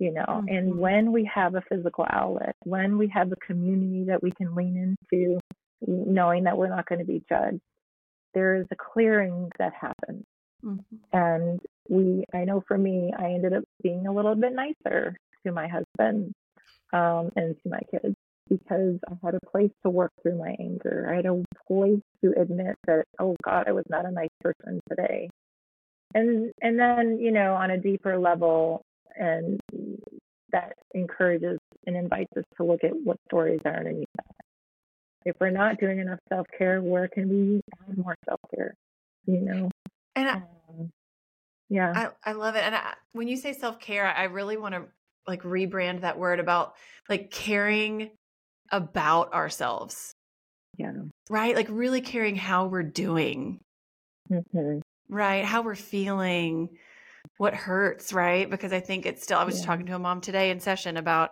you 0.00 0.12
know 0.12 0.24
mm-hmm. 0.26 0.48
and 0.48 0.76
when 0.76 1.12
we 1.12 1.30
have 1.32 1.54
a 1.54 1.62
physical 1.68 2.04
outlet 2.10 2.56
when 2.64 2.98
we 2.98 3.06
have 3.06 3.30
a 3.30 3.36
community 3.46 4.04
that 4.04 4.20
we 4.20 4.32
can 4.32 4.54
lean 4.54 4.96
into 5.12 5.38
knowing 5.86 6.44
that 6.44 6.56
we're 6.56 6.74
not 6.74 6.86
going 6.88 6.98
to 6.98 7.04
be 7.04 7.22
judged 7.28 7.60
there 8.34 8.56
is 8.56 8.66
a 8.72 8.76
clearing 8.76 9.48
that 9.58 9.72
happens 9.78 10.24
mm-hmm. 10.64 11.16
and 11.16 11.60
we 11.88 12.24
i 12.34 12.44
know 12.44 12.62
for 12.66 12.78
me 12.78 13.12
i 13.18 13.26
ended 13.26 13.52
up 13.52 13.62
being 13.82 14.06
a 14.06 14.12
little 14.12 14.34
bit 14.34 14.52
nicer 14.52 15.14
to 15.46 15.52
my 15.52 15.68
husband 15.68 16.32
um, 16.92 17.30
and 17.36 17.56
to 17.62 17.68
my 17.68 17.80
kids 17.90 18.14
because 18.48 18.98
i 19.08 19.14
had 19.24 19.34
a 19.34 19.50
place 19.50 19.70
to 19.82 19.90
work 19.90 20.10
through 20.22 20.36
my 20.38 20.54
anger 20.58 21.08
i 21.10 21.16
had 21.16 21.26
a 21.26 21.42
place 21.68 22.00
to 22.22 22.32
admit 22.40 22.76
that 22.86 23.04
oh 23.18 23.36
god 23.44 23.64
i 23.68 23.72
was 23.72 23.84
not 23.88 24.06
a 24.06 24.10
nice 24.10 24.28
person 24.40 24.80
today 24.88 25.28
and 26.14 26.52
and 26.60 26.78
then 26.78 27.18
you 27.20 27.30
know 27.30 27.54
on 27.54 27.70
a 27.70 27.78
deeper 27.78 28.18
level 28.18 28.82
and 29.16 29.60
that 30.52 30.74
encourages 30.94 31.58
and 31.86 31.96
invites 31.96 32.32
us 32.36 32.44
to 32.56 32.64
look 32.64 32.84
at 32.84 32.92
what 33.04 33.16
stories 33.26 33.60
are 33.64 33.76
underneath 33.76 34.08
that. 34.16 34.34
If 35.24 35.36
we're 35.40 35.50
not 35.50 35.78
doing 35.78 35.98
enough 35.98 36.18
self 36.28 36.46
care, 36.56 36.80
where 36.80 37.08
can 37.08 37.28
we 37.28 37.60
add 37.88 37.98
more 37.98 38.16
self 38.26 38.40
care? 38.54 38.74
You 39.26 39.40
know, 39.40 39.70
and 40.16 40.28
I, 40.28 40.34
um, 40.34 40.90
yeah, 41.68 42.10
I, 42.24 42.30
I 42.30 42.32
love 42.32 42.56
it. 42.56 42.64
And 42.64 42.74
I, 42.74 42.94
when 43.12 43.28
you 43.28 43.36
say 43.36 43.52
self 43.52 43.78
care, 43.80 44.06
I 44.06 44.24
really 44.24 44.56
want 44.56 44.74
to 44.74 44.84
like 45.26 45.42
rebrand 45.42 46.00
that 46.00 46.18
word 46.18 46.40
about 46.40 46.74
like 47.08 47.30
caring 47.30 48.10
about 48.70 49.32
ourselves. 49.32 50.12
Yeah. 50.76 50.92
Right. 51.28 51.54
Like 51.54 51.68
really 51.70 52.00
caring 52.00 52.36
how 52.36 52.66
we're 52.66 52.82
doing. 52.82 53.60
Mm-hmm. 54.30 54.80
Right. 55.08 55.44
How 55.44 55.62
we're 55.62 55.74
feeling 55.74 56.70
what 57.36 57.54
hurts, 57.54 58.12
right? 58.12 58.48
Because 58.48 58.72
I 58.72 58.80
think 58.80 59.06
it's 59.06 59.22
still, 59.22 59.38
I 59.38 59.44
was 59.44 59.60
yeah. 59.60 59.66
talking 59.66 59.86
to 59.86 59.94
a 59.94 59.98
mom 59.98 60.20
today 60.20 60.50
in 60.50 60.60
session 60.60 60.96
about 60.96 61.30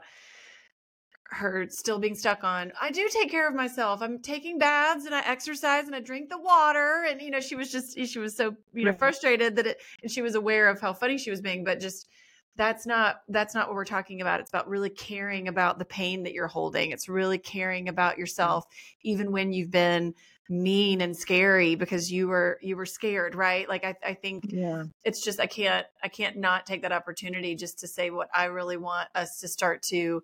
her 1.31 1.67
still 1.69 1.99
being 1.99 2.15
stuck 2.15 2.43
on, 2.43 2.73
I 2.81 2.91
do 2.91 3.09
take 3.11 3.31
care 3.31 3.49
of 3.49 3.55
myself. 3.55 4.01
I'm 4.03 4.21
taking 4.21 4.59
baths 4.59 5.05
and 5.05 5.15
I 5.15 5.21
exercise 5.21 5.87
and 5.87 5.95
I 5.95 6.01
drink 6.01 6.31
the 6.31 6.41
water. 6.41 7.05
And, 7.09 7.21
you 7.21 7.31
know, 7.31 7.41
she 7.41 7.55
was 7.55 7.71
just, 7.71 7.99
she 8.07 8.19
was 8.19 8.37
so, 8.37 8.55
you 8.73 8.85
know, 8.85 8.95
frustrated 8.95 9.57
that 9.57 9.67
it, 9.67 9.81
and 10.03 10.11
she 10.11 10.23
was 10.23 10.35
aware 10.35 10.69
of 10.69 10.81
how 10.81 10.93
funny 10.93 11.19
she 11.19 11.31
was 11.31 11.41
being, 11.41 11.65
but 11.65 11.81
just, 11.81 12.09
that's 12.59 12.87
not 12.87 13.23
that's 13.29 13.55
not 13.55 13.69
what 13.69 13.77
we're 13.77 13.85
talking 13.85 14.21
about. 14.21 14.41
It's 14.41 14.51
about 14.51 14.69
really 14.69 14.91
caring 14.91 15.49
about 15.49 15.79
the 15.79 15.85
pain 15.85 16.25
that 16.25 16.35
you're 16.35 16.49
holding. 16.49 16.91
It's 16.91 17.09
really 17.09 17.39
caring 17.39 17.89
about 17.89 18.13
mm-hmm. 18.13 18.21
yourself 18.21 18.67
even 19.03 19.33
when 19.33 19.53
you've 19.53 19.71
been 19.71 20.15
mean 20.51 21.01
and 21.01 21.17
scary 21.17 21.77
because 21.77 22.11
you 22.11 22.27
were 22.27 22.59
you 22.61 22.77
were 22.77 22.87
scared 22.87 23.35
right? 23.35 23.69
Like 23.69 23.85
i, 23.85 23.95
I 24.05 24.15
think 24.15 24.47
yeah. 24.49 24.85
it's 25.05 25.23
just 25.23 25.41
i 25.41 25.47
can't 25.47 25.87
i 26.03 26.09
can't 26.09 26.37
not 26.37 26.65
take 26.67 26.83
that 26.83 26.93
opportunity 26.93 27.55
just 27.55 27.81
to 27.81 27.87
say 27.87 28.11
what 28.11 28.29
i 28.35 28.47
really 28.47 28.79
want 28.79 29.09
us 29.15 29.41
to 29.41 29.49
start 29.49 29.83
to 29.91 30.23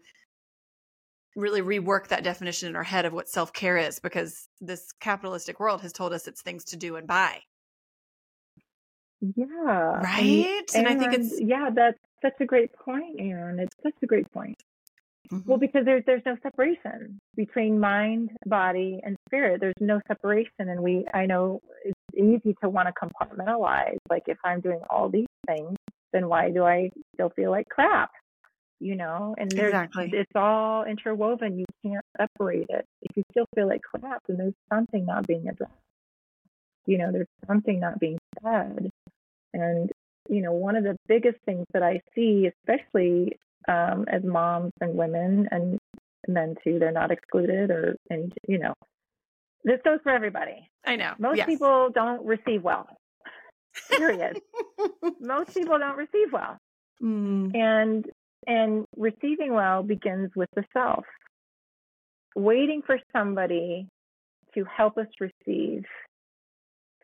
really 1.36 1.60
rework 1.60 2.08
that 2.08 2.24
definition 2.24 2.70
in 2.70 2.76
our 2.76 2.82
head 2.82 3.04
of 3.04 3.12
what 3.12 3.28
self-care 3.28 3.76
is 3.76 3.98
because 3.98 4.48
this 4.62 4.92
capitalistic 4.98 5.60
world 5.60 5.82
has 5.82 5.92
told 5.92 6.14
us 6.14 6.26
it's 6.26 6.42
things 6.42 6.64
to 6.64 6.76
do 6.76 6.96
and 6.96 7.06
buy. 7.08 7.40
Yeah 9.20 9.44
right? 9.54 10.62
And, 10.74 10.86
and, 10.86 10.86
and 10.86 10.88
i 10.88 10.98
think 10.98 11.12
it's 11.12 11.38
yeah 11.40 11.68
that's 11.74 11.98
such 12.24 12.40
a 12.40 12.44
great 12.44 12.72
point 12.72 13.16
aaron 13.18 13.58
it's 13.58 13.76
such 13.82 13.94
a 14.02 14.06
great 14.06 14.30
point 14.32 14.56
Mm-hmm. 15.32 15.48
Well, 15.48 15.58
because 15.58 15.84
there's 15.84 16.02
there's 16.06 16.22
no 16.26 16.36
separation 16.42 17.18
between 17.34 17.80
mind, 17.80 18.30
body, 18.46 19.00
and 19.02 19.16
spirit. 19.26 19.60
There's 19.60 19.74
no 19.80 20.00
separation, 20.06 20.68
and 20.68 20.82
we 20.82 21.06
I 21.14 21.26
know 21.26 21.60
it's 21.84 21.98
easy 22.14 22.54
to 22.62 22.68
want 22.68 22.88
to 22.88 22.92
compartmentalize. 22.92 23.96
Like 24.10 24.24
if 24.26 24.36
I'm 24.44 24.60
doing 24.60 24.80
all 24.90 25.08
these 25.08 25.26
things, 25.46 25.76
then 26.12 26.28
why 26.28 26.50
do 26.50 26.64
I 26.64 26.90
still 27.14 27.30
feel 27.30 27.50
like 27.50 27.68
crap? 27.70 28.10
You 28.80 28.96
know, 28.96 29.34
and 29.38 29.50
there's 29.50 29.68
exactly. 29.68 30.10
it's 30.12 30.32
all 30.34 30.84
interwoven. 30.84 31.58
You 31.58 31.64
can't 31.82 32.04
separate 32.20 32.66
it. 32.68 32.84
If 33.00 33.16
you 33.16 33.22
still 33.30 33.46
feel 33.54 33.66
like 33.66 33.80
crap, 33.82 34.20
then 34.28 34.36
there's 34.36 34.54
something 34.70 35.06
not 35.06 35.26
being 35.26 35.48
addressed. 35.48 35.72
You 36.84 36.98
know, 36.98 37.10
there's 37.10 37.28
something 37.46 37.80
not 37.80 37.98
being 37.98 38.18
said, 38.42 38.90
and 39.54 39.90
you 40.28 40.42
know, 40.42 40.52
one 40.52 40.76
of 40.76 40.84
the 40.84 40.96
biggest 41.06 41.38
things 41.44 41.66
that 41.72 41.82
I 41.82 42.00
see, 42.14 42.48
especially 42.48 43.38
um, 43.68 44.04
as 44.08 44.22
moms 44.22 44.72
and 44.80 44.94
women 44.94 45.48
and 45.50 45.78
men 46.28 46.54
too. 46.64 46.78
They're 46.78 46.92
not 46.92 47.10
excluded 47.10 47.70
or, 47.70 47.96
and 48.10 48.32
you 48.48 48.58
know, 48.58 48.74
this 49.64 49.80
goes 49.84 49.98
for 50.02 50.12
everybody. 50.12 50.68
I 50.84 50.96
know. 50.96 51.14
Most 51.18 51.38
yes. 51.38 51.46
people 51.46 51.88
don't 51.94 52.24
receive 52.24 52.62
well. 52.62 52.86
Period. 53.90 54.40
Most 55.20 55.54
people 55.54 55.78
don't 55.78 55.96
receive 55.96 56.32
well. 56.32 56.58
Mm. 57.02 57.56
And 57.56 58.06
and 58.46 58.84
receiving 58.96 59.54
well 59.54 59.82
begins 59.82 60.30
with 60.36 60.50
the 60.54 60.64
self. 60.72 61.04
Waiting 62.36 62.82
for 62.84 62.98
somebody 63.12 63.88
to 64.54 64.64
help 64.64 64.98
us 64.98 65.06
receive 65.18 65.84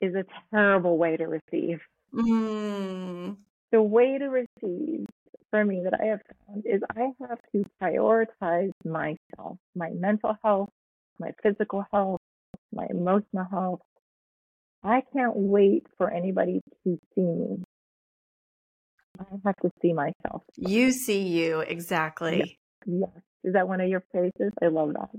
is 0.01 0.15
a 0.15 0.25
terrible 0.55 0.99
way 0.99 1.17
to 1.17 1.27
receive. 1.27 1.81
Mm. 2.15 3.37
The 3.73 3.83
way 3.83 4.19
to 4.19 4.27
receive 4.27 5.07
for 5.51 5.65
me 5.65 5.83
that 5.85 6.01
I 6.01 6.07
have 6.07 6.21
found 6.47 6.65
is 6.67 6.81
I 6.97 7.11
have 7.29 7.39
to 7.53 7.65
prioritize 7.83 8.73
myself, 8.85 9.59
my 9.75 9.91
mental 9.91 10.37
health, 10.43 10.71
my 11.19 11.33
physical 11.43 11.85
health, 11.93 12.21
my 12.73 12.87
emotional 12.89 13.47
health. 13.51 13.81
I 14.83 15.03
can't 15.13 15.37
wait 15.37 15.87
for 15.99 16.11
anybody 16.11 16.63
to 16.85 16.99
see 17.15 17.21
me. 17.21 17.63
I 19.19 19.25
have 19.45 19.57
to 19.57 19.71
see 19.83 19.93
myself. 19.93 20.43
You 20.57 20.93
see 20.93 21.23
you, 21.23 21.61
exactly. 21.61 22.39
Yes. 22.87 23.01
yes. 23.15 23.23
Is 23.45 23.53
that 23.55 23.69
one 23.69 23.81
of 23.81 23.89
your 23.89 24.03
faces? 24.13 24.53
I 24.63 24.67
love 24.67 24.95
that. 24.95 25.11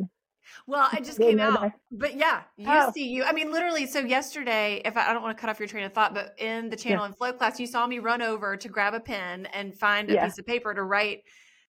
Well, 0.68 0.88
I 0.92 1.00
just 1.00 1.18
came 1.18 1.39
out, 1.39 1.72
but 1.92 2.16
yeah, 2.16 2.44
you 2.58 2.68
oh. 2.70 2.92
see 2.94 3.08
you. 3.08 3.24
I 3.24 3.32
mean, 3.34 3.52
literally. 3.52 3.86
So 3.86 4.00
yesterday, 4.00 4.82
if 4.86 4.98
I, 4.98 5.10
I, 5.10 5.14
don't 5.14 5.22
want 5.22 5.38
to 5.38 5.42
cut 5.42 5.50
off 5.50 5.60
your 5.60 5.68
train 5.68 5.84
of 5.84 5.94
thought, 5.94 6.14
but 6.14 6.36
in 6.38 6.70
the 6.70 6.76
channel 6.76 7.00
yeah. 7.00 7.08
and 7.08 7.18
flow 7.18 7.34
class, 7.34 7.60
you 7.60 7.68
saw 7.68 7.86
me 7.88 8.00
run 8.00 8.22
over 8.22 8.58
to 8.58 8.70
grab 8.70 8.94
a 8.94 9.00
pen 9.00 9.48
and 9.48 9.76
find 9.78 10.10
a 10.10 10.14
yeah. 10.14 10.26
piece 10.26 10.38
of 10.38 10.46
paper 10.46 10.74
to 10.74 10.84
write, 10.84 11.24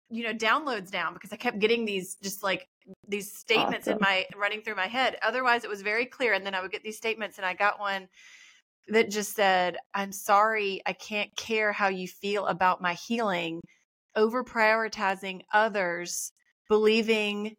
you 0.10 0.24
know, 0.24 0.34
downloads 0.34 0.92
down 0.92 1.14
because 1.14 1.32
I 1.32 1.38
kept 1.38 1.60
getting 1.60 1.86
these 1.86 2.18
just 2.22 2.44
like 2.44 2.68
these 3.08 3.36
statements 3.36 3.88
awesome. 3.88 3.94
in 3.94 4.00
my 4.02 4.26
running 4.36 4.62
through 4.62 4.76
my 4.76 4.88
head. 4.88 5.18
Otherwise, 5.22 5.64
it 5.64 5.70
was 5.70 5.82
very 5.82 6.06
clear, 6.06 6.34
and 6.34 6.46
then 6.46 6.56
I 6.56 6.62
would 6.62 6.72
get 6.72 6.84
these 6.84 6.98
statements, 6.98 7.38
and 7.38 7.46
I 7.46 7.54
got 7.54 7.80
one 7.80 8.08
that 8.88 9.10
just 9.10 9.36
said, 9.36 9.78
"I'm 9.94 10.12
sorry, 10.12 10.82
I 10.86 10.94
can't 10.94 11.36
care 11.36 11.72
how 11.72 11.88
you 11.88 12.08
feel 12.08 12.46
about 12.48 12.82
my 12.82 12.94
healing." 12.94 13.62
Over 14.18 14.46
prioritizing 14.46 15.42
others, 15.52 16.32
believing 16.70 17.58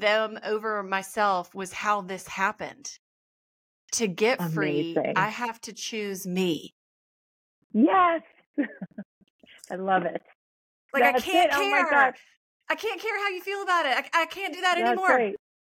them 0.00 0.38
over 0.44 0.82
myself 0.82 1.54
was 1.54 1.72
how 1.72 2.00
this 2.00 2.26
happened. 2.26 2.98
To 3.92 4.08
get 4.08 4.40
Amazing. 4.40 4.94
free, 4.94 5.12
I 5.16 5.28
have 5.28 5.60
to 5.62 5.72
choose 5.74 6.26
me. 6.26 6.72
Yes. 7.74 8.22
I 9.70 9.74
love 9.74 10.04
it. 10.04 10.22
Like 10.94 11.02
That's 11.02 11.22
I 11.22 11.30
can't 11.30 11.52
it. 11.52 11.56
Oh 11.56 11.60
care. 11.60 12.08
Oh 12.08 12.12
I 12.70 12.74
can't 12.74 13.00
care 13.00 13.18
how 13.18 13.28
you 13.28 13.42
feel 13.42 13.62
about 13.62 13.86
it. 13.86 13.92
I, 13.96 14.22
I 14.22 14.26
can't 14.26 14.54
do 14.54 14.60
that 14.62 14.76
That's 14.76 14.88
anymore. 14.88 15.08
Right. 15.08 15.36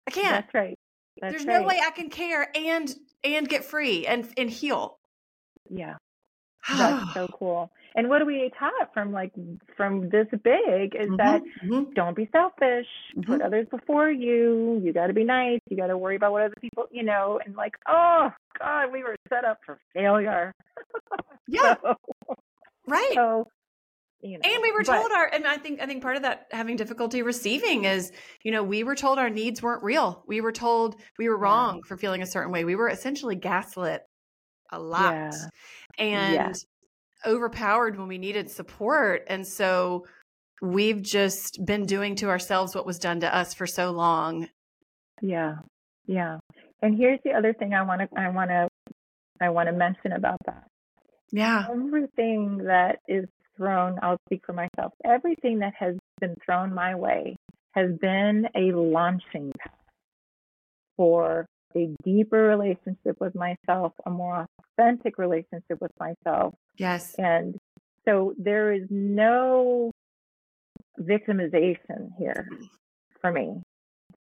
I 0.07 0.11
can't. 0.11 0.45
That's 0.45 0.53
right. 0.53 0.77
That's 1.21 1.33
There's 1.33 1.45
right. 1.45 1.61
no 1.61 1.67
way 1.67 1.79
I 1.83 1.91
can 1.91 2.09
care 2.09 2.49
and 2.55 2.93
and 3.23 3.47
get 3.47 3.63
free 3.65 4.05
and 4.05 4.27
and 4.37 4.49
heal. 4.49 4.99
Yeah. 5.69 5.95
That's 6.69 7.13
so 7.13 7.27
cool. 7.27 7.71
And 7.95 8.09
what 8.09 8.19
do 8.19 8.25
we 8.25 8.51
taught 8.57 8.93
from 8.93 9.11
like 9.11 9.31
from 9.77 10.09
this 10.09 10.27
big 10.43 10.95
is 10.95 11.07
Mhm, 11.09 11.17
that 11.17 11.41
mhm. 11.63 11.93
don't 11.93 12.15
be 12.15 12.27
selfish. 12.31 12.87
Put 13.25 13.39
Mhm. 13.41 13.45
others 13.45 13.67
before 13.69 14.09
you. 14.09 14.79
You 14.83 14.93
got 14.93 15.07
to 15.07 15.13
be 15.13 15.23
nice. 15.23 15.59
You 15.69 15.77
got 15.77 15.87
to 15.87 15.97
worry 15.97 16.15
about 16.15 16.31
what 16.31 16.41
other 16.43 16.55
people, 16.59 16.87
you 16.91 17.03
know. 17.03 17.39
And 17.45 17.55
like, 17.55 17.75
oh 17.87 18.31
God, 18.59 18.91
we 18.91 19.03
were 19.03 19.15
set 19.29 19.45
up 19.45 19.59
for 19.65 19.79
failure. 19.93 20.51
Yeah, 21.47 21.75
So, 21.83 21.95
right. 22.87 23.11
so 23.13 23.47
you 24.21 24.37
know. 24.37 24.49
and 24.49 24.61
we 24.61 24.71
were 24.71 24.83
but- 24.85 24.95
told 24.97 25.11
our 25.11 25.25
and 25.27 25.45
i 25.45 25.57
think 25.57 25.81
i 25.81 25.85
think 25.85 26.01
part 26.01 26.15
of 26.15 26.21
that 26.21 26.47
having 26.51 26.77
difficulty 26.77 27.21
receiving 27.21 27.83
is 27.83 28.13
you 28.43 28.51
know 28.53 28.63
we 28.63 28.85
were 28.85 28.95
told 28.95 29.19
our 29.19 29.29
needs 29.29 29.61
weren't 29.61 29.83
real 29.83 30.23
we 30.25 30.39
were 30.39 30.53
told 30.53 30.95
we 31.19 31.27
were 31.27 31.35
Yeah. 31.37 31.43
wrong 31.43 31.81
for 31.83 31.97
feeling 31.97 32.21
a 32.21 32.25
certain 32.25 32.49
way 32.53 32.63
we 32.63 32.75
were 32.77 32.87
essentially 32.87 33.35
gaslit 33.35 34.03
a 34.71 34.79
lot 34.79 35.13
Yeah. 35.13 35.31
and 35.99 36.33
Yeah. 36.33 36.51
Overpowered 37.25 37.97
when 37.97 38.07
we 38.07 38.17
needed 38.17 38.49
support 38.49 39.23
and 39.27 39.45
so 39.47 40.05
we've 40.61 41.01
just 41.01 41.59
been 41.65 41.85
doing 41.85 42.15
to 42.15 42.29
ourselves 42.29 42.73
what 42.75 42.85
was 42.85 42.97
done 42.99 43.19
to 43.19 43.35
us 43.35 43.53
for 43.53 43.67
so 43.67 43.91
long 43.91 44.47
Yeah, 45.21 45.55
yeah. 46.05 46.39
And 46.81 46.97
here's 46.97 47.19
the 47.23 47.31
other 47.31 47.53
thing 47.53 47.73
I 47.73 47.83
want 47.83 48.01
to 48.01 48.07
I 48.19 48.29
want 48.29 48.49
to 48.49 48.67
I 49.41 49.49
want 49.49 49.67
to 49.67 49.73
mention 49.73 50.11
about 50.13 50.37
that. 50.45 50.67
yeah 51.31 51.65
Everything 51.71 52.57
that 52.65 52.99
is 53.07 53.25
thrown, 53.57 53.99
I'll 54.01 54.17
speak 54.27 54.41
for 54.45 54.53
myself. 54.53 54.91
Everything 55.05 55.59
that 55.59 55.73
has 55.79 55.95
been 56.19 56.35
thrown 56.45 56.73
my 56.73 56.95
way 56.95 57.35
has 57.71 57.91
been 58.01 58.47
a 58.55 58.71
launching 58.73 59.51
pad 59.59 59.71
for 60.97 61.45
a 61.75 61.95
deeper 62.03 62.43
relationship 62.43 63.19
with 63.19 63.35
myself, 63.35 63.93
a 64.05 64.09
more 64.09 64.45
authentic 64.77 65.17
relationship 65.17 65.79
with 65.79 65.91
myself. 65.99 66.53
yes 66.77 67.15
And 67.17 67.57
so 68.05 68.33
there 68.37 68.73
is 68.73 68.83
no 68.89 69.91
victimization 70.99 72.09
here 72.17 72.47
for 73.21 73.31
me. 73.31 73.61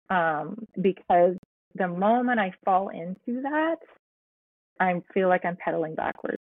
Um, 0.09 0.66
because 0.80 1.37
the 1.74 1.89
moment 1.89 2.39
I 2.39 2.53
fall 2.64 2.89
into 2.89 3.43
that, 3.43 3.78
I 4.78 5.01
feel 5.12 5.28
like 5.28 5.45
I'm 5.45 5.57
pedaling 5.57 5.95
backwards 5.95 6.43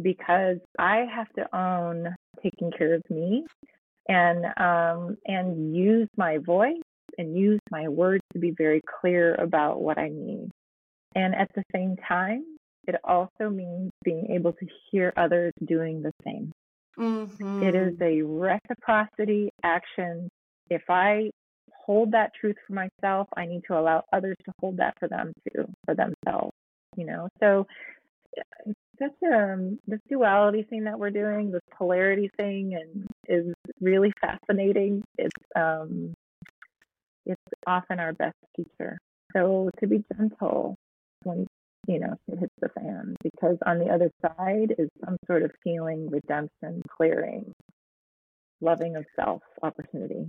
because 0.00 0.58
I 0.78 1.06
have 1.14 1.30
to 1.34 1.56
own 1.56 2.14
taking 2.42 2.70
care 2.70 2.94
of 2.94 3.02
me 3.10 3.44
and 4.08 4.44
um, 4.56 5.16
and 5.26 5.74
use 5.76 6.08
my 6.16 6.38
voice 6.38 6.76
and 7.18 7.36
use 7.36 7.60
my 7.70 7.88
words 7.88 8.22
to 8.32 8.38
be 8.38 8.50
very 8.50 8.82
clear 9.00 9.34
about 9.34 9.80
what 9.80 9.98
I 9.98 10.10
mean. 10.10 10.50
And 11.14 11.34
at 11.34 11.50
the 11.54 11.62
same 11.74 11.96
time, 11.96 12.44
it 12.86 12.96
also 13.04 13.50
means 13.50 13.90
being 14.04 14.30
able 14.30 14.52
to 14.52 14.66
hear 14.90 15.12
others 15.16 15.52
doing 15.64 16.02
the 16.02 16.12
same. 16.24 16.52
Mhm. 16.98 17.62
It 17.62 17.74
is 17.74 18.00
a 18.00 18.22
reciprocity 18.22 19.50
action. 19.62 20.28
If 20.70 20.82
I 20.88 21.30
hold 21.72 22.12
that 22.12 22.32
truth 22.34 22.56
for 22.66 22.74
myself, 22.74 23.28
I 23.36 23.46
need 23.46 23.62
to 23.68 23.78
allow 23.78 24.04
others 24.12 24.36
to 24.44 24.52
hold 24.60 24.76
that 24.78 24.98
for 24.98 25.08
them 25.08 25.32
too, 25.52 25.66
for 25.84 25.94
themselves. 25.94 26.52
You 26.96 27.06
know, 27.06 27.28
so 27.40 27.66
such 28.98 29.12
um 29.32 29.78
this 29.86 30.00
duality 30.08 30.62
thing 30.64 30.84
that 30.84 30.98
we're 30.98 31.10
doing, 31.10 31.50
this 31.50 31.62
polarity 31.76 32.30
thing, 32.36 32.74
and 32.74 33.06
is 33.28 33.54
really 33.80 34.12
fascinating. 34.20 35.02
It's 35.18 35.44
um 35.54 36.14
it's 37.26 37.42
often 37.66 37.98
our 38.00 38.12
best 38.12 38.36
teacher. 38.56 38.98
So 39.36 39.70
to 39.80 39.86
be 39.86 40.04
gentle 40.16 40.76
when 41.24 41.46
you 41.86 41.98
know 42.00 42.14
it 42.28 42.38
hits 42.38 42.54
the 42.60 42.68
fan, 42.70 43.16
because 43.22 43.58
on 43.66 43.78
the 43.78 43.86
other 43.86 44.10
side 44.22 44.74
is 44.78 44.88
some 45.04 45.16
sort 45.26 45.42
of 45.42 45.50
healing, 45.64 46.08
redemption, 46.10 46.82
clearing, 46.96 47.52
loving 48.60 48.96
of 48.96 49.04
self 49.16 49.42
opportunity. 49.62 50.28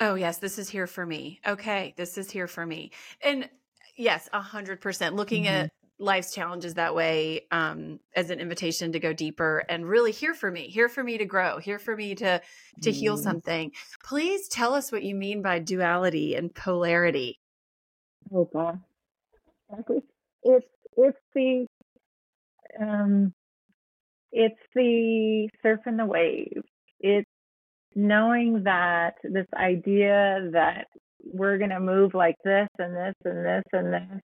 Oh, 0.00 0.16
yes, 0.16 0.38
this 0.38 0.58
is 0.58 0.68
here 0.68 0.88
for 0.88 1.06
me. 1.06 1.40
Okay, 1.46 1.94
this 1.96 2.18
is 2.18 2.30
here 2.30 2.48
for 2.48 2.66
me. 2.66 2.90
And 3.22 3.48
yes, 3.96 4.28
a 4.32 4.40
hundred 4.40 4.80
percent. 4.80 5.14
Looking 5.14 5.44
Mhm. 5.44 5.46
at 5.46 5.70
life's 5.98 6.34
challenges 6.34 6.74
that 6.74 6.94
way 6.94 7.46
um, 7.52 8.00
as 8.16 8.30
an 8.30 8.40
invitation 8.40 8.92
to 8.92 8.98
go 9.00 9.12
deeper 9.12 9.64
and 9.68 9.86
really 9.88 10.12
here 10.12 10.34
for 10.34 10.50
me, 10.50 10.68
here 10.68 10.88
for 10.88 11.04
me 11.04 11.18
to 11.18 11.24
grow, 11.24 11.58
here 11.58 11.78
for 11.78 11.96
me 11.96 12.14
to 12.16 12.40
to 12.82 12.90
heal 12.92 13.16
Mm. 13.16 13.22
something. 13.22 13.72
Please 14.02 14.48
tell 14.48 14.74
us 14.74 14.90
what 14.90 15.02
you 15.04 15.14
mean 15.14 15.42
by 15.42 15.58
duality 15.60 16.34
and 16.34 16.54
polarity. 16.54 17.38
Oh. 18.32 18.78
Exactly. 19.70 20.02
It's 20.42 20.66
it's 20.96 21.18
the 21.34 21.66
um 22.80 23.32
it's 24.32 24.60
the 24.74 25.48
surf 25.62 25.80
and 25.86 25.98
the 25.98 26.06
wave. 26.06 26.62
It's 27.00 27.28
knowing 27.94 28.64
that 28.64 29.14
this 29.22 29.46
idea 29.54 30.48
that 30.52 30.86
we're 31.22 31.58
gonna 31.58 31.80
move 31.80 32.14
like 32.14 32.36
this 32.44 32.68
and 32.78 32.94
this 32.94 33.14
and 33.24 33.44
this 33.44 33.64
and 33.72 33.92
this 33.92 34.20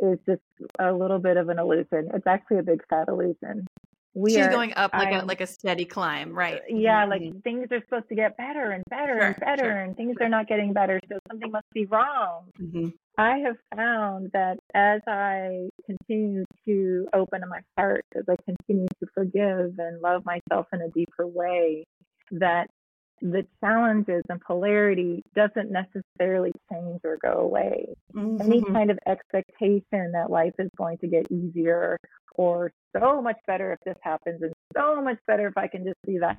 is 0.00 0.18
just 0.26 0.42
a 0.78 0.92
little 0.92 1.18
bit 1.18 1.36
of 1.36 1.48
an 1.48 1.58
illusion. 1.58 2.10
It's 2.14 2.26
actually 2.26 2.58
a 2.58 2.62
big 2.62 2.82
fat 2.88 3.08
illusion. 3.08 3.66
We 4.14 4.34
She's 4.34 4.46
are, 4.46 4.50
going 4.50 4.74
up 4.74 4.92
like 4.94 5.12
a 5.12 5.24
like 5.24 5.40
a 5.40 5.46
steady 5.46 5.84
climb, 5.84 6.32
right? 6.32 6.62
yeah, 6.68 7.06
Mhm, 7.06 7.10
like 7.10 7.42
things 7.44 7.68
are 7.70 7.80
supposed 7.84 8.08
to 8.08 8.14
get 8.14 8.36
better 8.36 8.72
and 8.72 8.82
better 8.90 9.18
and 9.18 9.36
better, 9.38 9.64
sure, 9.64 9.80
and 9.82 9.96
things 9.96 10.16
are 10.20 10.28
not 10.28 10.48
getting 10.48 10.72
better, 10.72 10.98
so 11.08 11.18
something 11.28 11.50
must 11.50 11.70
be 11.72 11.86
wrong. 11.86 12.50
Mhm. 12.60 12.92
I 13.16 13.38
have 13.38 13.56
found 13.74 14.30
that 14.32 14.58
as 14.74 15.02
I 15.06 15.68
continue 15.84 16.44
to 16.66 17.08
open 17.12 17.42
my 17.48 17.60
heart, 17.76 18.04
as 18.16 18.24
I 18.28 18.36
continue 18.44 18.86
to 19.00 19.06
forgive 19.12 19.78
and 19.78 20.00
love 20.00 20.24
myself 20.24 20.66
in 20.72 20.82
a 20.82 20.88
deeper 20.88 21.26
way, 21.26 21.84
that 22.30 22.70
the 23.20 23.46
challenges 23.60 24.22
and 24.28 24.40
polarity 24.40 25.22
doesn't 25.34 25.70
necessarily 25.70 26.52
change 26.72 27.00
or 27.04 27.18
go 27.22 27.40
away. 27.40 27.94
Any 28.40 28.62
Mhm. 28.62 28.72
kind 28.72 28.90
of 28.90 28.98
expectation 29.06 30.12
that 30.12 30.30
life 30.30 30.54
is 30.58 30.70
going 30.76 30.98
to 30.98 31.08
get 31.08 31.30
easier 31.30 31.98
or 32.36 32.70
so 32.96 33.20
much 33.20 33.36
better 33.46 33.72
if 33.72 33.80
this 33.84 33.96
happens 34.02 34.42
and 34.42 34.52
so 34.76 35.02
much 35.02 35.18
better 35.26 35.48
if 35.48 35.56
I 35.56 35.68
can 35.68 35.84
just 35.84 35.98
see 36.06 36.18
that 36.18 36.38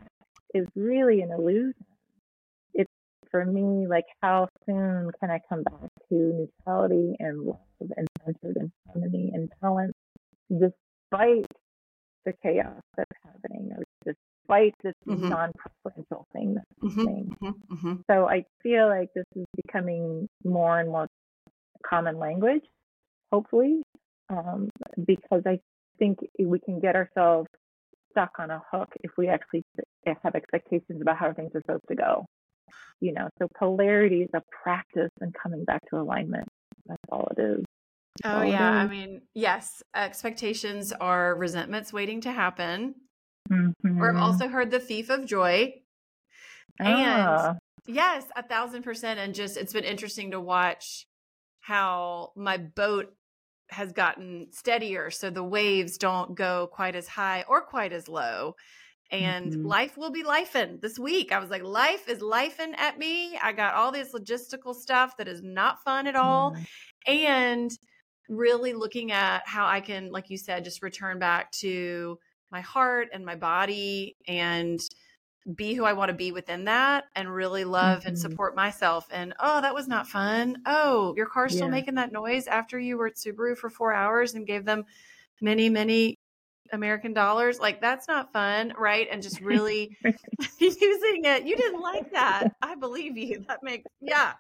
is 0.54 0.68
really 0.76 1.22
an 1.22 1.32
illusion. 1.32 1.74
It's 2.74 2.92
for 3.32 3.46
me 3.46 3.88
like 3.88 4.06
how 4.22 4.48
soon 4.66 5.12
can 5.20 5.30
I 5.32 5.40
come 5.50 5.64
back 5.64 5.90
to 6.10 6.16
neutrality 6.66 7.16
and 7.20 7.44
love 7.44 7.58
and 7.98 8.08
centered 8.26 8.58
and 8.58 8.72
harmony 8.88 9.32
and 9.34 9.50
balance 9.62 9.94
despite 10.50 11.48
the 12.26 12.34
chaos 12.44 12.82
that's 12.98 13.12
happening 13.24 13.72
or 13.76 13.84
despite 14.50 14.76
this 14.84 14.96
Mhm. 15.08 15.30
non-preferential 15.30 16.28
thing 16.34 16.58
Mhm, 16.82 16.90
happening. 16.90 17.38
mhm, 17.42 17.54
mhm. 17.68 18.04
So 18.08 18.28
I 18.28 18.46
feel 18.62 18.88
like 18.88 19.14
this 19.14 19.26
is 19.36 19.46
becoming 19.56 20.28
more 20.44 20.80
and 20.80 20.90
more 20.90 21.08
common 21.86 22.18
language, 22.18 22.66
hopefully, 23.32 23.84
um, 24.30 24.70
because 25.06 25.44
I 25.46 25.60
think 25.98 26.20
we 26.40 26.60
can 26.60 26.80
get 26.80 26.96
ourselves 26.96 27.48
stuck 28.12 28.40
on 28.40 28.50
a 28.50 28.62
hook 28.72 28.90
if 29.02 29.12
we 29.18 29.28
actually 29.28 29.64
have 30.06 30.36
expectations 30.36 31.02
about 31.02 31.18
how 31.18 31.34
things 31.34 31.52
are 31.56 31.62
supposed 31.62 31.88
to 31.90 31.96
go. 31.96 32.26
You 33.02 33.14
know, 33.14 33.30
so 33.38 33.48
polarity 33.58 34.24
is 34.24 34.30
a 34.34 34.42
practice 34.64 35.12
and 35.22 35.34
coming 35.34 35.64
back 35.64 35.82
to 35.90 35.98
alignment. 35.98 36.48
That's 36.86 37.02
all 37.10 37.32
it 37.38 37.42
is. 37.42 37.66
Oh 38.26 38.42
yeah, 38.42 38.70
I 38.70 38.88
mean, 38.88 39.22
yes, 39.34 39.82
expectations 39.96 40.92
are 40.92 41.36
resentments 41.36 41.94
waiting 41.94 42.20
to 42.22 42.32
happen. 42.32 42.96
Or 44.00 44.10
Mhm. 44.10 44.10
I've 44.12 44.24
also 44.24 44.48
heard 44.48 44.72
the 44.72 44.80
thief 44.80 45.10
of 45.10 45.26
joy. 45.26 45.84
And 46.84 47.40
Ah, 47.42 47.58
yes, 47.86 48.28
a 48.36 48.44
thousand 48.44 48.84
percent. 48.84 49.20
And 49.20 49.36
just 49.36 49.58
it's 49.58 49.74
been 49.74 49.84
interesting 49.84 50.32
to 50.32 50.40
watch 50.40 51.08
how 51.62 52.34
my 52.36 52.58
boat 52.58 53.16
has 53.70 53.94
gotten 53.94 54.52
steadier. 54.52 55.12
So 55.12 55.30
the 55.30 55.44
waves 55.44 55.98
don't 55.98 56.36
go 56.36 56.68
quite 56.68 56.96
as 56.96 57.08
high 57.08 57.44
or 57.48 57.62
quite 57.66 57.94
as 57.94 58.08
low. 58.08 58.56
And 59.12 59.56
Mhm. 59.56 59.64
life 59.64 59.98
will 59.98 60.12
be 60.12 60.24
lifing 60.24 60.82
this 60.82 61.00
week. 61.00 61.32
I 61.32 61.40
was 61.40 61.50
like, 61.52 61.64
life 61.64 62.10
is 62.10 62.20
lifing 62.20 62.76
at 62.78 62.98
me. 63.00 63.38
I 63.38 63.54
got 63.54 63.76
all 63.76 63.92
this 63.92 64.14
logistical 64.14 64.76
stuff 64.76 65.18
that 65.18 65.28
is 65.28 65.44
not 65.44 65.84
fun 65.84 66.08
at 66.08 66.16
all. 66.16 66.56
yeah. 66.56 66.66
And 67.08 67.72
really 68.30 68.74
looking 68.74 69.12
at 69.12 69.48
how 69.48 69.66
I 69.68 69.82
can, 69.82 70.12
like 70.12 70.30
you 70.30 70.38
said, 70.38 70.64
just 70.64 70.84
return 70.84 71.20
back 71.20 71.52
to 71.54 72.20
my 72.52 72.62
heart 72.62 73.10
and 73.14 73.26
my 73.26 73.36
body 73.36 74.16
and 74.28 74.80
be 75.56 75.74
who 75.74 75.86
I 75.86 75.94
want 75.94 76.10
to 76.10 76.16
be 76.16 76.32
within 76.32 76.66
that 76.66 77.06
and 77.16 77.34
really 77.34 77.64
love 77.64 78.06
and 78.06 78.16
Mhm. 78.16 78.20
support 78.20 78.56
myself. 78.56 79.08
And 79.12 79.34
oh, 79.40 79.62
that 79.62 79.74
was 79.74 79.88
not 79.88 80.08
fun. 80.08 80.62
Oh, 80.66 81.14
your 81.16 81.26
car's 81.28 81.56
still 81.56 81.68
Yeah. 81.68 81.72
making 81.72 81.96
that 81.96 82.12
noise 82.12 82.48
after 82.48 82.80
you 82.80 82.98
were 82.98 83.08
at 83.08 83.16
Subaru 83.16 83.58
for 83.58 83.70
four 83.70 83.94
hours 83.94 84.36
and 84.36 84.46
gave 84.48 84.66
them 84.66 84.86
many, 85.42 85.70
many 85.70 86.18
American 86.72 87.14
dollars. 87.14 87.60
Like 87.60 87.82
that's 87.82 88.08
not 88.08 88.34
fun, 88.34 88.74
right? 88.78 89.08
And 89.12 89.24
just 89.24 89.42
really 89.42 89.98
using 90.60 91.26
it. 91.26 91.46
You 91.46 91.56
didn't 91.58 91.82
like 91.82 92.12
that. 92.12 92.50
I 92.62 92.76
believe 92.76 93.18
you. 93.18 93.46
That 93.48 93.64
makes 93.64 93.86
yeah. 94.02 94.34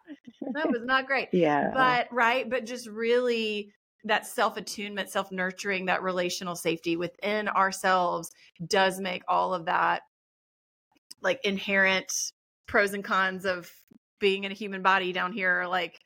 That 0.53 0.69
was 0.69 0.83
not 0.83 1.07
great. 1.07 1.29
Yeah. 1.31 1.71
But 1.73 2.11
right, 2.11 2.49
but 2.49 2.65
just 2.65 2.87
really 2.87 3.71
that 4.05 4.25
self 4.25 4.57
attunement, 4.57 5.09
self 5.09 5.31
nurturing, 5.31 5.85
that 5.85 6.03
relational 6.03 6.55
safety 6.55 6.95
within 6.95 7.47
ourselves 7.47 8.31
does 8.67 8.99
make 8.99 9.23
all 9.27 9.53
of 9.53 9.65
that 9.65 10.01
like 11.21 11.39
inherent 11.43 12.11
pros 12.65 12.93
and 12.93 13.03
cons 13.03 13.45
of 13.45 13.69
being 14.19 14.43
in 14.43 14.51
a 14.51 14.55
human 14.55 14.81
body 14.81 15.11
down 15.11 15.33
here 15.33 15.65
like 15.67 15.99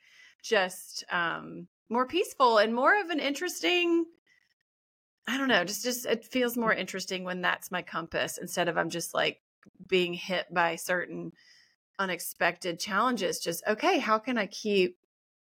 just 0.43 1.03
um 1.11 1.67
more 1.89 2.07
peaceful 2.07 2.57
and 2.57 2.73
more 2.73 2.99
of 2.99 3.09
an 3.09 3.19
interesting 3.19 4.05
I 5.25 5.37
don't 5.37 5.47
know, 5.47 5.63
just 5.63 5.85
just 5.85 6.05
it 6.05 6.25
feels 6.25 6.57
more 6.57 6.73
interesting 6.73 7.23
when 7.23 7.41
that's 7.41 7.71
my 7.71 7.81
compass 7.81 8.37
instead 8.37 8.67
of 8.67 8.77
I'm 8.77 8.89
just 8.89 9.13
like 9.13 9.39
being 9.87 10.13
hit 10.13 10.53
by 10.53 10.75
certain 10.75 11.31
unexpected 11.97 12.79
challenges. 12.79 13.39
Just 13.39 13.63
okay, 13.65 13.99
how 13.99 14.19
can 14.19 14.37
I 14.37 14.47
keep 14.47 14.97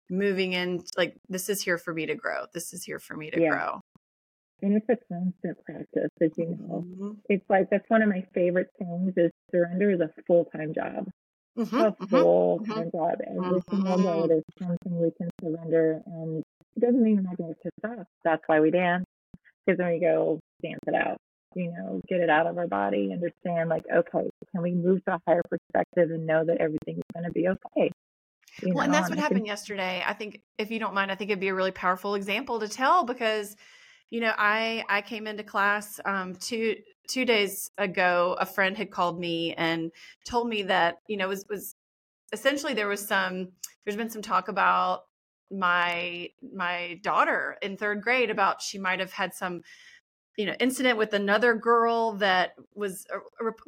moving 0.10 0.54
in 0.54 0.84
like 0.98 1.16
this 1.28 1.50
is 1.50 1.62
here 1.62 1.78
for 1.78 1.94
me 1.94 2.06
to 2.06 2.16
grow. 2.16 2.46
This 2.54 2.74
is 2.74 2.84
here 2.84 3.00
for 3.00 3.16
me 3.16 3.32
to 3.32 3.40
yeah. 3.40 3.50
grow. 3.50 3.82
And 4.62 4.76
it's 4.76 4.90
a 4.90 4.98
constant 5.12 5.58
practice, 5.64 6.10
as 6.22 6.32
you 6.38 6.48
know. 6.48 6.86
Mm-hmm. 6.86 7.12
It's 7.30 7.50
like 7.50 7.70
that's 7.70 7.90
one 7.90 8.02
of 8.02 8.10
my 8.10 8.26
favorite 8.34 8.70
things 8.78 9.14
is 9.16 9.32
surrender 9.52 9.92
is 9.92 10.02
a 10.02 10.10
full 10.28 10.46
time 10.46 10.74
job. 10.74 11.08
Mm-hmm, 11.58 11.76
a 11.76 11.92
mm-hmm, 11.92 12.06
full 12.06 12.60
time 12.66 12.90
mm-hmm, 12.90 12.98
job. 12.98 13.20
Every 13.26 13.62
single 13.70 13.98
day 13.98 14.04
mm-hmm. 14.04 14.28
there's 14.28 14.44
something 14.60 15.02
we 15.02 15.12
can 15.18 15.30
surrender 15.42 16.02
and 16.06 16.44
it 16.76 16.80
doesn't 16.80 17.02
mean 17.02 17.18
we're 17.18 17.22
not 17.22 17.38
gonna 17.38 17.56
piss 17.64 17.72
off. 17.86 18.08
That's 18.24 18.44
why 18.48 18.60
we 18.60 18.72
dance 18.72 19.06
because 19.66 19.78
then 19.78 19.94
we 19.94 20.00
go 20.00 20.40
dance 20.64 20.80
it 20.88 20.96
out, 20.96 21.18
you 21.56 21.72
know, 21.72 22.02
get 22.08 22.20
it 22.20 22.30
out 22.30 22.48
of 22.48 22.58
our 22.58 22.68
body, 22.68 23.12
understand 23.14 23.70
like, 23.70 23.84
okay, 23.94 24.30
can 24.52 24.62
we 24.62 24.74
move 24.74 25.04
to 25.06 25.16
a 25.16 25.20
higher 25.28 25.44
perspective 25.50 26.10
and 26.12 26.26
know 26.26 26.44
that 26.46 26.58
everything 26.58 26.98
is 26.98 27.04
going 27.14 27.26
to 27.26 27.32
be 27.32 27.48
okay? 27.48 27.92
You 28.62 28.74
well, 28.74 28.78
know, 28.78 28.82
and 28.86 28.94
that's 28.94 29.10
what 29.10 29.20
happened 29.20 29.48
yesterday. 29.48 30.04
I 30.06 30.14
think, 30.14 30.42
if 30.58 30.72
you 30.72 30.80
don't 30.80 30.94
mind, 30.94 31.12
I 31.12 31.16
think 31.16 31.30
it'd 31.30 31.40
be 31.40 31.50
a 31.50 31.54
really 31.54 31.72
powerful 31.72 32.16
example 32.16 32.60
to 32.60 32.68
tell 32.68 33.04
because, 33.04 33.56
you 34.10 34.20
know, 34.20 34.34
I 34.38 34.84
I 34.90 35.02
came 35.02 35.28
into 35.28 35.44
class 35.44 36.00
um, 36.06 36.36
two 36.36 36.76
two 37.08 37.26
days 37.26 37.72
ago. 37.78 38.36
A 38.40 38.46
friend 38.46 38.78
had 38.78 38.92
called 38.92 39.20
me 39.20 39.54
and 39.56 39.92
told 40.28 40.48
me 40.48 40.64
that 40.64 40.98
you 41.08 41.18
know 41.18 41.28
was 41.28 41.46
was 41.50 41.76
essentially 42.32 42.74
there 42.74 42.88
was 42.88 43.06
some 43.06 43.50
there's 43.86 43.98
been 43.98 44.10
some 44.10 44.22
talk 44.22 44.48
about 44.48 45.04
my 45.52 46.30
my 46.54 47.00
daughter 47.02 47.58
in 47.62 47.78
third 47.78 48.02
grade 48.02 48.30
about 48.30 48.62
she 48.62 48.78
might 48.78 49.00
have 49.00 49.12
had 49.12 49.34
some 49.34 49.62
you 50.40 50.46
know 50.46 50.56
incident 50.58 50.98
with 50.98 51.12
another 51.12 51.54
girl 51.54 52.14
that 52.14 52.56
was 52.74 53.06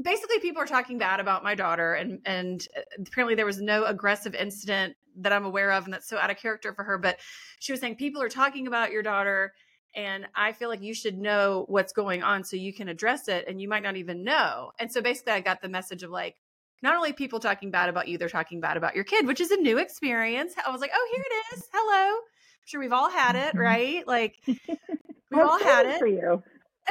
basically 0.02 0.40
people 0.40 0.62
are 0.62 0.66
talking 0.66 0.98
bad 0.98 1.20
about 1.20 1.44
my 1.44 1.54
daughter 1.54 1.94
and 1.96 2.22
and 2.26 2.66
uh, 2.78 2.82
apparently 3.06 3.36
there 3.36 3.46
was 3.46 3.60
no 3.60 3.84
aggressive 3.84 4.34
incident 4.34 4.96
that 5.18 5.34
I'm 5.34 5.44
aware 5.44 5.74
of 5.74 5.84
and 5.84 5.94
that's 5.94 6.08
so 6.08 6.18
out 6.18 6.32
of 6.32 6.38
character 6.38 6.74
for 6.74 6.86
her 6.86 6.98
but 6.98 7.20
she 7.60 7.74
was 7.74 7.82
saying 7.82 7.98
people 7.98 8.22
are 8.22 8.30
talking 8.30 8.68
about 8.68 8.94
your 8.94 9.04
daughter 9.04 9.54
and 9.94 10.26
I 10.34 10.54
feel 10.54 10.70
like 10.70 10.82
you 10.82 10.94
should 10.94 11.18
know 11.18 11.66
what's 11.68 11.92
going 11.92 12.24
on 12.24 12.46
so 12.46 12.56
you 12.56 12.74
can 12.74 12.88
address 12.88 13.28
it 13.28 13.50
and 13.50 13.60
you 13.60 13.68
might 13.68 13.84
not 13.84 13.98
even 13.98 14.24
know 14.24 14.72
and 14.80 14.90
so 14.90 15.02
basically 15.02 15.34
I 15.34 15.42
got 15.42 15.62
the 15.62 15.68
message 15.68 16.04
of 16.04 16.10
like 16.10 16.38
not 16.82 16.96
only 16.96 17.12
people 17.12 17.42
talking 17.42 17.70
bad 17.70 17.90
about 17.90 18.08
you, 18.08 18.18
they're 18.18 18.28
talking 18.28 18.60
bad 18.60 18.76
about 18.76 18.96
your 18.96 19.04
kid, 19.04 19.28
which 19.28 19.40
is 19.40 19.52
a 19.52 19.58
new 19.58 19.78
experience. 19.78 20.56
I 20.66 20.72
was 20.72 20.82
like, 20.82 20.90
oh, 20.92 21.10
here 21.14 21.24
it 21.24 21.56
is. 21.56 21.70
Hello. 21.72 22.16
I'm 22.16 22.66
sure 22.66 22.80
we've 22.80 22.92
all 22.92 23.12
had 23.12 23.36
it, 23.36 23.50
mm-hmm. 23.50 23.60
right? 23.60 24.08
Like 24.08 24.38
we've 24.48 25.46
all 25.46 25.60
had 25.60 25.86
it. 25.86 26.00
For 26.00 26.08
you. 26.08 26.42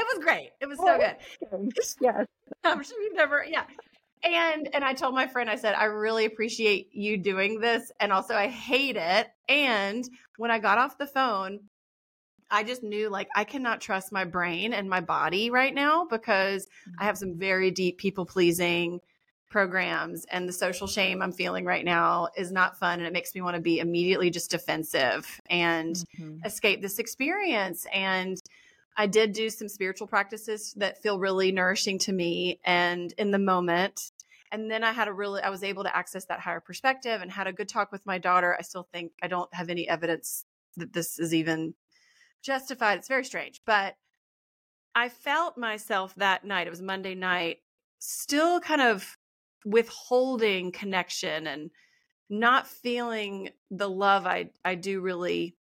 It 0.01 0.17
was 0.17 0.25
great. 0.25 0.51
It 0.61 0.67
was 0.67 0.79
so 0.79 0.99
good. 0.99 1.17
Yes. 2.01 2.27
I'm 2.65 2.83
sure 2.83 3.01
you've 3.01 3.15
never, 3.15 3.45
yeah. 3.47 3.65
And 4.23 4.69
and 4.75 4.85
I 4.85 4.93
told 4.93 5.15
my 5.15 5.27
friend, 5.27 5.49
I 5.49 5.57
said, 5.57 5.75
I 5.75 5.85
really 5.85 6.27
appreciate 6.27 6.91
you 6.93 7.17
doing 7.17 7.61
this. 7.61 7.91
And 8.01 8.13
also 8.13 8.35
I 8.35 8.49
hate 8.49 8.97
it. 8.97 9.29
And 9.49 10.09
when 10.37 10.51
I 10.51 10.59
got 10.59 10.79
off 10.79 10.99
the 10.99 11.07
phone, 11.07 11.61
I 12.51 12.65
just 12.65 12.83
knew 12.83 13.09
like 13.09 13.29
I 13.35 13.45
cannot 13.45 13.81
trust 13.81 14.13
my 14.13 14.25
brain 14.25 14.73
and 14.73 14.91
my 14.91 15.01
body 15.01 15.51
right 15.51 15.75
now 15.75 16.07
because 16.11 16.67
I 16.99 17.05
have 17.05 17.17
some 17.17 17.39
very 17.39 17.71
deep 17.71 17.99
people 17.99 18.27
pleasing 18.27 19.01
programs 19.51 20.25
and 20.31 20.49
the 20.49 20.53
social 20.53 20.87
shame 20.87 21.21
I'm 21.21 21.33
feeling 21.33 21.65
right 21.65 21.85
now 21.85 22.29
is 22.37 22.53
not 22.53 22.79
fun 22.79 23.01
and 23.01 23.07
it 23.07 23.13
makes 23.13 23.35
me 23.35 23.41
want 23.41 23.57
to 23.57 23.63
be 23.63 23.81
immediately 23.81 24.31
just 24.31 24.51
defensive 24.51 25.41
and 25.51 25.97
mm-hmm. 25.97 26.45
escape 26.45 26.83
this 26.83 26.99
experience 26.99 27.87
and 27.93 28.41
I 28.97 29.07
did 29.07 29.33
do 29.33 29.51
some 29.51 29.69
spiritual 29.69 30.07
practices 30.07 30.75
that 30.77 31.03
feel 31.03 31.19
really 31.19 31.53
nourishing 31.53 31.99
to 32.01 32.13
me 32.13 32.61
and 32.65 33.13
in 33.17 33.31
the 33.31 33.39
moment 33.39 34.11
and 34.53 34.71
then 34.71 34.83
I 34.83 34.93
had 34.93 35.09
a 35.09 35.13
really 35.13 35.43
I 35.43 35.51
was 35.51 35.63
able 35.63 35.85
to 35.85 35.97
access 35.97 36.25
that 36.27 36.41
higher 36.41 36.61
perspective 36.61 37.23
and 37.23 37.31
had 37.31 37.47
a 37.47 37.53
good 37.53 37.69
talk 37.69 37.93
with 37.93 38.07
my 38.07 38.19
daughter. 38.19 38.57
I 38.59 38.63
still 38.63 38.89
think 38.93 39.13
I 39.23 39.29
don't 39.29 39.53
have 39.55 39.71
any 39.71 39.89
evidence 39.89 40.45
that 40.77 40.93
this 40.93 41.19
is 41.19 41.33
even 41.33 41.75
justified. 42.43 42.99
It's 42.99 43.09
very 43.09 43.25
strange, 43.25 43.61
but 43.65 43.97
I 44.95 45.09
felt 45.09 45.57
myself 45.57 46.15
that 46.17 46.45
night. 46.45 46.67
It 46.67 46.71
was 46.71 46.83
Monday 46.83 47.15
night 47.15 47.59
still 48.01 48.61
kind 48.61 48.81
of 48.81 49.17
withholding 49.65 50.73
connection 50.73 51.47
and 51.47 51.71
not 52.29 52.67
feeling 52.67 53.51
the 53.71 53.89
love 53.89 54.27
I 54.27 54.51
I 54.65 54.75
do 54.75 55.01
really 55.01 55.57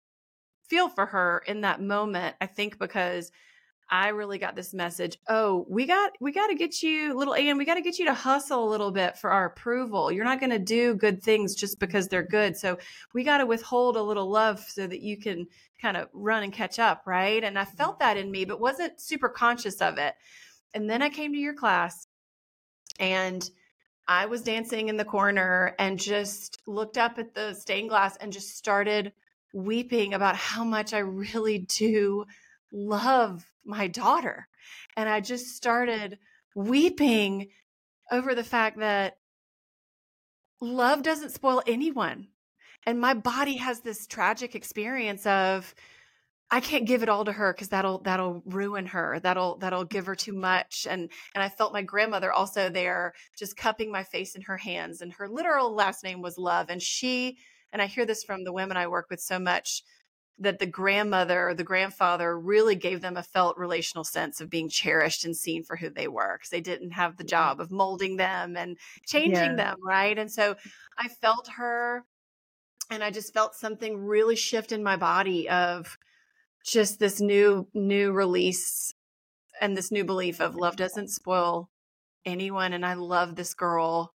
feel 0.69 0.89
for 0.89 1.07
her 1.07 1.43
in 1.47 1.63
that 1.63 1.81
moment. 1.81 2.37
I 2.41 2.47
think 2.47 2.79
because 2.79 3.33
I 3.89 4.09
really 4.09 4.39
got 4.39 4.57
this 4.57 4.75
message. 4.75 5.19
Oh, 5.29 5.65
we 5.69 5.87
got 5.87 6.13
we 6.21 6.33
got 6.33 6.49
to 6.49 6.57
get 6.57 6.83
you 6.83 7.17
little 7.17 7.35
Ann, 7.35 7.57
we 7.57 7.65
got 7.65 7.75
to 7.75 7.83
get 7.83 7.99
you 7.99 8.07
to 8.07 8.15
hustle 8.15 8.67
a 8.67 8.71
little 8.71 8.91
bit 8.91 9.17
for 9.17 9.31
our 9.31 9.47
approval. 9.47 10.11
You're 10.11 10.25
not 10.25 10.41
going 10.41 10.51
to 10.51 10.59
do 10.59 10.95
good 10.95 11.23
things 11.23 11.55
just 11.55 11.79
because 11.79 12.09
they're 12.09 12.27
good. 12.27 12.57
So, 12.57 12.79
we 13.15 13.23
got 13.23 13.39
to 13.39 13.47
withhold 13.47 13.97
a 13.97 14.03
little 14.03 14.29
love 14.29 14.61
so 14.61 14.87
that 14.87 15.03
you 15.03 15.17
can 15.17 15.47
kind 15.81 15.97
of 15.97 16.09
run 16.13 16.43
and 16.43 16.53
catch 16.53 16.79
up, 16.79 17.03
right? 17.07 17.43
And 17.45 17.59
I 17.59 17.65
mm-hmm. 17.65 17.77
felt 17.77 18.01
that 18.01 18.17
in 18.17 18.31
me, 18.31 18.45
but 18.45 18.61
wasn't 18.61 19.01
super 19.01 19.29
conscious 19.29 19.81
of 19.81 19.99
it. 19.99 20.15
And 20.75 20.91
then 20.91 21.01
I 21.01 21.09
came 21.09 21.33
to 21.33 21.39
your 21.39 21.55
class 21.55 22.09
and 22.99 23.49
I 24.09 24.27
was 24.27 24.43
dancing 24.43 24.89
in 24.89 24.97
the 24.97 25.05
corner 25.05 25.75
and 25.79 25.99
just 25.99 26.61
looked 26.67 26.99
up 26.99 27.19
at 27.19 27.35
the 27.35 27.55
stained 27.55 27.89
glass 27.89 28.17
and 28.17 28.33
just 28.33 28.57
started 28.57 29.13
weeping 29.57 30.13
about 30.13 30.37
how 30.37 30.65
much 30.65 30.93
I 30.93 30.99
really 30.99 31.59
do 31.59 32.27
love 32.71 33.47
my 33.65 33.89
daughter. 33.89 34.49
And 34.97 35.09
I 35.09 35.21
just 35.21 35.57
started 35.57 36.19
weeping 36.55 37.49
over 38.13 38.35
the 38.35 38.45
fact 38.45 38.79
that 38.79 39.17
love 40.61 41.03
doesn't 41.03 41.33
spoil 41.33 41.63
anyone. 41.67 42.29
And 42.85 43.01
my 43.01 43.15
body 43.15 43.57
has 43.57 43.81
this 43.81 44.07
tragic 44.07 44.55
experience 44.55 45.27
of 45.27 45.75
I 46.49 46.61
can't 46.61 46.87
give 46.87 47.03
it 47.03 47.09
all 47.09 47.25
to 47.25 47.33
her 47.33 47.53
because 47.53 47.71
that'll 47.71 47.99
that'll 48.03 48.43
ruin 48.45 48.87
her. 48.87 49.19
That'll 49.21 49.57
that'll 49.57 49.85
give 49.85 50.07
her 50.07 50.15
too 50.15 50.35
much. 50.35 50.87
And 50.89 51.11
and 51.35 51.43
I 51.43 51.49
felt 51.49 51.73
my 51.73 51.83
grandmother 51.83 52.31
also 52.31 52.69
there, 52.69 53.15
just 53.37 53.57
cupping 53.57 53.91
my 53.91 54.05
face 54.05 54.37
in 54.37 54.43
her 54.43 54.57
hands. 54.57 55.01
And 55.01 55.15
her 55.15 55.29
literal 55.29 55.75
last 55.75 56.05
name 56.05 56.23
was 56.23 56.39
Love. 56.39 56.69
And 56.69 56.81
she 56.81 57.39
and 57.77 57.83
I 57.83 57.87
hear 57.87 58.07
this 58.07 58.25
from 58.25 58.45
the 58.45 58.55
women 58.55 58.79
I 58.79 58.87
work 58.87 59.09
with 59.11 59.21
so 59.21 59.39
much 59.39 59.83
that 60.39 60.59
the 60.59 60.67
grandmother 60.67 61.51
or 61.51 61.55
the 61.55 61.63
grandfather 61.63 62.39
really 62.39 62.75
gave 62.75 63.03
them 63.03 63.19
a 63.19 63.23
felt 63.23 63.59
relational 63.59 64.03
sense 64.03 64.41
of 64.41 64.49
being 64.49 64.71
cherished 64.71 65.27
and 65.27 65.37
seen 65.37 65.63
for 65.63 65.77
who 65.77 65.91
they 65.91 66.09
were 66.09 66.37
because 66.39 66.49
they 66.49 66.63
didn't 66.63 66.93
have 66.93 67.19
the 67.19 67.25
job 67.25 67.61
of 67.61 67.71
molding 67.71 68.17
them 68.17 68.57
and 68.57 68.79
changing 69.07 69.33
yeah. 69.33 69.55
them 69.57 69.77
right 69.83 70.19
and 70.19 70.33
so 70.33 70.57
i 70.99 71.07
felt 71.09 71.49
her 71.57 72.03
and 72.91 73.05
i 73.05 73.11
just 73.11 73.35
felt 73.35 73.55
something 73.55 73.99
really 73.99 74.37
shift 74.37 74.73
in 74.73 74.83
my 74.83 74.97
body 74.97 75.47
of 75.49 75.99
just 76.65 76.99
this 76.99 77.21
new 77.21 77.69
new 77.75 78.11
release 78.11 78.93
and 79.61 79.77
this 79.77 79.91
new 79.91 80.05
belief 80.05 80.41
of 80.41 80.55
love 80.55 80.77
doesn't 80.77 81.09
spoil 81.09 81.69
anyone 82.25 82.73
and 82.73 82.85
I 82.85 82.95
love 82.95 83.37
this 83.37 83.55
girl 83.55 84.13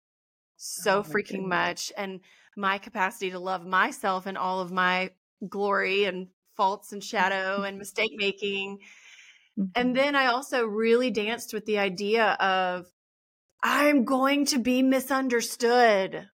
so 0.57 0.99
oh 0.99 1.03
freaking 1.03 1.45
goodness. 1.45 1.49
much 1.49 1.93
and 1.97 2.21
my 2.61 2.79
capacity 2.79 3.31
to 3.31 3.39
love 3.39 3.67
myself 3.67 4.27
and 4.27 4.39
all 4.39 4.61
of 4.61 4.71
my 4.71 5.11
glory 5.49 6.05
and 6.05 6.29
faults 6.57 6.93
and 6.93 7.03
shadow 7.03 7.63
and 7.63 7.79
mistake 7.79 8.13
making. 8.15 8.79
Mm-hmm. 9.59 9.71
And 9.75 9.97
then 9.97 10.15
I 10.15 10.27
also 10.27 10.65
really 10.65 11.11
danced 11.11 11.55
with 11.55 11.67
the 11.67 11.79
idea 11.79 12.25
of 12.25 12.87
I'm 13.63 14.05
going 14.05 14.47
to 14.47 14.59
be 14.59 14.83
misunderstood. 14.83 16.29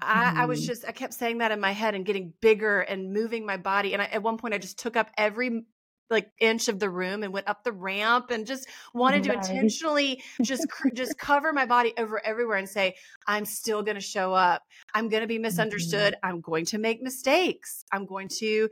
I, 0.00 0.42
I, 0.42 0.46
was 0.46 0.60
mm-hmm. 0.60 0.66
just 0.66 0.84
I 0.84 0.92
kept 0.92 1.14
saying 1.14 1.38
that 1.38 1.52
in 1.52 1.60
my 1.60 1.70
head 1.70 1.94
and 1.94 2.04
getting 2.04 2.32
bigger 2.40 2.80
and 2.80 3.12
moving 3.12 3.46
my 3.46 3.56
body. 3.56 3.92
And 3.92 4.02
I, 4.02 4.06
at 4.06 4.22
one 4.22 4.36
point, 4.36 4.54
I 4.54 4.58
just 4.58 4.78
took 4.78 4.96
up 4.96 5.10
every 5.16 5.64
like 6.10 6.30
inch 6.40 6.68
of 6.68 6.78
the 6.78 6.88
room 6.88 7.22
and 7.22 7.32
went 7.32 7.48
up 7.48 7.64
the 7.64 7.72
ramp 7.72 8.30
and 8.30 8.46
just 8.46 8.66
wanted 8.94 9.26
nice. 9.26 9.46
to 9.46 9.52
intentionally 9.52 10.22
just 10.42 10.66
just 10.94 11.18
cover 11.18 11.52
my 11.52 11.66
body 11.66 11.92
over 11.98 12.24
everywhere 12.24 12.58
and 12.58 12.68
say 12.68 12.94
i'm 13.26 13.44
still 13.44 13.82
going 13.82 13.96
to 13.96 14.00
show 14.00 14.32
up 14.32 14.62
i'm 14.94 15.08
going 15.08 15.22
to 15.22 15.26
be 15.26 15.38
misunderstood 15.38 16.14
mm-hmm. 16.14 16.28
i'm 16.28 16.40
going 16.40 16.64
to 16.64 16.78
make 16.78 17.02
mistakes 17.02 17.84
i'm 17.92 18.06
going 18.06 18.28
to 18.28 18.68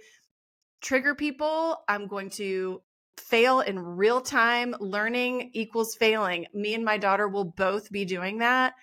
trigger 0.80 1.14
people 1.14 1.82
i'm 1.88 2.06
going 2.06 2.30
to 2.30 2.80
fail 3.18 3.60
in 3.60 3.78
real 3.78 4.20
time. 4.20 4.74
Learning 4.80 5.50
equals 5.52 5.94
failing. 5.94 6.46
Me 6.52 6.74
and 6.74 6.84
my 6.84 6.98
daughter 6.98 7.28
will 7.28 7.44
both 7.44 7.90
be 7.90 8.04
doing 8.04 8.38
that. 8.38 8.74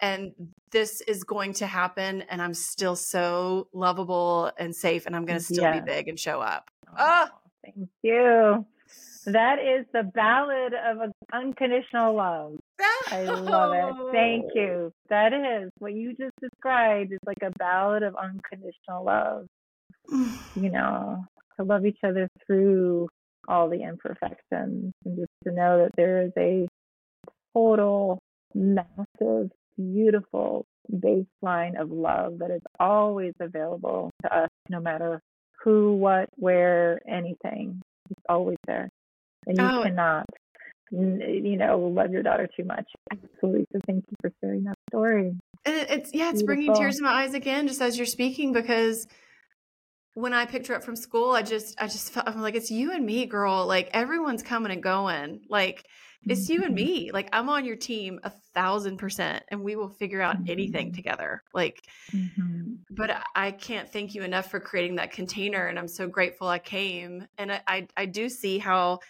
And 0.00 0.32
this 0.72 1.00
is 1.02 1.24
going 1.24 1.54
to 1.54 1.66
happen. 1.66 2.22
And 2.22 2.42
I'm 2.42 2.54
still 2.54 2.96
so 2.96 3.68
lovable 3.72 4.50
and 4.58 4.74
safe. 4.74 5.06
And 5.06 5.14
I'm 5.14 5.24
going 5.24 5.38
to 5.38 5.44
still 5.44 5.72
be 5.72 5.80
big 5.80 6.08
and 6.08 6.18
show 6.18 6.40
up. 6.40 6.70
Oh, 6.98 7.28
thank 7.64 7.88
you. 8.02 8.66
That 9.26 9.58
is 9.58 9.86
the 9.92 10.02
ballad 10.02 10.74
of 10.74 11.10
unconditional 11.32 12.14
love. 12.14 12.58
I 13.08 13.22
love 13.22 13.72
it. 13.72 14.12
Thank 14.12 14.44
oh. 14.44 14.60
you. 14.60 14.92
That 15.08 15.32
is 15.32 15.70
what 15.78 15.94
you 15.94 16.10
just 16.10 16.34
described 16.40 17.12
is 17.12 17.18
like 17.26 17.38
a 17.42 17.50
ballad 17.58 18.02
of 18.02 18.14
unconditional 18.16 19.04
love. 19.04 19.46
you 20.54 20.70
know, 20.70 21.24
to 21.56 21.64
love 21.64 21.86
each 21.86 22.00
other 22.04 22.28
through 22.46 23.08
all 23.48 23.68
the 23.68 23.82
imperfections 23.82 24.92
and 25.04 25.16
just 25.16 25.30
to 25.44 25.52
know 25.52 25.84
that 25.84 25.92
there 25.96 26.22
is 26.22 26.32
a 26.36 26.66
total, 27.54 28.18
massive, 28.54 29.50
beautiful 29.76 30.66
baseline 30.92 31.80
of 31.80 31.90
love 31.90 32.38
that 32.38 32.50
is 32.50 32.62
always 32.78 33.32
available 33.40 34.10
to 34.22 34.36
us, 34.36 34.50
no 34.68 34.80
matter 34.80 35.20
who, 35.64 35.96
what, 35.96 36.28
where, 36.36 37.00
anything. 37.08 37.80
It's 38.10 38.20
always 38.28 38.58
there 38.66 38.90
and 39.46 39.58
you 39.58 39.64
oh. 39.64 39.82
cannot 39.82 40.26
you 40.90 41.56
know 41.56 41.78
love 41.78 42.12
your 42.12 42.22
daughter 42.22 42.48
too 42.56 42.64
much 42.64 42.84
absolutely 43.10 43.66
so 43.72 43.80
thank 43.86 44.04
you 44.08 44.16
for 44.20 44.30
sharing 44.40 44.62
that 44.62 44.76
story 44.90 45.34
and 45.64 45.76
it's 45.90 46.14
yeah 46.14 46.28
it's 46.28 46.42
Beautiful. 46.42 46.46
bringing 46.46 46.74
tears 46.74 46.96
to 46.98 47.02
my 47.02 47.24
eyes 47.24 47.34
again 47.34 47.66
just 47.66 47.80
as 47.80 47.96
you're 47.96 48.06
speaking 48.06 48.52
because 48.52 49.06
when 50.14 50.32
I 50.32 50.46
picked 50.46 50.68
her 50.68 50.76
up 50.76 50.84
from 50.84 50.94
school, 50.94 51.32
I 51.32 51.42
just, 51.42 51.74
I 51.80 51.86
just 51.86 52.12
felt, 52.12 52.28
I'm 52.28 52.40
like, 52.40 52.54
it's 52.54 52.70
you 52.70 52.92
and 52.92 53.04
me, 53.04 53.26
girl. 53.26 53.66
Like 53.66 53.90
everyone's 53.92 54.44
coming 54.44 54.70
and 54.70 54.80
going. 54.80 55.40
Like 55.48 55.84
it's 56.26 56.48
you 56.48 56.64
and 56.64 56.76
mm-hmm. 56.76 56.86
me. 56.86 57.10
Like 57.12 57.28
I'm 57.32 57.48
on 57.48 57.64
your 57.64 57.76
team 57.76 58.20
a 58.22 58.30
thousand 58.30 58.96
percent 58.96 59.44
and 59.48 59.62
we 59.62 59.76
will 59.76 59.88
figure 59.88 60.20
out 60.20 60.36
mm-hmm. 60.36 60.50
anything 60.50 60.92
together. 60.92 61.42
Like, 61.52 61.86
mm-hmm. 62.12 62.74
but 62.90 63.10
I 63.34 63.50
can't 63.50 63.90
thank 63.90 64.14
you 64.14 64.22
enough 64.22 64.50
for 64.50 64.60
creating 64.60 64.96
that 64.96 65.12
container. 65.12 65.66
And 65.66 65.78
I'm 65.78 65.88
so 65.88 66.06
grateful 66.06 66.48
I 66.48 66.58
came. 66.58 67.26
And 67.38 67.52
I, 67.52 67.60
I, 67.66 67.88
I 67.96 68.06
do 68.06 68.28
see 68.28 68.58
how 68.58 69.00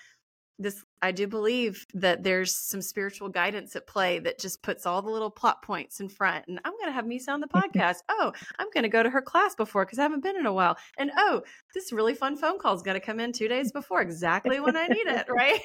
this 0.58 0.84
I 1.04 1.10
do 1.10 1.26
believe 1.26 1.86
that 1.92 2.22
there's 2.22 2.54
some 2.54 2.80
spiritual 2.80 3.28
guidance 3.28 3.76
at 3.76 3.86
play 3.86 4.20
that 4.20 4.38
just 4.38 4.62
puts 4.62 4.86
all 4.86 5.02
the 5.02 5.10
little 5.10 5.30
plot 5.30 5.60
points 5.60 6.00
in 6.00 6.08
front. 6.08 6.46
And 6.48 6.58
I'm 6.64 6.72
going 6.72 6.86
to 6.86 6.92
have 6.92 7.04
Misa 7.04 7.28
on 7.28 7.40
the 7.40 7.46
podcast. 7.54 7.96
oh, 8.08 8.32
I'm 8.58 8.68
going 8.72 8.84
to 8.84 8.88
go 8.88 9.02
to 9.02 9.10
her 9.10 9.20
class 9.20 9.54
before 9.54 9.84
because 9.84 9.98
I 9.98 10.02
haven't 10.02 10.22
been 10.22 10.34
in 10.34 10.46
a 10.46 10.52
while. 10.52 10.78
And 10.96 11.10
oh, 11.18 11.42
this 11.74 11.92
really 11.92 12.14
fun 12.14 12.36
phone 12.38 12.58
call 12.58 12.74
is 12.74 12.80
going 12.80 12.98
to 12.98 13.04
come 13.04 13.20
in 13.20 13.32
two 13.32 13.48
days 13.48 13.70
before, 13.70 14.00
exactly 14.00 14.60
when 14.60 14.78
I 14.78 14.86
need 14.86 15.06
it. 15.06 15.26
Right? 15.28 15.60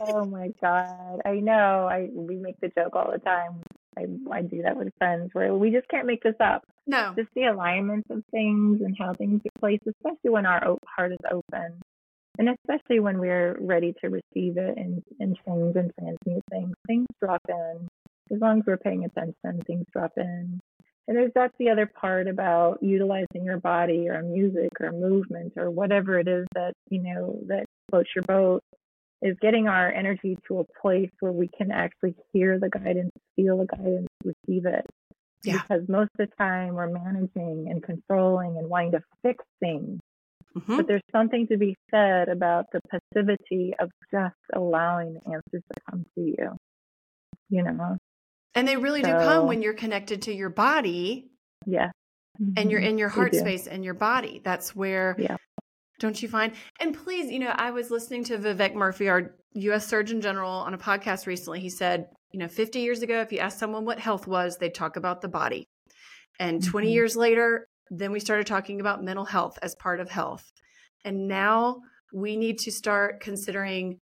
oh 0.00 0.26
my 0.26 0.50
god, 0.60 1.22
I 1.24 1.36
know. 1.36 1.88
I 1.90 2.10
we 2.12 2.36
make 2.36 2.60
the 2.60 2.68
joke 2.68 2.94
all 2.94 3.10
the 3.10 3.18
time. 3.18 3.62
I 3.96 4.04
I 4.30 4.42
do 4.42 4.60
that 4.60 4.76
with 4.76 4.92
friends 4.98 5.30
where 5.32 5.54
we 5.54 5.70
just 5.70 5.88
can't 5.88 6.06
make 6.06 6.22
this 6.22 6.36
up. 6.38 6.64
No, 6.86 7.14
just 7.16 7.30
the 7.34 7.44
alignments 7.44 8.10
of 8.10 8.22
things 8.30 8.82
and 8.82 8.94
how 8.98 9.14
things 9.14 9.40
get 9.42 9.54
placed, 9.58 9.84
especially 9.86 10.30
when 10.30 10.44
our 10.44 10.76
heart 10.86 11.12
is 11.12 11.18
open 11.30 11.80
and 12.38 12.48
especially 12.48 13.00
when 13.00 13.18
we're 13.18 13.56
ready 13.60 13.94
to 14.00 14.08
receive 14.08 14.56
it 14.56 14.76
and, 14.76 15.02
and 15.20 15.36
change 15.46 15.76
and 15.76 15.92
transmute 15.98 16.42
things, 16.50 16.74
things 16.86 17.06
drop 17.20 17.42
in. 17.48 17.88
As 18.32 18.40
long 18.40 18.60
as 18.60 18.64
we're 18.66 18.78
paying 18.78 19.04
attention, 19.04 19.60
things 19.66 19.84
drop 19.92 20.12
in. 20.16 20.60
And 21.08 21.16
there's 21.16 21.32
that's 21.34 21.54
the 21.58 21.70
other 21.70 21.86
part 21.86 22.28
about 22.28 22.82
utilizing 22.82 23.44
your 23.44 23.58
body 23.58 24.08
or 24.08 24.22
music 24.22 24.70
or 24.80 24.92
movement 24.92 25.54
or 25.56 25.70
whatever 25.70 26.18
it 26.18 26.28
is 26.28 26.46
that, 26.54 26.72
you 26.88 27.02
know, 27.02 27.38
that 27.48 27.66
floats 27.90 28.10
your 28.14 28.22
boat 28.22 28.62
is 29.20 29.36
getting 29.40 29.68
our 29.68 29.90
energy 29.92 30.36
to 30.48 30.60
a 30.60 30.64
place 30.80 31.10
where 31.20 31.32
we 31.32 31.48
can 31.48 31.70
actually 31.70 32.14
hear 32.32 32.58
the 32.58 32.68
guidance, 32.68 33.12
feel 33.36 33.58
the 33.58 33.66
guidance, 33.66 34.08
receive 34.24 34.66
it. 34.66 34.86
Yeah. 35.44 35.60
Because 35.62 35.88
most 35.88 36.10
of 36.18 36.28
the 36.28 36.36
time 36.38 36.74
we're 36.74 36.88
managing 36.88 37.66
and 37.68 37.82
controlling 37.82 38.56
and 38.56 38.68
wanting 38.68 38.92
to 38.92 39.02
fix 39.22 39.44
things 39.60 40.00
Mm-hmm. 40.56 40.76
But 40.76 40.86
there's 40.86 41.02
something 41.10 41.46
to 41.48 41.56
be 41.56 41.76
said 41.90 42.28
about 42.28 42.66
the 42.72 42.80
passivity 42.90 43.72
of 43.80 43.90
just 44.10 44.34
allowing 44.54 45.14
the 45.14 45.20
answers 45.26 45.62
to 45.72 45.80
come 45.90 46.04
to 46.14 46.20
you. 46.20 46.56
You 47.48 47.64
know? 47.64 47.96
And 48.54 48.68
they 48.68 48.76
really 48.76 49.02
so, 49.02 49.08
do 49.08 49.24
come 49.24 49.46
when 49.46 49.62
you're 49.62 49.74
connected 49.74 50.22
to 50.22 50.34
your 50.34 50.50
body. 50.50 51.30
Yeah. 51.66 51.90
Mm-hmm. 52.40 52.52
And 52.56 52.70
you're 52.70 52.80
mm-hmm. 52.80 52.90
in 52.90 52.98
your 52.98 53.08
heart 53.08 53.34
space 53.34 53.66
and 53.66 53.84
your 53.84 53.94
body. 53.94 54.40
That's 54.42 54.74
where 54.74 55.16
yeah. 55.18 55.36
Don't 56.02 56.20
you 56.20 56.28
find? 56.28 56.52
And 56.80 56.98
please, 56.98 57.30
you 57.30 57.38
know, 57.38 57.54
I 57.54 57.70
was 57.70 57.88
listening 57.88 58.24
to 58.24 58.36
Vivek 58.36 58.74
Murthy, 58.74 59.08
our 59.08 59.36
US 59.54 59.86
Surgeon 59.86 60.20
General, 60.20 60.50
on 60.50 60.74
a 60.74 60.78
podcast 60.78 61.28
recently. 61.28 61.60
He 61.60 61.70
said, 61.70 62.08
you 62.32 62.40
know, 62.40 62.48
50 62.48 62.80
years 62.80 63.02
ago, 63.02 63.20
if 63.20 63.30
you 63.30 63.38
asked 63.38 63.60
someone 63.60 63.84
what 63.84 64.00
health 64.00 64.26
was, 64.26 64.56
they'd 64.56 64.74
talk 64.74 64.96
about 64.96 65.20
the 65.20 65.28
body. 65.28 65.68
And 66.40 66.60
mm-hmm. 66.60 66.70
20 66.72 66.92
years 66.92 67.14
later, 67.14 67.68
then 67.90 68.12
we 68.12 68.20
started 68.20 68.46
talking 68.46 68.80
about 68.80 69.04
mental 69.04 69.24
health 69.24 69.58
as 69.62 69.74
part 69.74 70.00
of 70.00 70.10
health. 70.10 70.52
And 71.04 71.28
now 71.28 71.80
we 72.12 72.36
need 72.36 72.58
to 72.60 72.72
start 72.72 73.20
considering 73.20 73.98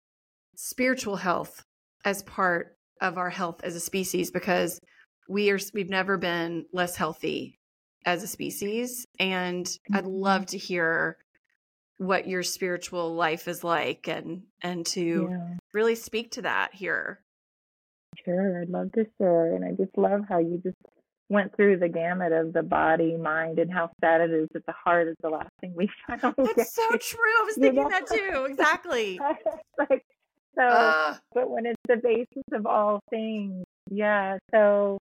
spiritual 0.55 1.17
health 1.17 1.63
as 2.03 2.23
part 2.23 2.77
of 3.01 3.17
our 3.17 3.29
health 3.29 3.61
as 3.63 3.75
a 3.75 3.79
species 3.79 4.31
because 4.31 4.79
we 5.27 5.49
are 5.49 5.59
we've 5.73 5.89
never 5.89 6.17
been 6.17 6.65
less 6.71 6.95
healthy 6.95 7.59
as 8.05 8.23
a 8.23 8.27
species 8.27 9.05
and 9.19 9.65
mm-hmm. 9.65 9.95
I'd 9.97 10.05
love 10.05 10.45
to 10.47 10.57
hear 10.57 11.17
what 11.97 12.27
your 12.27 12.43
spiritual 12.43 13.15
life 13.15 13.47
is 13.47 13.63
like 13.63 14.07
and 14.07 14.43
and 14.61 14.85
to 14.87 15.27
yeah. 15.29 15.55
really 15.73 15.95
speak 15.95 16.31
to 16.31 16.43
that 16.43 16.73
here. 16.73 17.21
Sure, 18.23 18.61
I'd 18.61 18.69
love 18.69 18.91
to 18.93 19.05
share 19.17 19.55
and 19.55 19.65
I 19.65 19.71
just 19.71 19.97
love 19.97 20.21
how 20.29 20.39
you 20.39 20.61
just 20.63 20.77
went 21.29 21.55
through 21.55 21.77
the 21.77 21.89
gamut 21.89 22.31
of 22.31 22.53
the 22.53 22.63
body, 22.63 23.17
mind, 23.17 23.59
and 23.59 23.71
how 23.71 23.89
sad 24.01 24.21
it 24.21 24.31
is 24.31 24.47
that 24.53 24.65
the 24.65 24.73
heart 24.73 25.07
is 25.07 25.15
the 25.21 25.29
last 25.29 25.49
thing 25.59 25.73
we 25.75 25.89
finally 26.07 26.33
That's 26.37 26.55
get 26.55 26.67
so 26.67 26.89
true. 26.97 27.19
I 27.19 27.43
was 27.45 27.55
thinking 27.55 27.75
you 27.75 27.83
know? 27.83 27.89
that 27.89 28.07
too. 28.07 28.45
Exactly. 28.49 29.19
like, 29.89 30.05
so, 30.55 30.63
uh. 30.63 31.15
but 31.33 31.49
when 31.49 31.65
it's 31.65 31.81
the 31.87 31.97
basis 31.97 32.43
of 32.53 32.65
all 32.65 33.01
things, 33.09 33.65
yeah. 33.89 34.37
So, 34.51 34.99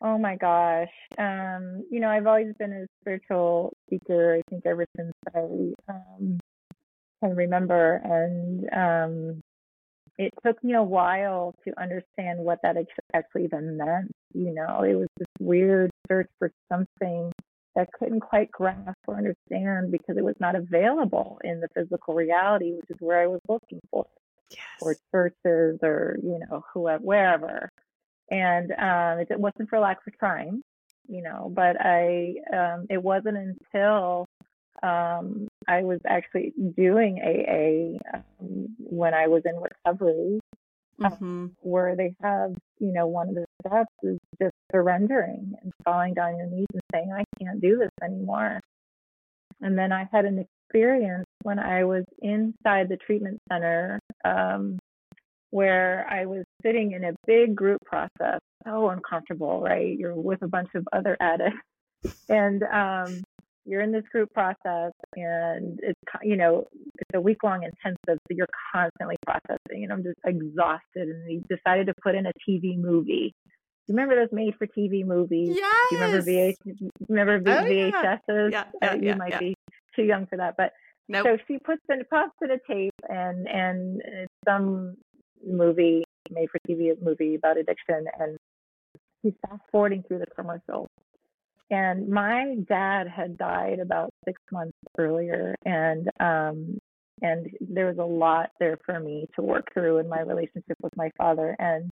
oh 0.00 0.18
my 0.18 0.36
gosh, 0.36 0.92
um, 1.18 1.84
you 1.90 2.00
know, 2.00 2.08
I've 2.08 2.26
always 2.26 2.54
been 2.58 2.72
a 2.72 2.86
spiritual 3.00 3.72
seeker. 3.88 4.36
I 4.36 4.42
think 4.50 4.66
ever 4.66 4.86
since 4.96 5.12
I 5.34 5.72
um, 5.88 6.38
can 7.22 7.34
remember, 7.34 8.00
and 8.04 8.68
um, 8.72 9.40
it 10.18 10.32
took 10.44 10.62
me 10.62 10.74
a 10.74 10.82
while 10.82 11.54
to 11.64 11.80
understand 11.80 12.38
what 12.38 12.60
that 12.62 12.76
actually 13.12 13.44
even 13.44 13.76
meant. 13.76 14.12
You 14.32 14.54
know, 14.54 14.82
it 14.82 14.94
was 14.94 15.08
this 15.16 15.28
weird 15.40 15.90
search 16.08 16.28
for 16.38 16.50
something 16.70 17.32
that 17.74 17.88
I 17.88 17.98
couldn't 17.98 18.20
quite 18.20 18.50
grasp 18.50 18.96
or 19.06 19.16
understand 19.16 19.90
because 19.90 20.16
it 20.16 20.24
was 20.24 20.36
not 20.38 20.54
available 20.54 21.40
in 21.42 21.60
the 21.60 21.68
physical 21.74 22.14
reality, 22.14 22.72
which 22.72 22.90
is 22.90 22.96
where 23.00 23.20
I 23.20 23.26
was 23.26 23.40
looking 23.48 23.80
for, 23.90 24.06
yes. 24.50 24.60
or 24.80 24.96
churches 25.12 25.80
or 25.82 26.16
you 26.22 26.38
know 26.38 26.64
whoever 26.72 27.02
wherever. 27.02 27.70
And 28.30 28.72
um, 28.72 29.18
it, 29.18 29.28
it 29.30 29.40
wasn't 29.40 29.68
for 29.68 29.78
lack 29.80 29.98
of 30.06 30.18
trying, 30.18 30.62
you 31.08 31.22
know, 31.22 31.50
but 31.54 31.76
I 31.80 32.36
um, 32.52 32.86
it 32.88 33.02
wasn't 33.02 33.36
until 33.36 34.26
um, 34.82 35.48
I 35.66 35.82
was 35.82 36.00
actually 36.06 36.52
doing 36.76 37.20
AA 37.20 38.16
um, 38.16 38.68
when 38.78 39.14
I 39.14 39.28
was 39.28 39.42
in 39.44 39.56
recovery, 39.56 40.40
um, 41.02 41.10
mm-hmm. 41.12 41.46
where 41.60 41.96
they 41.96 42.14
have, 42.22 42.54
you 42.78 42.92
know, 42.92 43.06
one 43.06 43.28
of 43.28 43.34
the 43.34 43.46
steps 43.60 43.92
is 44.02 44.18
just 44.40 44.54
surrendering 44.72 45.54
and 45.62 45.72
falling 45.84 46.14
down 46.14 46.36
your 46.36 46.46
knees 46.46 46.66
and 46.72 46.82
saying, 46.92 47.12
I 47.12 47.24
can't 47.42 47.60
do 47.60 47.78
this 47.78 47.90
anymore. 48.02 48.60
And 49.60 49.78
then 49.78 49.92
I 49.92 50.08
had 50.12 50.24
an 50.24 50.44
experience 50.68 51.26
when 51.42 51.58
I 51.58 51.84
was 51.84 52.04
inside 52.20 52.88
the 52.88 52.96
treatment 52.96 53.40
center 53.50 54.00
um, 54.24 54.78
where 55.50 56.06
I 56.10 56.26
was 56.26 56.44
sitting 56.62 56.92
in 56.92 57.04
a 57.04 57.14
big 57.26 57.54
group 57.54 57.80
process, 57.86 58.40
so 58.66 58.90
uncomfortable, 58.90 59.60
right? 59.60 59.96
You're 59.96 60.14
with 60.14 60.42
a 60.42 60.48
bunch 60.48 60.70
of 60.74 60.86
other 60.92 61.16
addicts. 61.20 61.58
And 62.28 62.62
um, 62.64 63.22
you're 63.66 63.80
in 63.80 63.92
this 63.92 64.04
group 64.12 64.32
process 64.32 64.92
and 65.16 65.78
it's 65.82 66.00
you 66.22 66.36
know 66.36 66.66
it's 66.98 67.10
a 67.14 67.20
week 67.20 67.42
long 67.42 67.62
intensive 67.62 67.96
so 68.06 68.30
you're 68.30 68.46
constantly 68.72 69.16
processing 69.26 69.84
and 69.84 69.92
i'm 69.92 70.02
just 70.02 70.18
exhausted 70.24 71.08
and 71.08 71.26
we 71.26 71.42
decided 71.54 71.86
to 71.86 71.94
put 72.02 72.14
in 72.14 72.26
a 72.26 72.32
tv 72.48 72.76
movie 72.76 73.34
do 73.86 73.92
you 73.92 73.96
remember 73.96 74.14
those 74.16 74.32
made 74.32 74.54
for 74.56 74.66
tv 74.66 75.04
movies 75.04 75.56
yes. 75.56 75.76
do 75.90 75.96
you 75.96 76.02
remember 76.02 76.30
VH, 76.30 76.54
remember 77.08 77.38
v- 77.40 77.50
oh, 77.50 77.90
vhs's 77.92 78.52
yeah. 78.52 78.64
Yeah, 78.82 78.90
uh, 78.90 78.94
you 78.94 79.08
yeah, 79.08 79.14
might 79.14 79.30
yeah. 79.30 79.38
be 79.38 79.54
too 79.96 80.04
young 80.04 80.26
for 80.26 80.36
that 80.36 80.54
but 80.56 80.72
nope. 81.08 81.26
so 81.26 81.38
she 81.48 81.58
puts 81.58 81.82
in 81.88 82.02
pops 82.10 82.36
in 82.42 82.50
a 82.50 82.58
tape 82.68 82.94
and 83.08 83.48
and 83.48 84.02
some 84.46 84.96
movie 85.46 86.04
made 86.30 86.48
for 86.50 86.58
tv 86.68 86.90
movie 87.02 87.34
about 87.34 87.56
addiction 87.56 88.06
and 88.18 88.36
she's 89.22 89.34
fast 89.46 89.62
forwarding 89.70 90.02
through 90.06 90.18
the 90.18 90.26
commercials 90.34 90.88
and 91.70 92.08
my 92.08 92.56
dad 92.68 93.08
had 93.08 93.38
died 93.38 93.78
about 93.78 94.10
six 94.24 94.40
months 94.52 94.76
earlier, 94.98 95.54
and 95.64 96.08
um, 96.20 96.78
and 97.22 97.48
there 97.60 97.86
was 97.86 97.98
a 97.98 98.04
lot 98.04 98.50
there 98.60 98.78
for 98.84 99.00
me 99.00 99.26
to 99.36 99.42
work 99.42 99.72
through 99.72 99.98
in 99.98 100.08
my 100.08 100.20
relationship 100.20 100.76
with 100.82 100.94
my 100.96 101.10
father. 101.16 101.56
And 101.58 101.90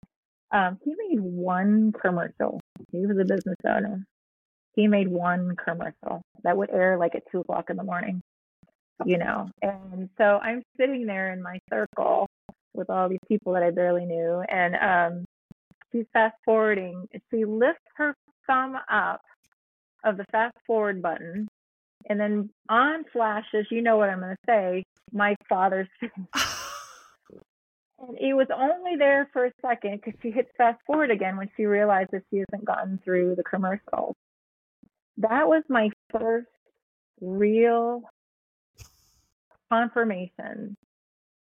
um, 0.51 0.77
he 0.83 0.93
made 1.09 1.19
one 1.19 1.93
commercial. 1.99 2.59
He 2.91 3.05
was 3.05 3.17
a 3.17 3.25
business 3.25 3.57
owner. 3.65 4.05
He 4.75 4.87
made 4.87 5.07
one 5.07 5.55
commercial 5.63 6.21
that 6.43 6.55
would 6.55 6.69
air 6.69 6.97
like 6.97 7.15
at 7.15 7.23
two 7.31 7.39
o'clock 7.39 7.69
in 7.69 7.77
the 7.77 7.83
morning, 7.83 8.21
you 9.05 9.17
know. 9.17 9.49
And 9.61 10.09
so 10.17 10.39
I'm 10.43 10.61
sitting 10.77 11.05
there 11.05 11.33
in 11.33 11.41
my 11.41 11.57
circle 11.71 12.27
with 12.73 12.89
all 12.89 13.09
these 13.09 13.19
people 13.27 13.53
that 13.53 13.63
I 13.63 13.71
barely 13.71 14.05
knew, 14.05 14.43
and 14.49 14.75
um, 14.75 15.25
she's 15.91 16.05
fast 16.13 16.35
forwarding. 16.43 17.07
She 17.31 17.45
lifts 17.45 17.81
her 17.95 18.13
thumb 18.47 18.75
up 18.91 19.21
of 20.05 20.17
the 20.17 20.25
fast 20.31 20.55
forward 20.65 21.01
button, 21.01 21.47
and 22.07 22.19
then 22.19 22.49
on 22.69 23.03
flashes, 23.11 23.65
you 23.71 23.81
know 23.81 23.97
what 23.97 24.09
I'm 24.09 24.19
going 24.19 24.35
to 24.35 24.37
say, 24.47 24.83
my 25.11 25.35
father's 25.49 25.87
and 27.99 28.17
it 28.19 28.33
was 28.33 28.47
only 28.53 28.97
there 28.97 29.29
for 29.31 29.45
a 29.45 29.51
second 29.61 30.01
because 30.03 30.19
she 30.21 30.31
hits 30.31 30.49
fast 30.57 30.79
forward 30.85 31.11
again 31.11 31.37
when 31.37 31.49
she 31.55 31.65
realizes 31.65 32.21
she 32.29 32.43
hasn't 32.49 32.65
gotten 32.65 32.99
through 33.03 33.35
the 33.35 33.43
commercial. 33.43 34.15
That 35.17 35.47
was 35.47 35.63
my 35.69 35.89
first 36.11 36.47
real 37.21 38.03
confirmation 39.71 40.75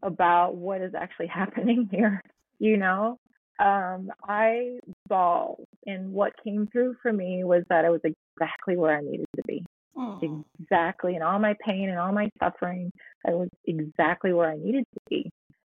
about 0.01 0.55
what 0.55 0.81
is 0.81 0.93
actually 0.95 1.27
happening 1.33 1.87
here, 1.91 2.21
you 2.57 2.77
know? 2.77 3.19
Um, 3.59 4.09
I 4.23 4.79
bawled, 5.07 5.65
and 5.85 6.13
what 6.13 6.33
came 6.43 6.67
through 6.71 6.95
for 7.01 7.11
me 7.11 7.43
was 7.43 7.63
that 7.69 7.85
I 7.85 7.89
was 7.89 8.01
exactly 8.03 8.77
where 8.77 8.97
I 8.97 9.01
needed 9.01 9.27
to 9.35 9.41
be. 9.45 9.65
Aww. 9.97 10.43
Exactly, 10.61 11.15
and 11.15 11.23
all 11.23 11.39
my 11.39 11.55
pain 11.65 11.89
and 11.89 11.99
all 11.99 12.13
my 12.13 12.29
suffering, 12.41 12.91
I 13.27 13.31
was 13.31 13.49
exactly 13.65 14.31
where 14.33 14.49
I 14.49 14.57
needed 14.57 14.85
to 14.93 14.99
be. 15.09 15.29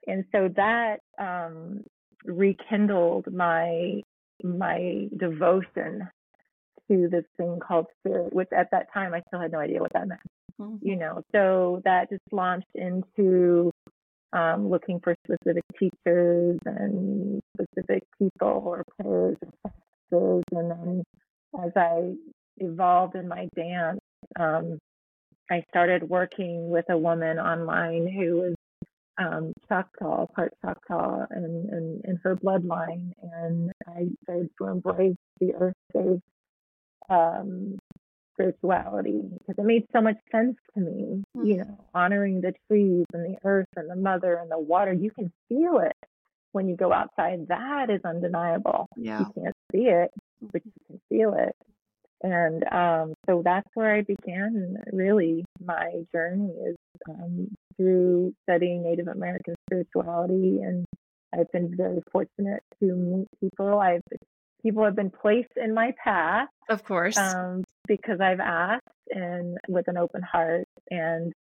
And 0.07 0.25
so 0.33 0.49
that 0.57 1.01
um, 1.19 1.83
rekindled 2.25 3.33
my 3.33 4.03
my 4.45 5.09
devotion 5.17 6.09
to 6.89 7.09
this 7.09 7.25
thing 7.37 7.59
called 7.61 7.87
spirit, 8.01 8.33
which 8.33 8.49
at 8.57 8.71
that 8.73 8.93
time 8.93 9.15
I 9.15 9.23
still 9.29 9.41
had 9.41 9.53
no 9.53 9.59
idea 9.59 9.81
what 9.81 9.93
that 9.93 10.09
meant. 10.09 10.21
Mm-hmm. 10.61 10.87
You 10.87 10.97
know, 10.97 11.23
so 11.33 11.81
that 11.85 12.11
just 12.11 12.23
launched 12.31 12.67
into 12.75 13.73
um, 14.33 14.69
looking 14.69 15.01
for 15.01 15.15
specific 15.27 15.65
teachers 15.79 16.59
and 16.65 17.41
specific 17.55 18.03
people 18.19 18.63
or 18.65 18.85
players 19.01 19.37
and 19.43 19.53
And 20.53 20.71
then 20.71 21.05
as 21.65 21.73
I 21.77 22.15
evolved 22.59 23.15
in 23.15 23.29
my 23.29 23.49
dance, 23.55 24.01
um, 24.39 24.79
I 25.51 25.65
started 25.69 26.09
working 26.09 26.71
with 26.71 26.87
a 26.91 26.97
woman 26.97 27.39
online 27.39 28.07
who 28.09 28.37
was 28.37 28.55
um, 29.19 29.53
Choctaw, 29.69 30.27
part 30.35 30.53
Choctaw, 30.65 31.27
and 31.31 32.01
in, 32.05 32.21
her 32.23 32.37
bloodline. 32.37 33.13
And 33.23 33.71
I 33.87 34.09
started 34.23 34.49
to 34.59 34.69
embrace 34.69 35.17
the 35.41 35.55
earth 35.55 35.75
based 35.93 36.23
um, 37.11 37.79
spirituality 38.35 39.21
because 39.39 39.55
it 39.59 39.65
made 39.65 39.87
so 39.93 40.01
much 40.01 40.17
sense 40.31 40.57
to 40.75 40.81
me. 40.81 41.23
Mm-hmm. 41.37 41.47
You 41.47 41.57
know, 41.59 41.79
honoring 41.95 42.41
the 42.41 42.53
trees 42.69 43.07
and 43.13 43.35
the 43.35 43.39
earth 43.45 43.69
and 43.77 43.91
the 43.91 43.97
mother 43.97 44.35
and 44.35 44.51
the 44.51 44.59
water. 44.59 44.93
You 44.93 45.11
can 45.11 45.33
feel 45.49 45.79
it 45.79 45.97
when 46.53 46.69
you 46.69 46.77
go 46.77 46.93
outside. 46.93 47.49
That 47.49 47.91
is 47.91 48.01
undeniable. 48.05 48.89
Yeah. 48.97 49.21
You 49.21 49.43
can't 49.43 49.57
see 49.73 49.85
it, 49.89 50.11
but 50.41 50.63
you 50.65 50.73
can 50.87 51.01
feel 51.09 51.35
it. 51.35 51.55
And 52.23 52.65
um, 52.71 53.15
so 53.29 53.43
that's 53.45 53.69
where 53.75 53.97
I 53.97 54.03
began 54.03 54.77
really 54.93 55.45
my 55.65 56.05
journey 56.13 56.53
is 56.69 56.77
um, 57.09 57.49
through 57.77 58.33
studying 58.45 58.85
Native 58.85 59.09
American 59.09 59.55
spirituality. 59.69 60.61
And 60.63 60.85
I've 61.35 61.51
been 61.51 61.75
very 61.77 62.01
fortunate 62.13 62.63
to 62.81 62.95
meet 62.95 63.27
people. 63.41 63.79
I've 63.79 64.03
people 64.63 64.85
have 64.85 64.95
been 64.95 65.11
placed 65.11 65.53
in 65.57 65.75
my 65.75 65.93
path, 66.03 66.49
of 66.69 66.85
course, 66.85 67.17
um, 67.17 67.65
because 67.87 68.21
I've 68.21 68.41
asked 68.41 68.87
and 69.11 69.59
with 69.69 69.89
an 69.89 69.97
open 69.97 70.23
heart, 70.23 70.67
and 70.91 71.33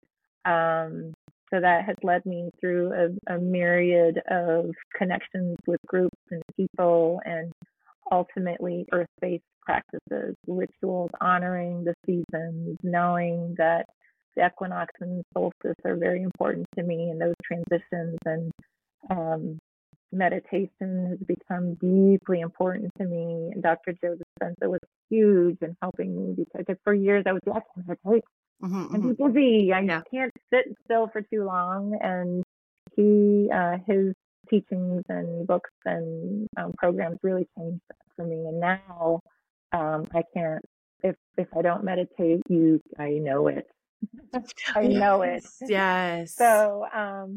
um, 0.45 1.14
so 1.53 1.61
that 1.61 1.84
has 1.84 1.97
led 2.03 2.24
me 2.26 2.51
through 2.61 2.93
a, 2.93 3.34
a 3.34 3.38
myriad 3.38 4.20
of 4.30 4.70
connections 4.97 5.57
with 5.66 5.80
groups 5.86 6.18
and 6.30 6.43
people, 6.57 7.20
and 7.24 7.53
ultimately 8.11 8.86
earth-based 8.93 9.45
practices, 9.61 10.34
rituals 10.47 11.11
honoring 11.20 11.84
the 11.84 11.95
seasons, 12.07 12.76
knowing 12.82 13.55
that 13.59 13.86
the 14.36 14.47
equinox 14.47 14.93
and 15.01 15.22
solstice 15.34 15.76
are 15.84 15.97
very 15.97 16.22
important 16.22 16.66
to 16.76 16.82
me 16.82 17.11
and 17.11 17.20
those 17.20 17.34
transitions 17.45 18.18
and 18.24 18.51
um, 19.11 19.59
meditation 20.13 21.07
has 21.11 21.19
become 21.27 21.75
deeply 21.75 22.41
important 22.41 22.93
to 22.99 23.05
me. 23.05 23.51
And 23.53 23.63
Dr. 23.63 23.95
Joe 24.03 24.17
Dispenza 24.17 24.69
was 24.69 24.81
huge 25.11 25.59
in 25.63 25.77
helping 25.81 26.15
me 26.15 26.35
because 26.37 26.77
for 26.85 26.95
years 26.95 27.25
I 27.27 27.33
was 27.33 27.43
like, 27.47 27.63
I 27.63 27.81
can't 27.81 27.89
meditate. 27.89 28.25
Mm-hmm, 28.63 28.95
I'm 28.95 29.03
mm-hmm. 29.03 29.33
busy. 29.33 29.73
I 29.73 29.81
yeah. 29.81 30.03
can't 30.11 30.33
sit 30.53 30.77
still 30.85 31.09
for 31.13 31.23
too 31.23 31.45
long. 31.45 31.99
And 32.01 32.45
he, 32.95 33.49
uh, 33.53 33.79
his 33.87 34.15
teachings 34.49 35.03
and 35.09 35.47
books 35.47 35.71
and 35.85 36.47
um, 36.57 36.73
programs 36.77 37.19
really 37.23 37.47
changed 37.59 37.81
that 37.89 37.97
for 38.17 38.25
me. 38.25 38.47
And 38.47 38.61
now 38.61 39.21
um, 39.73 40.07
I 40.15 40.23
can't. 40.35 40.65
If 41.05 41.17
if 41.37 41.49
I 41.57 41.63
don't 41.63 41.83
meditate, 41.83 42.43
you, 42.49 42.81
I 42.97 43.11
know 43.11 43.49
it. 43.49 43.67
I 44.77 44.87
know 44.87 45.23
it. 45.23 45.45
Yes. 45.67 46.37
So, 46.37 46.87
um, 46.95 47.37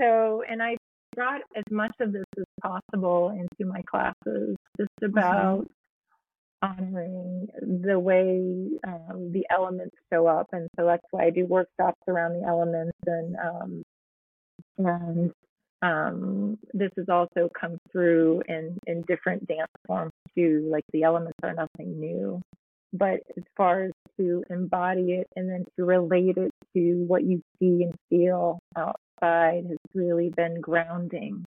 so, 0.00 0.42
and 0.48 0.62
I 0.62 0.76
brought 1.16 1.40
as 1.56 1.64
much 1.70 1.94
of 2.00 2.12
this 2.12 2.24
as 2.38 2.44
possible 2.62 3.30
into 3.30 3.68
my 3.68 3.82
classes, 3.82 4.56
just 4.78 4.90
mm-hmm. 5.02 5.18
about 5.18 5.66
honoring 6.62 7.48
the 7.60 7.98
way 7.98 8.68
um, 8.86 9.32
the 9.32 9.44
elements 9.50 9.96
show 10.12 10.26
up, 10.26 10.46
and 10.52 10.68
so 10.78 10.86
that's 10.86 11.04
why 11.10 11.24
I 11.24 11.30
do 11.30 11.46
workshops 11.46 12.00
around 12.06 12.40
the 12.40 12.46
elements, 12.46 12.98
and 13.06 13.36
um, 13.36 13.82
and 14.78 15.32
um, 15.82 16.58
this 16.72 16.90
has 16.96 17.08
also 17.08 17.48
come 17.58 17.78
through 17.90 18.42
in 18.48 18.78
in 18.86 19.02
different 19.08 19.46
dance 19.46 19.70
forms 19.86 20.12
too. 20.36 20.68
Like 20.70 20.84
the 20.92 21.02
elements 21.02 21.38
are 21.42 21.54
nothing 21.54 21.98
new, 21.98 22.40
but 22.92 23.20
as 23.36 23.44
far 23.56 23.84
as 23.84 23.92
to 24.18 24.42
embody 24.50 25.12
it 25.12 25.26
and 25.36 25.48
then 25.48 25.64
to 25.76 25.84
relate 25.84 26.36
it 26.36 26.50
to 26.74 27.04
what 27.06 27.24
you 27.24 27.42
see 27.58 27.82
and 27.84 27.94
feel 28.08 28.58
outside 29.22 29.66
has 29.68 29.78
really 29.94 30.30
been 30.30 30.60
grounding 30.60 31.44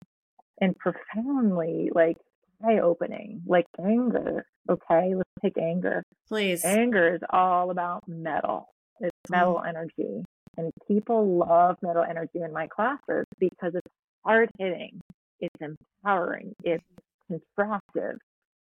and 0.61 0.77
profoundly 0.77 1.91
like 1.95 2.17
eye 2.65 2.79
opening, 2.79 3.43
like 3.47 3.67
anger. 3.85 4.45
Okay, 4.71 5.15
let's 5.15 5.31
take 5.43 5.59
anger. 5.59 6.05
Please. 6.29 6.65
Anger 6.65 7.15
is 7.15 7.21
all 7.31 7.71
about 7.71 8.07
metal. 8.07 8.69
It's 9.01 9.11
mm-hmm. 9.31 9.35
metal 9.35 9.63
mm. 9.65 9.69
energy. 9.69 10.25
And 10.57 10.71
people 10.87 11.39
love 11.39 11.77
metal 11.83 12.05
energy 12.09 12.41
in 12.45 12.53
my 12.53 12.67
classes 12.67 13.25
because 13.39 13.75
it's 13.75 13.91
hard 14.25 14.51
hitting, 14.59 15.01
it's 15.41 15.57
empowering, 15.61 16.55
it's 16.63 16.85
constructive. 17.27 18.19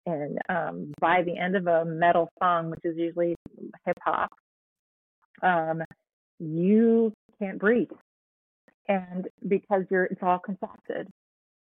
And 0.05 0.38
um, 0.49 0.92
by 1.01 1.22
the 1.22 1.36
end 1.36 1.57
of 1.57 1.66
a 1.66 1.84
metal 1.86 2.28
song, 2.38 2.70
which 2.70 2.80
is 2.84 2.96
usually 2.96 3.34
hip 3.86 3.96
hop, 4.05 4.30
um, 5.42 5.82
you 6.38 7.12
can't 7.40 7.59
breathe. 7.59 7.88
And 8.89 9.28
because 9.47 9.84
you're, 9.91 10.05
it's 10.05 10.22
all 10.22 10.39
contracted. 10.39 11.09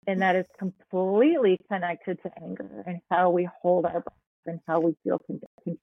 And 0.06 0.20
that 0.22 0.34
is 0.34 0.46
completely 0.58 1.58
connected 1.70 2.18
to 2.24 2.30
anger 2.42 2.82
and 2.86 3.00
how 3.10 3.30
we 3.30 3.48
hold 3.62 3.86
our 3.86 4.00
breath 4.00 4.16
and 4.46 4.58
how 4.66 4.80
we 4.80 4.96
feel 5.04 5.18
contracted. 5.26 5.78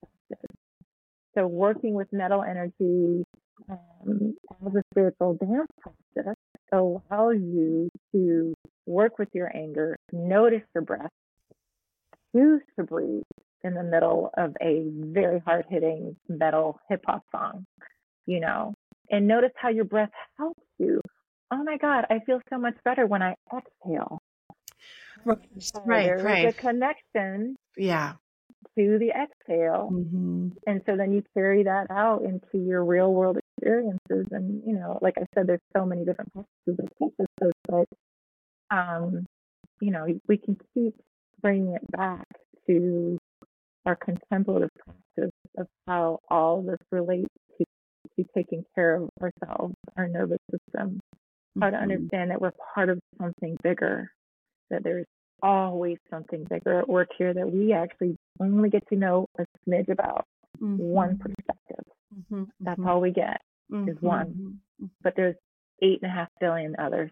So 1.34 1.46
working 1.46 1.94
with 1.94 2.12
metal 2.12 2.42
energy 2.42 3.24
um, 3.70 4.36
as 4.66 4.74
a 4.74 4.82
spiritual 4.92 5.34
dance 5.34 5.68
practice 5.80 6.36
allows 6.72 7.36
you 7.36 7.88
to 8.12 8.54
work 8.86 9.18
with 9.18 9.28
your 9.32 9.50
anger, 9.56 9.96
notice 10.12 10.62
your 10.74 10.82
breath, 10.82 11.10
choose 12.34 12.60
to 12.78 12.84
breathe 12.84 13.22
in 13.62 13.74
the 13.74 13.82
middle 13.82 14.30
of 14.36 14.56
a 14.60 14.84
very 14.88 15.40
hard 15.40 15.64
hitting 15.68 16.16
metal 16.28 16.80
hip 16.88 17.02
hop 17.06 17.22
song, 17.32 17.64
you 18.26 18.40
know, 18.40 18.74
and 19.10 19.26
notice 19.26 19.52
how 19.56 19.68
your 19.68 19.84
breath 19.84 20.10
helps 20.38 20.62
you. 20.78 20.99
Oh 21.50 21.62
my 21.64 21.76
God, 21.78 22.06
I 22.10 22.20
feel 22.20 22.40
so 22.48 22.58
much 22.58 22.76
better 22.84 23.06
when 23.06 23.22
I 23.22 23.34
exhale. 23.54 24.20
Right, 25.24 25.38
so 25.58 25.82
right. 25.84 26.06
There's 26.06 26.22
right. 26.22 26.48
a 26.48 26.52
connection. 26.52 27.56
Yeah. 27.76 28.14
To 28.78 28.98
the 28.98 29.08
exhale. 29.08 29.90
Mm-hmm. 29.92 30.48
And 30.66 30.82
so 30.86 30.96
then 30.96 31.12
you 31.12 31.22
carry 31.34 31.64
that 31.64 31.90
out 31.90 32.22
into 32.22 32.64
your 32.64 32.84
real 32.84 33.12
world 33.12 33.38
experiences. 33.38 34.26
And, 34.30 34.62
you 34.66 34.74
know, 34.74 34.98
like 35.02 35.14
I 35.18 35.26
said, 35.34 35.46
there's 35.46 35.60
so 35.76 35.84
many 35.84 36.04
different 36.04 36.32
practices 36.32 36.88
teach 36.98 37.12
us 37.20 37.52
but, 37.68 37.86
um, 38.70 39.26
you 39.80 39.90
know, 39.90 40.06
we 40.28 40.36
can 40.36 40.56
keep 40.74 40.94
bringing 41.42 41.74
it 41.74 41.90
back 41.90 42.26
to 42.66 43.18
our 43.86 43.96
contemplative 43.96 44.70
practice 44.78 45.32
of 45.58 45.66
how 45.86 46.20
all 46.28 46.62
this 46.62 46.78
relates 46.92 47.28
to, 47.58 47.64
to 48.16 48.28
taking 48.34 48.64
care 48.74 48.96
of 48.96 49.08
ourselves, 49.20 49.74
our 49.96 50.06
nervous 50.06 50.38
system, 50.50 51.00
how 51.60 51.70
to 51.70 51.76
understand 51.76 52.30
that 52.30 52.40
we're 52.40 52.52
part 52.74 52.90
of 52.90 52.98
something 53.20 53.56
bigger, 53.62 54.10
that 54.70 54.84
there's 54.84 55.06
always 55.42 55.96
something 56.10 56.44
bigger 56.44 56.80
at 56.80 56.88
work 56.88 57.08
here 57.16 57.32
that 57.32 57.50
we 57.50 57.72
actually 57.72 58.16
only 58.40 58.70
get 58.70 58.86
to 58.88 58.96
know 58.96 59.26
a 59.38 59.44
smidge 59.66 59.88
about 59.88 60.24
mm-hmm. 60.60 60.76
one 60.76 61.18
perspective. 61.18 61.84
Mm-hmm. 62.14 62.44
That's 62.60 62.78
mm-hmm. 62.78 62.88
all 62.88 63.00
we 63.00 63.10
get 63.10 63.40
is 63.70 63.76
mm-hmm. 63.76 64.06
one. 64.06 64.26
Mm-hmm. 64.26 64.86
But 65.02 65.14
there's 65.16 65.36
eight 65.82 66.00
and 66.02 66.10
a 66.10 66.14
half 66.14 66.28
billion 66.40 66.76
others 66.78 67.10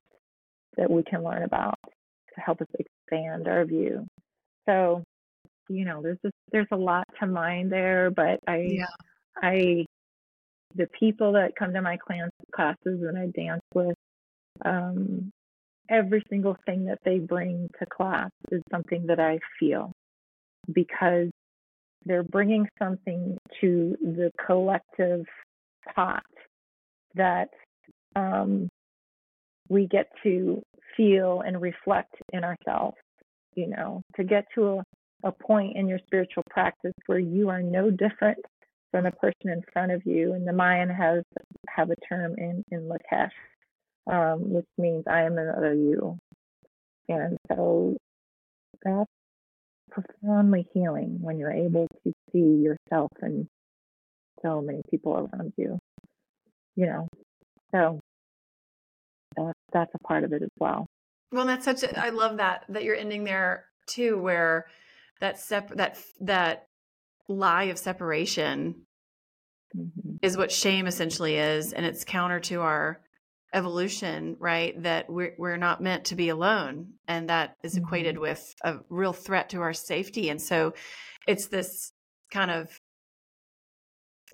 that 0.76 0.90
we 0.90 1.02
can 1.02 1.24
learn 1.24 1.42
about 1.42 1.78
to 1.84 2.40
help 2.40 2.60
us 2.60 2.68
expand 2.78 3.48
our 3.48 3.64
view. 3.64 4.06
So, 4.68 5.02
you 5.68 5.84
know, 5.84 6.02
there's 6.02 6.18
just 6.22 6.34
there's 6.52 6.68
a 6.72 6.76
lot 6.76 7.04
to 7.20 7.26
mine 7.26 7.70
there, 7.70 8.10
but 8.10 8.40
I 8.46 8.68
yeah. 8.70 8.86
I 9.36 9.86
the 10.74 10.86
people 10.98 11.32
that 11.32 11.56
come 11.58 11.72
to 11.72 11.82
my 11.82 11.96
class 11.96 12.28
classes 12.54 12.76
and 13.02 13.18
I 13.18 13.26
dance 13.26 13.62
with, 13.74 13.96
um, 14.64 15.30
every 15.88 16.22
single 16.28 16.56
thing 16.66 16.84
that 16.86 16.98
they 17.04 17.18
bring 17.18 17.68
to 17.78 17.86
class 17.86 18.30
is 18.50 18.62
something 18.70 19.06
that 19.06 19.20
I 19.20 19.38
feel 19.58 19.92
because 20.72 21.28
they're 22.04 22.22
bringing 22.22 22.68
something 22.78 23.36
to 23.60 23.96
the 24.00 24.30
collective 24.44 25.24
pot 25.94 26.22
that 27.14 27.48
um, 28.16 28.68
we 29.68 29.86
get 29.86 30.08
to 30.22 30.62
feel 30.96 31.42
and 31.46 31.60
reflect 31.60 32.14
in 32.32 32.44
ourselves. 32.44 32.96
You 33.54 33.68
know, 33.68 34.02
to 34.16 34.22
get 34.22 34.44
to 34.54 34.78
a, 35.24 35.28
a 35.28 35.32
point 35.32 35.76
in 35.76 35.88
your 35.88 35.98
spiritual 36.06 36.44
practice 36.48 36.92
where 37.06 37.18
you 37.18 37.48
are 37.48 37.62
no 37.62 37.90
different 37.90 38.38
from 38.92 39.04
the 39.04 39.10
person 39.12 39.50
in 39.50 39.62
front 39.72 39.90
of 39.90 40.06
you. 40.06 40.34
And 40.34 40.46
the 40.46 40.52
Mayan 40.52 40.88
has 40.88 41.24
have 41.68 41.90
a 41.90 41.96
term 42.08 42.34
in 42.38 42.62
in 42.70 42.88
Lak'ech, 42.88 43.30
um, 44.08 44.52
which 44.52 44.66
means 44.76 45.04
I 45.06 45.22
am 45.22 45.38
another 45.38 45.74
you. 45.74 46.18
And 47.08 47.36
so 47.48 47.96
that's 48.82 49.10
profoundly 49.90 50.66
healing 50.72 51.18
when 51.20 51.38
you're 51.38 51.52
able 51.52 51.86
to 52.04 52.12
see 52.32 52.62
yourself 52.62 53.10
and 53.20 53.46
so 54.42 54.60
many 54.60 54.82
people 54.90 55.14
around 55.14 55.52
you. 55.56 55.78
You 56.76 56.86
know, 56.86 57.08
so 57.72 58.00
that's 59.36 59.58
that's 59.72 59.94
a 59.94 60.06
part 60.06 60.24
of 60.24 60.32
it 60.32 60.42
as 60.42 60.50
well. 60.58 60.86
Well, 61.32 61.46
that's 61.46 61.64
such. 61.64 61.82
A, 61.82 61.98
I 61.98 62.10
love 62.10 62.36
that 62.36 62.64
that 62.68 62.84
you're 62.84 62.94
ending 62.94 63.24
there 63.24 63.64
too, 63.86 64.18
where 64.18 64.66
that 65.20 65.38
sep 65.38 65.70
that 65.76 65.98
that 66.20 66.66
lie 67.28 67.64
of 67.64 67.78
separation 67.78 68.82
mm-hmm. 69.76 70.16
is 70.22 70.36
what 70.36 70.52
shame 70.52 70.86
essentially 70.86 71.36
is, 71.36 71.72
and 71.72 71.84
it's 71.84 72.04
counter 72.04 72.38
to 72.40 72.60
our 72.60 73.00
evolution, 73.52 74.36
right? 74.38 74.80
That 74.82 75.10
we're 75.10 75.34
we're 75.38 75.56
not 75.56 75.82
meant 75.82 76.06
to 76.06 76.14
be 76.14 76.28
alone, 76.28 76.94
and 77.06 77.28
that 77.30 77.56
is 77.62 77.76
equated 77.76 78.14
mm-hmm. 78.14 78.22
with 78.22 78.54
a 78.62 78.76
real 78.88 79.12
threat 79.12 79.50
to 79.50 79.60
our 79.60 79.72
safety. 79.72 80.28
And 80.28 80.40
so, 80.40 80.74
it's 81.26 81.46
this 81.46 81.92
kind 82.30 82.50
of 82.50 82.80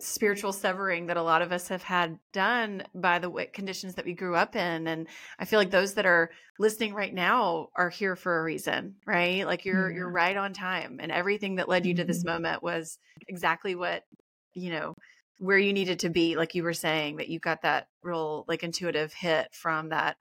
spiritual 0.01 0.53
severing 0.53 1.07
that 1.07 1.17
a 1.17 1.23
lot 1.23 1.43
of 1.43 1.53
us 1.53 1.69
have 1.69 1.83
had 1.83 2.19
done 2.33 2.83
by 2.95 3.19
the 3.19 3.31
conditions 3.53 3.95
that 3.95 4.05
we 4.05 4.12
grew 4.12 4.35
up 4.35 4.57
in 4.57 4.87
and 4.89 5.07
i 5.39 5.45
feel 5.45 5.59
like 5.59 5.71
those 5.71 5.95
that 5.95 6.07
are 6.07 6.31
listening 6.59 6.95
right 6.95 7.15
now 7.15 7.69
are 7.77 7.91
here 7.91 8.17
for 8.17 8.41
a 8.41 8.43
reason 8.43 8.97
right 9.07 9.47
like 9.47 9.65
you're 9.65 9.91
you're 9.93 10.11
right 10.11 10.37
on 10.37 10.53
time 10.53 10.99
and 11.01 11.12
everything 11.12 11.57
that 11.57 11.69
led 11.69 11.87
you 11.87 11.95
to 11.95 12.05
this 12.05 12.25
mm-hmm. 12.25 12.35
moment 12.35 12.62
was 12.62 12.99
exactly 13.29 13.75
what 13.75 14.03
you 14.53 14.71
know 14.71 14.95
where 15.39 15.59
you 15.59 15.72
needed 15.72 16.01
to 16.01 16.11
be 16.11 16.37
like 16.37 16.55
you 16.55 16.62
were 16.62 16.74
saying 16.74 17.16
that 17.16 17.28
you 17.28 17.39
got 17.39 17.62
that 17.62 17.89
real 18.03 18.45
like 18.49 18.62
intuitive 18.62 19.12
hit 19.12 19.49
from 19.53 19.89
that 19.89 20.16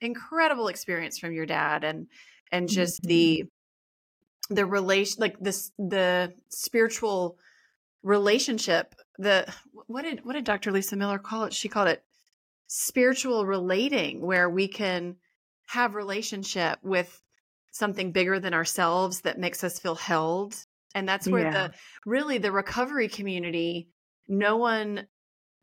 incredible 0.00 0.68
experience 0.68 1.18
from 1.18 1.32
your 1.32 1.46
dad 1.46 1.84
and 1.84 2.06
and 2.50 2.68
just 2.68 3.02
mm-hmm. 3.02 3.08
the 3.08 3.44
the 4.50 4.66
relation 4.66 5.16
like 5.20 5.38
this 5.40 5.72
the 5.78 6.32
spiritual 6.48 7.38
relationship 8.02 8.94
the 9.18 9.46
what 9.86 10.02
did 10.02 10.24
what 10.24 10.34
did 10.34 10.44
dr 10.44 10.70
lisa 10.70 10.96
miller 10.96 11.18
call 11.18 11.44
it 11.44 11.52
she 11.52 11.68
called 11.68 11.88
it 11.88 12.02
spiritual 12.66 13.46
relating 13.46 14.20
where 14.20 14.48
we 14.48 14.66
can 14.66 15.16
have 15.66 15.94
relationship 15.94 16.78
with 16.82 17.22
something 17.70 18.12
bigger 18.12 18.40
than 18.40 18.54
ourselves 18.54 19.22
that 19.22 19.38
makes 19.38 19.62
us 19.62 19.78
feel 19.78 19.94
held 19.94 20.54
and 20.94 21.08
that's 21.08 21.28
where 21.28 21.44
yeah. 21.44 21.68
the 21.68 21.74
really 22.04 22.38
the 22.38 22.52
recovery 22.52 23.08
community 23.08 23.88
no 24.28 24.56
one 24.56 25.06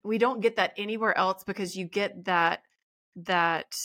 we 0.04 0.18
don't 0.18 0.42
get 0.42 0.56
that 0.56 0.74
anywhere 0.78 1.18
else 1.18 1.44
because 1.44 1.76
you 1.76 1.86
get 1.86 2.26
that 2.26 2.62
that 3.16 3.76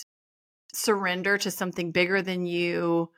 surrender 0.72 1.38
to 1.38 1.50
something 1.50 1.90
bigger 1.90 2.22
than 2.22 2.46
you 2.46 3.10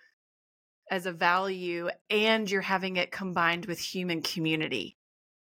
as 0.91 1.07
a 1.07 1.13
value 1.13 1.89
and 2.11 2.51
you're 2.51 2.61
having 2.61 2.97
it 2.97 3.11
combined 3.11 3.67
with 3.67 3.79
human 3.79 4.23
community 4.23 4.97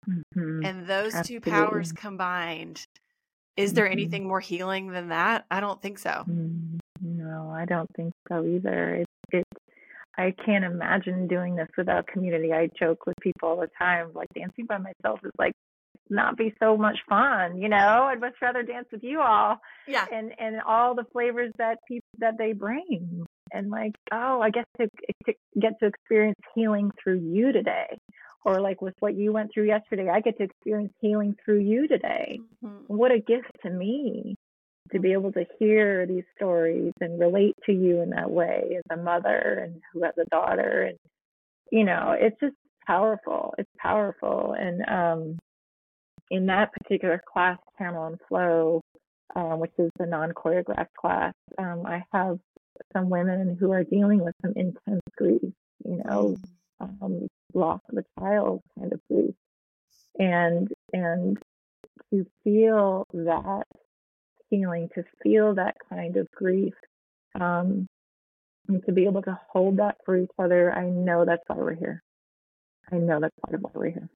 mm-hmm. 0.09 0.65
and 0.65 0.87
those 0.87 1.15
Absolutely. 1.15 1.51
two 1.51 1.51
powers 1.51 1.93
combined 1.93 2.87
is 3.57 3.73
there 3.73 3.87
mm-hmm. 3.87 3.93
anything 3.93 4.29
more 4.29 4.41
healing 4.41 4.89
than 4.89 5.09
that 5.09 5.47
i 5.51 5.59
don't 5.61 5.83
think 5.83 5.99
so 5.99 6.25
mm, 6.29 6.79
no 7.01 7.51
i 7.55 7.65
don't 7.65 7.91
think 7.97 8.13
so 8.29 8.45
either 8.45 8.97
it, 8.97 9.07
it 9.31 9.45
I 10.19 10.35
can't 10.45 10.65
imagine 10.65 11.29
doing 11.29 11.57
this 11.57 11.69
without 11.77 12.07
community. 12.07 12.53
I 12.53 12.71
joke 12.79 13.07
with 13.07 13.17
people 13.21 13.51
all 13.51 13.57
the 13.57 13.69
time, 13.79 14.13
like 14.15 14.29
dancing 14.35 14.65
by 14.65 14.79
myself 14.79 15.21
is 15.23 15.33
like 15.39 15.53
not 16.11 16.37
be 16.37 16.55
so 16.63 16.77
much 16.77 16.99
fun, 17.09 17.59
you 17.59 17.69
know? 17.69 18.05
I'd 18.11 18.21
much 18.21 18.35
rather 18.41 18.63
dance 18.63 18.87
with 18.93 19.03
you 19.03 19.21
all. 19.21 19.59
Yeah. 19.87 20.07
And 20.13 20.33
and 20.39 20.61
all 20.67 20.95
the 20.95 21.05
flavors 21.13 21.53
that 21.59 21.79
people 21.89 22.09
that 22.19 22.39
they 22.39 22.53
bring. 22.53 23.27
And 23.53 23.71
like, 23.71 23.95
oh, 24.13 24.41
I 24.41 24.51
guess 24.51 24.65
to, 24.81 24.89
to 25.27 25.35
get 25.61 25.79
to 25.81 25.87
experience 25.87 26.39
healing 26.55 26.91
through 27.03 27.21
you 27.21 27.53
today. 27.53 27.99
Or 28.45 28.61
like 28.61 28.81
with 28.81 28.95
what 29.01 29.17
you 29.17 29.33
went 29.33 29.51
through 29.53 29.67
yesterday, 29.67 30.09
I 30.09 30.21
get 30.21 30.39
to 30.39 30.45
experience 30.45 30.93
healing 31.01 31.37
through 31.45 31.61
you 31.61 31.89
today. 31.89 32.41
Mm-hmm. 32.65 32.95
What 32.95 33.13
a 33.13 33.19
gift 33.19 33.51
to 33.63 33.71
me 33.71 34.37
to 34.93 35.01
be 35.01 35.13
able 35.13 35.33
to 35.33 35.45
hear 35.59 36.07
these 36.07 36.25
stories 36.37 36.93
and 37.01 37.19
relate 37.19 37.57
to 37.67 37.73
you 37.73 38.03
in 38.03 38.11
that 38.11 38.31
way 38.31 38.77
as 38.77 38.85
a 38.91 39.03
mother 39.03 39.65
and 39.65 39.83
who 39.93 40.05
has 40.05 40.15
a 40.19 40.29
daughter 40.31 40.83
and 40.89 40.99
you 41.71 41.85
know, 41.85 42.15
it's 42.17 42.39
just 42.41 42.55
powerful. 42.87 43.55
It's 43.59 43.71
powerful. 43.79 44.55
And 44.59 44.83
um 44.89 45.39
in 46.31 46.47
that 46.47 46.73
particular 46.73 47.23
class, 47.33 47.59
Channel 47.79 48.07
and 48.07 48.21
Flow, 48.29 48.83
um, 49.35 49.61
which 49.61 49.73
is 49.79 49.91
the 49.99 50.07
non 50.07 50.33
choreographed 50.33 50.95
class, 50.99 51.35
um, 51.59 51.85
I 51.87 52.05
have 52.13 52.39
some 52.93 53.11
women 53.11 53.57
who 53.59 53.73
are 53.73 53.85
dealing 53.85 54.25
with 54.25 54.35
some 54.43 54.53
intense 54.57 55.03
grief, 55.17 55.53
you 55.85 56.03
know, 56.05 56.37
mm. 56.81 57.03
um, 57.03 57.27
loss 57.55 57.81
of 57.91 57.99
a 57.99 58.21
child 58.21 58.61
kind 58.79 58.93
of 58.93 59.01
grief. 59.11 59.35
And, 60.19 60.69
and 60.93 61.39
to 62.11 62.27
feel 62.43 63.07
that 63.13 63.65
feeling, 64.49 64.89
to 64.95 65.05
feel 65.23 65.55
that 65.55 65.77
kind 65.89 66.17
of 66.17 66.31
grief, 66.33 66.75
um, 67.35 67.87
and 68.69 68.85
to 68.87 68.93
be 68.93 69.05
able 69.05 69.23
to 69.23 69.39
hold 69.49 69.79
that 69.79 69.97
for 70.05 70.17
each 70.17 70.31
other, 70.39 70.73
I 70.73 70.87
know 70.87 71.25
that's 71.25 71.43
why 71.47 71.57
we're 71.57 71.75
here. 71.75 72.03
I 72.91 72.97
know 72.97 73.21
that's 73.21 73.35
part 73.45 73.55
of 73.55 73.63
why 73.63 73.71
we're 73.75 73.91
here 73.91 74.09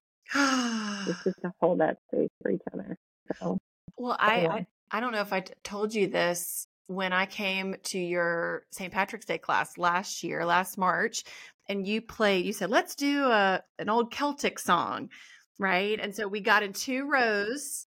it's 1.07 1.25
just 1.25 1.41
to 1.43 1.53
hold 1.61 1.81
that 1.81 1.99
space 2.09 2.31
for 2.43 2.51
each 2.51 2.63
other. 2.73 2.97
So, 3.39 3.59
well, 3.97 4.17
I, 4.19 4.47
I, 4.47 4.67
I 4.91 5.01
don't 5.01 5.13
know 5.13 5.21
if 5.21 5.33
I 5.33 5.41
t- 5.41 5.55
told 5.63 5.95
you 5.95 6.07
this 6.07 6.67
when 6.87 7.13
I 7.13 7.27
came 7.27 7.77
to 7.85 7.99
your 7.99 8.65
St. 8.71 8.93
Patrick's 8.93 9.27
Day 9.27 9.39
class 9.39 9.79
last 9.79 10.23
year, 10.25 10.45
last 10.45 10.79
March, 10.79 11.25
and 11.69 11.87
you 11.87 12.01
played. 12.03 12.45
You 12.45 12.53
said, 12.53 12.71
"Let's 12.71 12.95
do 12.95 13.25
a 13.25 13.63
an 13.79 13.89
old 13.89 14.11
Celtic 14.11 14.59
song." 14.59 15.11
Right. 15.59 16.01
And 16.01 16.17
so 16.17 16.27
we 16.27 16.41
got 16.41 16.63
in 16.63 16.73
two 16.73 17.07
rows 17.07 17.87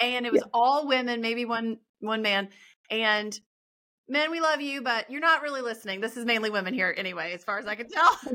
and 0.00 0.26
it 0.26 0.32
was 0.32 0.42
yeah. 0.44 0.50
all 0.52 0.86
women, 0.86 1.20
maybe 1.20 1.44
one 1.44 1.78
one 2.00 2.22
man. 2.22 2.48
And 2.90 3.38
men, 4.08 4.30
we 4.30 4.40
love 4.40 4.60
you, 4.60 4.82
but 4.82 5.10
you're 5.10 5.20
not 5.20 5.42
really 5.42 5.62
listening. 5.62 6.00
This 6.00 6.16
is 6.16 6.24
mainly 6.24 6.50
women 6.50 6.74
here 6.74 6.94
anyway, 6.96 7.32
as 7.32 7.42
far 7.42 7.58
as 7.58 7.66
I 7.66 7.74
can 7.74 7.88
tell. 7.88 8.18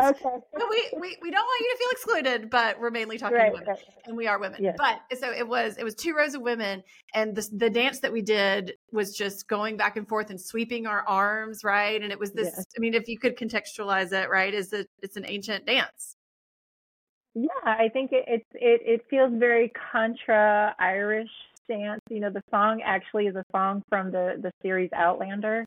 okay. 0.00 0.30
we, 0.70 0.90
we, 0.98 1.16
we 1.22 1.30
don't 1.30 1.44
want 1.44 1.60
you 1.60 1.72
to 1.72 1.78
feel 1.78 1.88
excluded, 1.92 2.50
but 2.50 2.80
we're 2.80 2.90
mainly 2.90 3.18
talking 3.18 3.36
right, 3.36 3.52
women 3.52 3.68
right. 3.68 3.78
and 4.06 4.16
we 4.16 4.26
are 4.26 4.38
women. 4.38 4.62
Yes. 4.62 4.76
But 4.76 5.18
so 5.18 5.32
it 5.32 5.46
was, 5.46 5.76
it 5.76 5.84
was 5.84 5.94
two 5.94 6.14
rows 6.14 6.34
of 6.34 6.42
women 6.42 6.82
and 7.14 7.34
the, 7.34 7.48
the 7.52 7.70
dance 7.70 8.00
that 8.00 8.12
we 8.12 8.22
did 8.22 8.74
was 8.92 9.16
just 9.16 9.48
going 9.48 9.76
back 9.76 9.96
and 9.96 10.08
forth 10.08 10.30
and 10.30 10.40
sweeping 10.40 10.86
our 10.86 11.02
arms. 11.06 11.62
Right. 11.62 12.02
And 12.02 12.10
it 12.10 12.18
was 12.18 12.32
this, 12.32 12.52
yes. 12.56 12.66
I 12.76 12.80
mean, 12.80 12.94
if 12.94 13.08
you 13.08 13.18
could 13.18 13.36
contextualize 13.36 14.12
it, 14.12 14.28
right, 14.30 14.52
is 14.52 14.70
that 14.70 14.88
it's 15.02 15.16
an 15.16 15.24
ancient 15.26 15.66
dance. 15.66 16.16
Yeah, 17.34 17.48
I 17.64 17.88
think 17.92 18.10
it, 18.12 18.24
it 18.26 18.46
it 18.54 18.80
it 18.84 19.06
feels 19.08 19.30
very 19.34 19.70
contra 19.92 20.74
Irish 20.80 21.30
dance. 21.68 22.00
You 22.10 22.20
know, 22.20 22.30
the 22.30 22.42
song 22.50 22.82
actually 22.84 23.26
is 23.26 23.36
a 23.36 23.44
song 23.52 23.82
from 23.88 24.10
the 24.10 24.36
the 24.40 24.52
series 24.62 24.90
Outlander. 24.94 25.66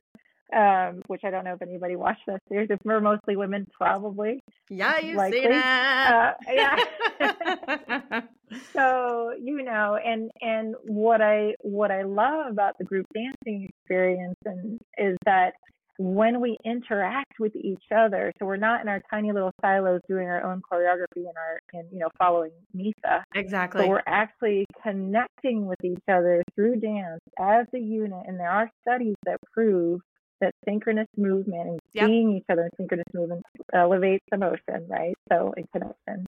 um, 0.56 1.02
which 1.08 1.22
I 1.24 1.30
don't 1.30 1.46
know 1.46 1.54
if 1.54 1.62
anybody 1.62 1.96
watched 1.96 2.24
that 2.28 2.42
series. 2.50 2.70
If 2.70 2.80
we're 2.84 3.00
mostly 3.00 3.36
women, 3.36 3.68
probably. 3.72 4.44
Yeah, 4.70 5.00
you've 5.00 5.16
likely. 5.16 5.42
seen 5.42 5.52
it. 5.54 5.64
Uh, 5.64 6.34
yeah. 6.52 8.22
so 8.74 9.34
you 9.40 9.64
know, 9.64 9.98
and 10.04 10.30
and 10.42 10.76
what 10.84 11.22
I 11.22 11.56
what 11.62 11.92
I 11.92 12.04
love 12.04 12.52
about 12.52 12.78
the 12.78 12.84
group 12.84 13.06
dancing 13.14 13.70
experience 13.70 14.38
and 14.46 14.80
is 14.98 15.18
that 15.26 15.54
when 16.02 16.42
we 16.42 16.58
interact 16.66 17.40
with 17.40 17.56
each 17.56 17.84
other, 17.96 18.34
so 18.40 18.46
we're 18.46 18.58
not 18.58 18.82
in 18.82 18.88
our 18.88 19.02
tiny 19.12 19.32
little 19.32 19.52
silos 19.62 20.02
doing 20.08 20.28
our 20.28 20.44
own 20.44 20.62
choreography 20.62 21.28
and 21.28 21.38
our 21.38 21.60
and 21.74 21.88
you 21.92 22.00
know 22.00 22.10
following 22.18 22.52
Misa. 22.76 23.22
Exactly. 23.36 23.82
But 23.82 23.90
we're 23.90 24.04
actually 24.08 24.66
connecting 24.82 25.68
with 25.68 25.84
each 25.84 26.04
other 26.08 26.44
through 26.56 26.78
dance 26.78 27.22
as 27.40 27.68
a 27.76 27.80
unit, 27.80 28.26
and 28.28 28.40
there 28.40 28.50
are 28.50 28.70
studies 28.82 29.16
that 29.26 29.38
prove 29.54 30.02
that 30.40 30.56
synchronous 30.68 31.08
movement 31.18 31.70
and 31.70 31.80
yep. 31.94 32.08
seeing 32.08 32.36
each 32.36 32.46
other 32.50 32.64
in 32.64 32.70
synchronous 32.78 33.06
movement 33.14 33.44
elevates 33.72 34.26
emotion, 34.32 34.88
right? 34.88 35.14
So 35.32 35.54
in 35.56 35.66
connection. 35.72 36.26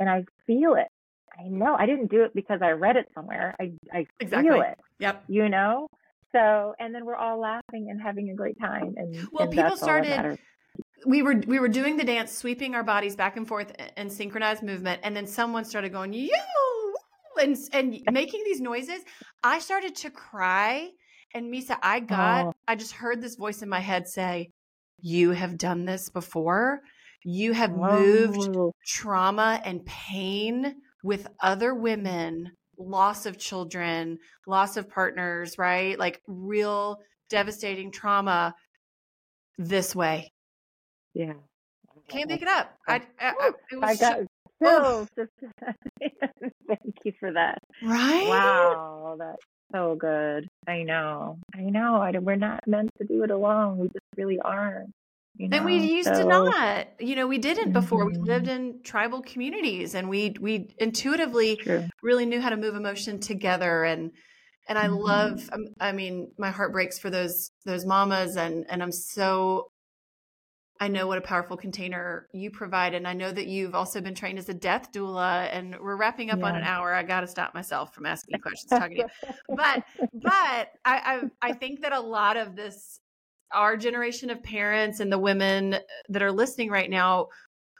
And 0.00 0.08
I 0.08 0.24
feel 0.46 0.74
it. 0.74 0.88
I 1.38 1.48
know. 1.48 1.76
I 1.78 1.84
didn't 1.84 2.10
do 2.10 2.22
it 2.22 2.34
because 2.34 2.60
I 2.62 2.70
read 2.70 2.96
it 2.96 3.08
somewhere. 3.14 3.54
I 3.60 3.72
I 3.92 4.06
exactly. 4.20 4.50
feel 4.50 4.62
it. 4.62 4.78
Yep. 5.00 5.24
You 5.28 5.48
know? 5.50 5.88
So 6.34 6.74
and 6.78 6.94
then 6.94 7.04
we're 7.04 7.16
all 7.16 7.40
laughing 7.40 7.88
and 7.90 8.00
having 8.00 8.30
a 8.30 8.34
great 8.34 8.58
time. 8.58 8.94
And 8.96 9.28
well, 9.32 9.44
and 9.44 9.52
people 9.52 9.76
started 9.76 10.38
we 11.06 11.22
were 11.22 11.42
we 11.46 11.58
were 11.58 11.68
doing 11.68 11.96
the 11.96 12.04
dance, 12.04 12.32
sweeping 12.32 12.74
our 12.74 12.82
bodies 12.82 13.14
back 13.14 13.36
and 13.36 13.46
forth 13.46 13.72
and 13.96 14.10
synchronized 14.10 14.62
movement, 14.62 15.00
and 15.04 15.14
then 15.16 15.26
someone 15.26 15.64
started 15.64 15.92
going, 15.92 16.12
you 16.12 16.30
and 17.40 17.56
and 17.72 18.00
making 18.12 18.42
these 18.44 18.60
noises. 18.60 19.00
I 19.42 19.58
started 19.58 19.94
to 19.96 20.10
cry 20.10 20.90
and 21.34 21.52
Misa, 21.52 21.76
I 21.82 21.98
got, 21.98 22.46
oh. 22.46 22.52
I 22.68 22.76
just 22.76 22.92
heard 22.92 23.20
this 23.20 23.34
voice 23.34 23.60
in 23.60 23.68
my 23.68 23.80
head 23.80 24.06
say, 24.06 24.50
You 25.00 25.32
have 25.32 25.58
done 25.58 25.84
this 25.84 26.08
before. 26.08 26.80
You 27.24 27.52
have 27.52 27.72
Whoa. 27.72 27.98
moved 27.98 28.56
trauma 28.86 29.60
and 29.64 29.84
pain 29.84 30.76
with 31.02 31.26
other 31.42 31.74
women, 31.74 32.52
loss 32.78 33.26
of 33.26 33.38
children, 33.38 34.18
loss 34.46 34.76
of 34.76 34.88
partners, 34.88 35.58
right? 35.58 35.98
Like 35.98 36.20
real 36.26 36.98
devastating 37.30 37.90
trauma 37.90 38.54
this 39.58 39.94
way. 39.94 40.32
Yeah. 41.14 41.34
Can't 42.08 42.28
make 42.28 42.42
it 42.42 42.48
up. 42.48 42.74
I, 42.86 42.96
I, 43.18 43.28
I, 43.28 43.50
it 43.70 43.80
was 43.80 43.90
I 43.90 43.94
got 43.96 44.18
so. 44.18 44.26
Oh. 44.62 45.06
Thank 46.00 46.96
you 47.04 47.12
for 47.18 47.32
that. 47.32 47.58
Right? 47.82 48.28
Wow. 48.28 49.16
that's 49.18 49.42
so 49.72 49.96
good. 49.96 50.48
I 50.66 50.82
know. 50.82 51.38
I 51.54 51.62
know. 51.62 51.96
I, 51.96 52.12
we're 52.18 52.36
not 52.36 52.66
meant 52.66 52.90
to 52.98 53.04
do 53.04 53.22
it 53.24 53.30
alone. 53.30 53.78
We 53.78 53.88
just 53.88 54.04
really 54.16 54.38
aren't. 54.40 54.90
You 55.36 55.48
know? 55.48 55.56
And 55.56 55.66
we 55.66 55.78
used 55.78 56.08
so, 56.08 56.22
to 56.22 56.24
not. 56.24 56.88
You 57.00 57.16
know, 57.16 57.26
we 57.26 57.38
didn't 57.38 57.72
before. 57.72 58.06
Mm-hmm. 58.06 58.22
We 58.22 58.28
lived 58.28 58.48
in 58.48 58.80
tribal 58.84 59.22
communities, 59.22 59.94
and 59.94 60.08
we 60.08 60.34
we 60.40 60.74
intuitively 60.78 61.56
True. 61.56 61.86
really 62.02 62.26
knew 62.26 62.40
how 62.40 62.50
to 62.50 62.56
move 62.56 62.74
emotion 62.74 63.18
together. 63.18 63.84
And 63.84 64.12
and 64.68 64.78
I 64.78 64.86
mm-hmm. 64.86 64.94
love. 64.94 65.50
Um, 65.52 65.66
I 65.80 65.92
mean, 65.92 66.30
my 66.38 66.50
heart 66.50 66.72
breaks 66.72 66.98
for 66.98 67.10
those 67.10 67.50
those 67.64 67.84
mamas, 67.84 68.36
and 68.36 68.64
and 68.68 68.82
I'm 68.82 68.92
so 68.92 69.70
I 70.80 70.88
know 70.88 71.06
what 71.06 71.18
a 71.18 71.22
powerful 71.22 71.56
container 71.56 72.28
you 72.32 72.50
provide. 72.50 72.94
And 72.94 73.06
I 73.06 73.12
know 73.12 73.30
that 73.30 73.46
you've 73.46 73.74
also 73.74 74.00
been 74.00 74.14
trained 74.14 74.38
as 74.38 74.48
a 74.48 74.54
death 74.54 74.90
doula 74.92 75.48
and 75.52 75.76
we're 75.80 75.96
wrapping 75.96 76.30
up 76.30 76.40
yeah. 76.40 76.46
on 76.46 76.56
an 76.56 76.64
hour. 76.64 76.92
I 76.92 77.04
got 77.04 77.20
to 77.20 77.28
stop 77.28 77.54
myself 77.54 77.94
from 77.94 78.06
asking 78.06 78.40
questions, 78.40 78.70
talking 78.70 78.96
to 78.96 79.02
you. 79.02 79.34
But, 79.56 79.84
but 80.12 80.68
I, 80.84 81.20
I, 81.22 81.22
I 81.40 81.52
think 81.52 81.82
that 81.82 81.92
a 81.92 82.00
lot 82.00 82.36
of 82.36 82.56
this, 82.56 82.98
our 83.54 83.76
generation 83.76 84.30
of 84.30 84.42
parents 84.42 85.00
and 85.00 85.10
the 85.10 85.18
women 85.18 85.76
that 86.08 86.22
are 86.22 86.32
listening 86.32 86.70
right 86.70 86.90
now, 86.90 87.28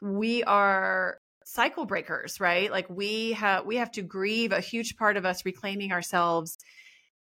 we 0.01 0.43
are 0.43 1.17
cycle 1.45 1.85
breakers, 1.85 2.39
right? 2.39 2.71
Like 2.71 2.89
we 2.89 3.33
have, 3.33 3.65
we 3.65 3.75
have 3.77 3.91
to 3.91 4.01
grieve 4.01 4.51
a 4.51 4.59
huge 4.59 4.95
part 4.97 5.17
of 5.17 5.25
us 5.25 5.45
reclaiming 5.45 5.91
ourselves 5.91 6.57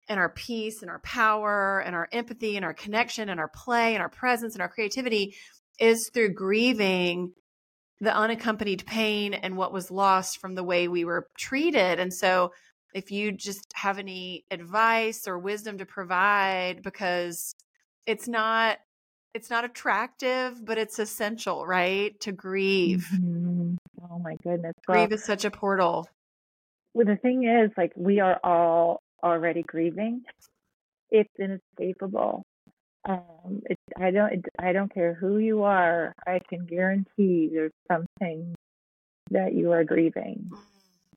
and 0.08 0.18
our 0.18 0.28
peace 0.28 0.82
and 0.82 0.90
our 0.90 1.00
power 1.00 1.80
and 1.80 1.94
our 1.94 2.08
empathy 2.12 2.56
and 2.56 2.64
our 2.64 2.74
connection 2.74 3.28
and 3.28 3.38
our 3.38 3.50
play 3.54 3.94
and 3.94 4.02
our 4.02 4.08
presence 4.08 4.54
and 4.54 4.62
our 4.62 4.68
creativity 4.68 5.34
is 5.78 6.10
through 6.12 6.34
grieving 6.34 7.32
the 8.00 8.14
unaccompanied 8.14 8.84
pain 8.86 9.34
and 9.34 9.56
what 9.56 9.72
was 9.72 9.90
lost 9.90 10.38
from 10.38 10.54
the 10.54 10.64
way 10.64 10.88
we 10.88 11.04
were 11.04 11.28
treated. 11.38 12.00
And 12.00 12.12
so, 12.12 12.52
if 12.92 13.12
you 13.12 13.30
just 13.30 13.72
have 13.74 13.98
any 13.98 14.44
advice 14.50 15.28
or 15.28 15.38
wisdom 15.38 15.78
to 15.78 15.86
provide, 15.86 16.82
because 16.82 17.54
it's 18.10 18.28
not 18.28 18.78
it's 19.32 19.48
not 19.48 19.64
attractive, 19.64 20.64
but 20.64 20.76
it's 20.76 20.98
essential, 20.98 21.64
right? 21.64 22.18
To 22.20 22.32
grieve. 22.32 23.08
Mm-hmm. 23.14 23.74
Oh 24.10 24.18
my 24.18 24.36
goodness. 24.42 24.74
Grieve 24.84 25.10
well, 25.10 25.18
is 25.18 25.24
such 25.24 25.44
a 25.44 25.50
portal. 25.50 26.08
Well, 26.94 27.06
the 27.06 27.16
thing 27.16 27.44
is, 27.44 27.70
like, 27.76 27.92
we 27.94 28.18
are 28.18 28.40
all 28.42 29.00
already 29.22 29.62
grieving. 29.62 30.22
It's 31.10 31.30
inescapable. 31.38 32.42
Um, 33.08 33.62
it, 33.66 33.78
I 33.96 34.10
don't. 34.10 34.32
It, 34.32 34.44
I 34.58 34.72
don't 34.72 34.92
care 34.92 35.14
who 35.14 35.38
you 35.38 35.62
are. 35.62 36.12
I 36.26 36.40
can 36.48 36.66
guarantee 36.66 37.50
there's 37.52 37.72
something 37.90 38.54
that 39.30 39.54
you 39.54 39.72
are 39.72 39.84
grieving, 39.84 40.50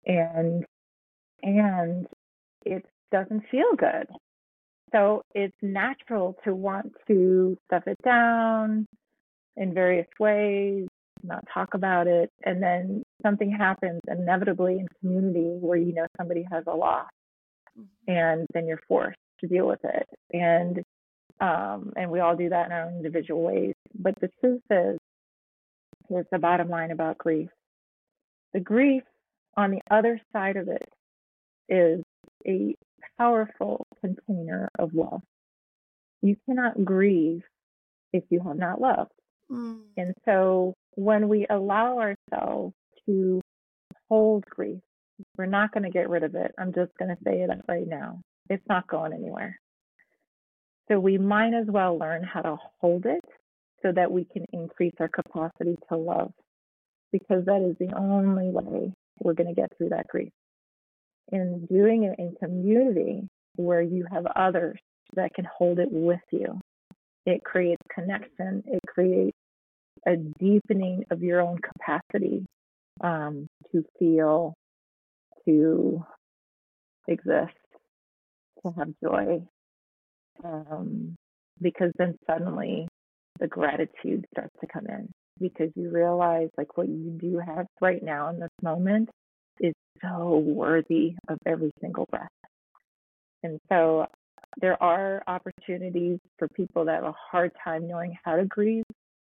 and 0.06 0.66
and 1.41 2.08
it 2.66 2.86
doesn't 3.12 3.44
feel 3.52 3.76
good. 3.76 4.08
So 4.94 5.24
it's 5.34 5.56
natural 5.62 6.36
to 6.44 6.54
want 6.54 6.94
to 7.08 7.58
stuff 7.66 7.84
it 7.88 7.98
down 8.04 8.86
in 9.58 9.74
various 9.74 10.08
ways, 10.20 10.88
not 11.24 11.44
talk 11.54 11.74
about 11.74 12.08
it, 12.08 12.30
and 12.44 12.62
then 12.62 13.04
something 13.24 13.52
happens 13.52 14.02
inevitably 14.08 14.80
in 14.80 14.88
community 15.00 15.58
where 15.60 15.78
you 15.78 15.94
know 15.94 16.06
somebody 16.18 16.46
has 16.52 16.64
a 16.68 16.76
loss, 16.76 17.10
mm-hmm. 17.78 18.12
and 18.12 18.48
then 18.54 18.68
you're 18.68 18.82
forced 18.88 19.18
to 19.39 19.48
deal 19.48 19.68
with 19.68 19.84
it. 19.84 20.08
And 20.32 20.84
um, 21.39 21.94
and 21.96 22.12
we 22.12 22.20
all 22.20 22.36
do 22.36 22.50
that 22.50 22.68
in 22.68 22.72
our 22.72 22.84
own 22.84 22.98
individual 22.98 23.41
ways. 23.41 23.74
But 23.98 24.16
the 24.22 24.30
truth 24.39 24.62
is, 24.70 25.00
here's 26.08 26.26
the 26.32 26.39
bottom 26.39 26.70
line 26.70 26.91
about 26.91 27.18
grief 27.18 27.50
the 28.54 28.60
grief 28.60 29.04
on 29.58 29.72
the 29.72 29.82
other 29.89 30.22
side 30.32 30.58
of 30.58 30.68
it 30.68 30.88
is 31.70 32.04
a 32.48 32.76
powerful 33.18 33.86
container 34.01 34.70
of 34.80 34.93
love. 34.93 35.22
You 36.22 36.36
cannot 36.45 36.84
grieve 36.84 37.43
if 38.11 38.24
you 38.30 38.41
have 38.45 38.57
not 38.57 38.80
loved. 38.80 39.11
Mm. 39.51 39.82
And 39.97 40.14
so 40.26 40.74
when 40.95 41.28
we 41.28 41.45
allow 41.49 41.99
ourselves 41.99 42.74
to 43.05 43.41
hold 44.09 44.45
grief, 44.45 44.80
we're 45.38 45.45
not 45.45 45.72
going 45.74 45.84
to 45.84 45.89
get 45.89 46.09
rid 46.09 46.24
of 46.24 46.36
it. 46.36 46.53
I'm 46.57 46.74
just 46.74 46.91
going 46.97 47.09
to 47.09 47.18
say 47.24 47.41
it 47.41 47.49
right 47.68 47.88
now. 47.88 48.22
It's 48.49 48.66
not 48.68 48.88
going 48.88 49.14
anywhere. 49.14 49.59
So 50.89 50.99
we 50.99 51.18
might 51.18 51.53
as 51.53 51.68
well 51.68 51.97
learn 51.97 52.24
how 52.24 52.41
to 52.41 52.57
hold 52.82 53.05
it 53.05 53.24
so 53.82 53.91
that 53.91 54.11
we 54.11 54.26
can 54.26 54.45
increase 54.51 54.93
our 54.99 55.07
capacity 55.07 55.78
to 55.89 55.97
love 55.97 56.32
because 57.11 57.45
that 57.45 57.61
is 57.61 57.78
the 57.80 57.95
only 57.95 58.49
way 58.49 58.93
we're 59.20 59.34
going 59.34 59.53
to 59.53 59.59
get 59.59 59.72
through 59.78 59.89
that 59.89 60.07
grief. 60.07 60.32
In 61.32 61.65
doing 61.71 62.03
it 62.03 62.15
in 62.19 62.36
community 62.39 63.28
where 63.55 63.82
you 63.82 64.05
have 64.11 64.26
others 64.36 64.80
that 65.15 65.34
can 65.34 65.45
hold 65.57 65.80
it 65.80 65.89
with 65.91 66.19
you, 66.32 66.59
it 67.26 67.43
creates 67.43 67.82
connection, 67.93 68.63
it 68.67 68.80
creates 68.88 69.38
a 70.05 70.17
deepening 70.39 71.05
of 71.11 71.24
your 71.24 71.41
own 71.41 71.57
capacity 71.57 72.45
um, 73.01 73.47
to 73.71 73.84
feel, 73.97 74.53
to 75.45 76.03
exist, 77.07 77.53
to 78.63 78.74
have 78.78 78.89
joy, 79.01 79.41
um, 80.43 81.15
because 81.61 81.91
then 81.97 82.15
suddenly 82.30 82.88
the 83.39 83.47
gratitude 83.47 84.26
starts 84.34 84.53
to 84.61 84.67
come 84.67 84.86
in 84.88 85.09
because 85.39 85.69
you 85.76 85.89
realize 85.89 86.49
like 86.57 86.78
what 86.78 86.88
you 86.88 87.17
do 87.19 87.39
have 87.39 87.65
right 87.82 88.03
now 88.03 88.30
in 88.30 88.39
this 88.39 88.51
moment 88.61 89.09
is 89.60 89.74
so 90.01 90.38
worthy 90.38 91.16
of 91.28 91.38
every 91.45 91.72
single 91.82 92.08
breath. 92.10 92.28
And 93.43 93.60
so 93.70 94.08
there 94.62 94.82
are 94.82 95.24
opportunities 95.28 96.20
for 96.38 96.47
people 96.49 96.86
that 96.86 96.95
have 96.95 97.04
a 97.04 97.16
hard 97.32 97.51
time 97.64 97.88
knowing 97.88 98.16
how 98.24 98.36
to 98.36 98.45
grieve. 98.45 98.86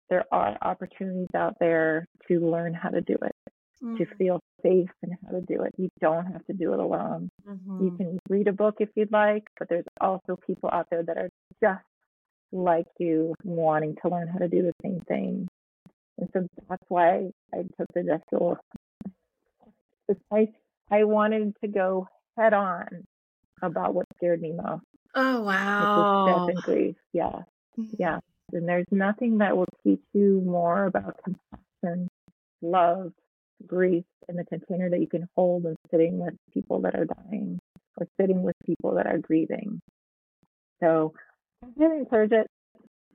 There 0.09 0.25
are 0.31 0.57
opportunities 0.61 1.29
out 1.35 1.55
there 1.59 2.05
to 2.27 2.39
learn 2.39 2.73
how 2.73 2.89
to 2.89 3.01
do 3.01 3.15
it 3.21 3.53
mm-hmm. 3.83 3.97
to 3.97 4.05
feel 4.15 4.39
safe 4.61 4.89
and 5.01 5.13
how 5.25 5.31
to 5.31 5.41
do 5.41 5.63
it. 5.63 5.73
You 5.77 5.89
don't 5.99 6.25
have 6.25 6.45
to 6.45 6.53
do 6.53 6.73
it 6.73 6.79
alone. 6.79 7.29
Mm-hmm. 7.47 7.85
You 7.85 7.91
can 7.97 8.19
read 8.29 8.47
a 8.47 8.53
book 8.53 8.75
if 8.79 8.89
you'd 8.95 9.11
like, 9.11 9.43
but 9.59 9.69
there's 9.69 9.85
also 9.99 10.37
people 10.47 10.69
out 10.71 10.87
there 10.89 11.03
that 11.03 11.17
are 11.17 11.29
just 11.61 11.83
like 12.51 12.85
you 12.99 13.33
wanting 13.43 13.95
to 14.01 14.09
learn 14.09 14.27
how 14.27 14.39
to 14.39 14.47
do 14.47 14.61
the 14.61 14.73
same 14.83 15.01
thing. 15.07 15.47
And 16.17 16.29
so 16.33 16.47
that's 16.69 16.83
why 16.87 17.29
I 17.53 17.57
took 17.77 17.87
the 17.93 18.03
death 18.03 18.57
doula. 20.13 20.47
I, 20.91 20.95
I 20.95 21.03
wanted 21.03 21.55
to 21.61 21.67
go 21.67 22.07
head 22.37 22.53
on 22.53 23.05
about 23.61 23.93
what 23.93 24.05
scared 24.17 24.41
me 24.41 24.53
most. 24.53 24.83
Oh 25.15 25.41
wow. 25.41 26.25
death 26.27 26.55
and 26.55 26.63
grief. 26.63 26.95
Yeah. 27.13 27.41
Mm-hmm. 27.77 27.95
Yeah. 27.99 28.19
And 28.51 28.67
there's 28.67 28.87
nothing 28.91 29.39
that 29.39 29.55
will 29.55 29.67
teach 29.83 30.01
you 30.13 30.41
more 30.45 30.85
about 30.85 31.19
compassion, 31.23 32.07
love, 32.61 33.11
grief 33.65 34.03
in 34.29 34.35
the 34.35 34.45
container 34.45 34.89
that 34.89 34.99
you 34.99 35.07
can 35.07 35.27
hold 35.35 35.65
and 35.65 35.77
sitting 35.91 36.19
with 36.19 36.33
people 36.53 36.81
that 36.81 36.95
are 36.95 37.05
dying 37.05 37.59
or 37.97 38.07
sitting 38.19 38.43
with 38.43 38.55
people 38.65 38.95
that 38.95 39.07
are 39.07 39.17
grieving. 39.17 39.79
So 40.81 41.13
I 41.63 41.67
really 41.77 41.97
encourage 41.97 42.31
it. 42.31 42.47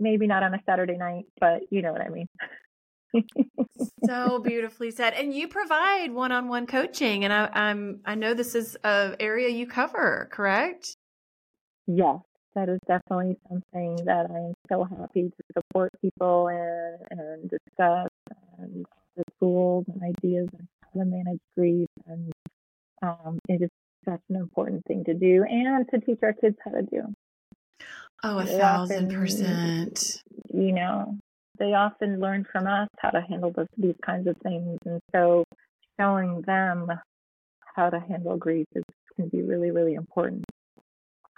Maybe 0.00 0.26
not 0.26 0.42
on 0.44 0.54
a 0.54 0.62
Saturday 0.64 0.96
night, 0.96 1.24
but 1.40 1.62
you 1.70 1.82
know 1.82 1.92
what 1.92 2.00
I 2.00 2.08
mean. 2.08 2.26
so 4.04 4.38
beautifully 4.40 4.90
said. 4.90 5.14
And 5.14 5.32
you 5.32 5.48
provide 5.48 6.12
one-on-one 6.12 6.66
coaching, 6.66 7.24
and 7.24 7.32
I, 7.32 7.50
I'm 7.52 8.00
I 8.04 8.14
know 8.14 8.34
this 8.34 8.54
is 8.54 8.76
a 8.84 9.16
area 9.20 9.48
you 9.48 9.66
cover, 9.66 10.28
correct? 10.30 10.96
Yes, 11.86 12.18
that 12.54 12.68
is 12.68 12.78
definitely 12.86 13.36
something 13.48 13.96
that 14.04 14.30
I'm 14.30 14.54
so 14.68 14.84
happy 14.84 15.30
to 15.30 15.44
support 15.56 15.90
people 16.00 16.48
and 16.48 16.98
and 17.10 17.50
discuss 17.50 18.08
and 18.58 18.84
the 19.16 19.24
tools 19.40 19.84
and 19.88 20.02
ideas 20.02 20.48
on 20.54 20.68
how 20.82 21.00
to 21.00 21.06
manage 21.06 21.40
grief. 21.56 21.88
And 22.06 22.32
um, 23.02 23.38
it 23.48 23.62
is 23.62 23.70
such 24.04 24.20
an 24.28 24.36
important 24.36 24.84
thing 24.86 25.04
to 25.04 25.14
do 25.14 25.44
and 25.48 25.86
to 25.90 26.00
teach 26.00 26.18
our 26.22 26.32
kids 26.32 26.56
how 26.64 26.70
to 26.72 26.82
do. 26.82 27.02
Oh, 28.22 28.38
a 28.38 28.46
thousand 28.46 29.06
often, 29.06 29.20
percent. 29.20 30.22
You 30.52 30.72
know, 30.72 31.18
they 31.58 31.74
often 31.74 32.20
learn 32.20 32.46
from 32.50 32.66
us 32.66 32.88
how 32.98 33.10
to 33.10 33.20
handle 33.20 33.52
this, 33.52 33.68
these 33.76 33.96
kinds 34.04 34.26
of 34.26 34.36
things. 34.42 34.78
And 34.84 35.00
so 35.14 35.44
showing 35.98 36.42
them 36.42 36.90
how 37.74 37.90
to 37.90 38.00
handle 38.00 38.36
grief 38.36 38.66
is, 38.74 38.84
can 39.16 39.28
be 39.28 39.42
really, 39.42 39.70
really 39.70 39.94
important. 39.94 40.44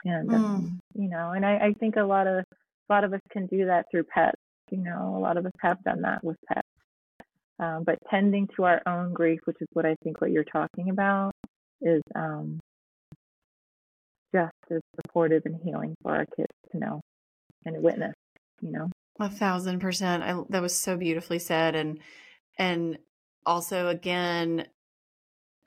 And, 0.05 0.31
mm. 0.31 0.79
you 0.95 1.09
know, 1.09 1.33
and 1.33 1.45
I, 1.45 1.57
I 1.57 1.73
think 1.79 1.97
a 1.97 2.03
lot 2.03 2.27
of, 2.27 2.45
a 2.89 2.93
lot 2.93 3.05
of 3.05 3.13
us 3.13 3.21
can 3.31 3.47
do 3.47 3.67
that 3.67 3.87
through 3.91 4.05
pets. 4.05 4.37
You 4.71 4.79
know, 4.79 5.15
a 5.17 5.21
lot 5.21 5.37
of 5.37 5.47
us 5.47 5.53
have 5.61 5.83
done 5.83 6.03
that 6.03 6.23
with 6.23 6.37
pets. 6.47 6.67
Um, 7.59 7.85
but 7.85 7.99
tending 8.11 8.49
to 8.57 8.65
our 8.65 8.81
own 8.87 9.13
grief, 9.13 9.41
which 9.45 9.59
is 9.61 9.69
what 9.75 9.85
I 9.85 9.95
think 10.03 10.21
what 10.21 10.31
you're 10.31 10.45
talking 10.45 10.89
about, 10.89 11.33
is 11.83 12.03
um, 12.15 12.59
just 14.35 14.55
as 14.71 14.81
supportive 14.97 15.43
and 15.45 15.61
healing 15.63 15.95
for 16.03 16.15
our 16.15 16.27
kids 16.37 16.53
to 16.73 16.79
know 16.79 17.01
and 17.67 17.83
witness. 17.83 18.15
You 18.63 18.73
know, 18.73 18.91
a 19.21 19.29
thousand 19.29 19.81
percent. 19.81 20.23
I, 20.23 20.41
that 20.49 20.63
was 20.63 20.75
so 20.75 20.97
beautifully 20.97 21.39
said, 21.39 21.75
and 21.75 21.99
and 22.59 22.99
also 23.47 23.89
again, 23.89 24.67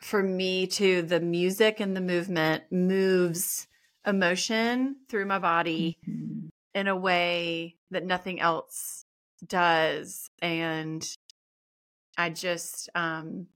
for 0.01 0.21
me 0.21 0.67
too, 0.67 1.01
the 1.01 1.19
music 1.19 1.79
and 1.79 1.95
the 1.95 2.01
movement 2.01 2.63
moves 2.71 3.67
emotion 4.05 4.97
through 5.09 5.25
my 5.25 5.39
body 5.39 5.97
mm-hmm. 6.07 6.47
in 6.73 6.87
a 6.87 6.95
way 6.95 7.75
that 7.91 8.05
nothing 8.05 8.39
else 8.39 9.05
does, 9.47 10.29
and 10.41 11.05
I 12.17 12.29
just 12.29 12.89
um 12.95 13.47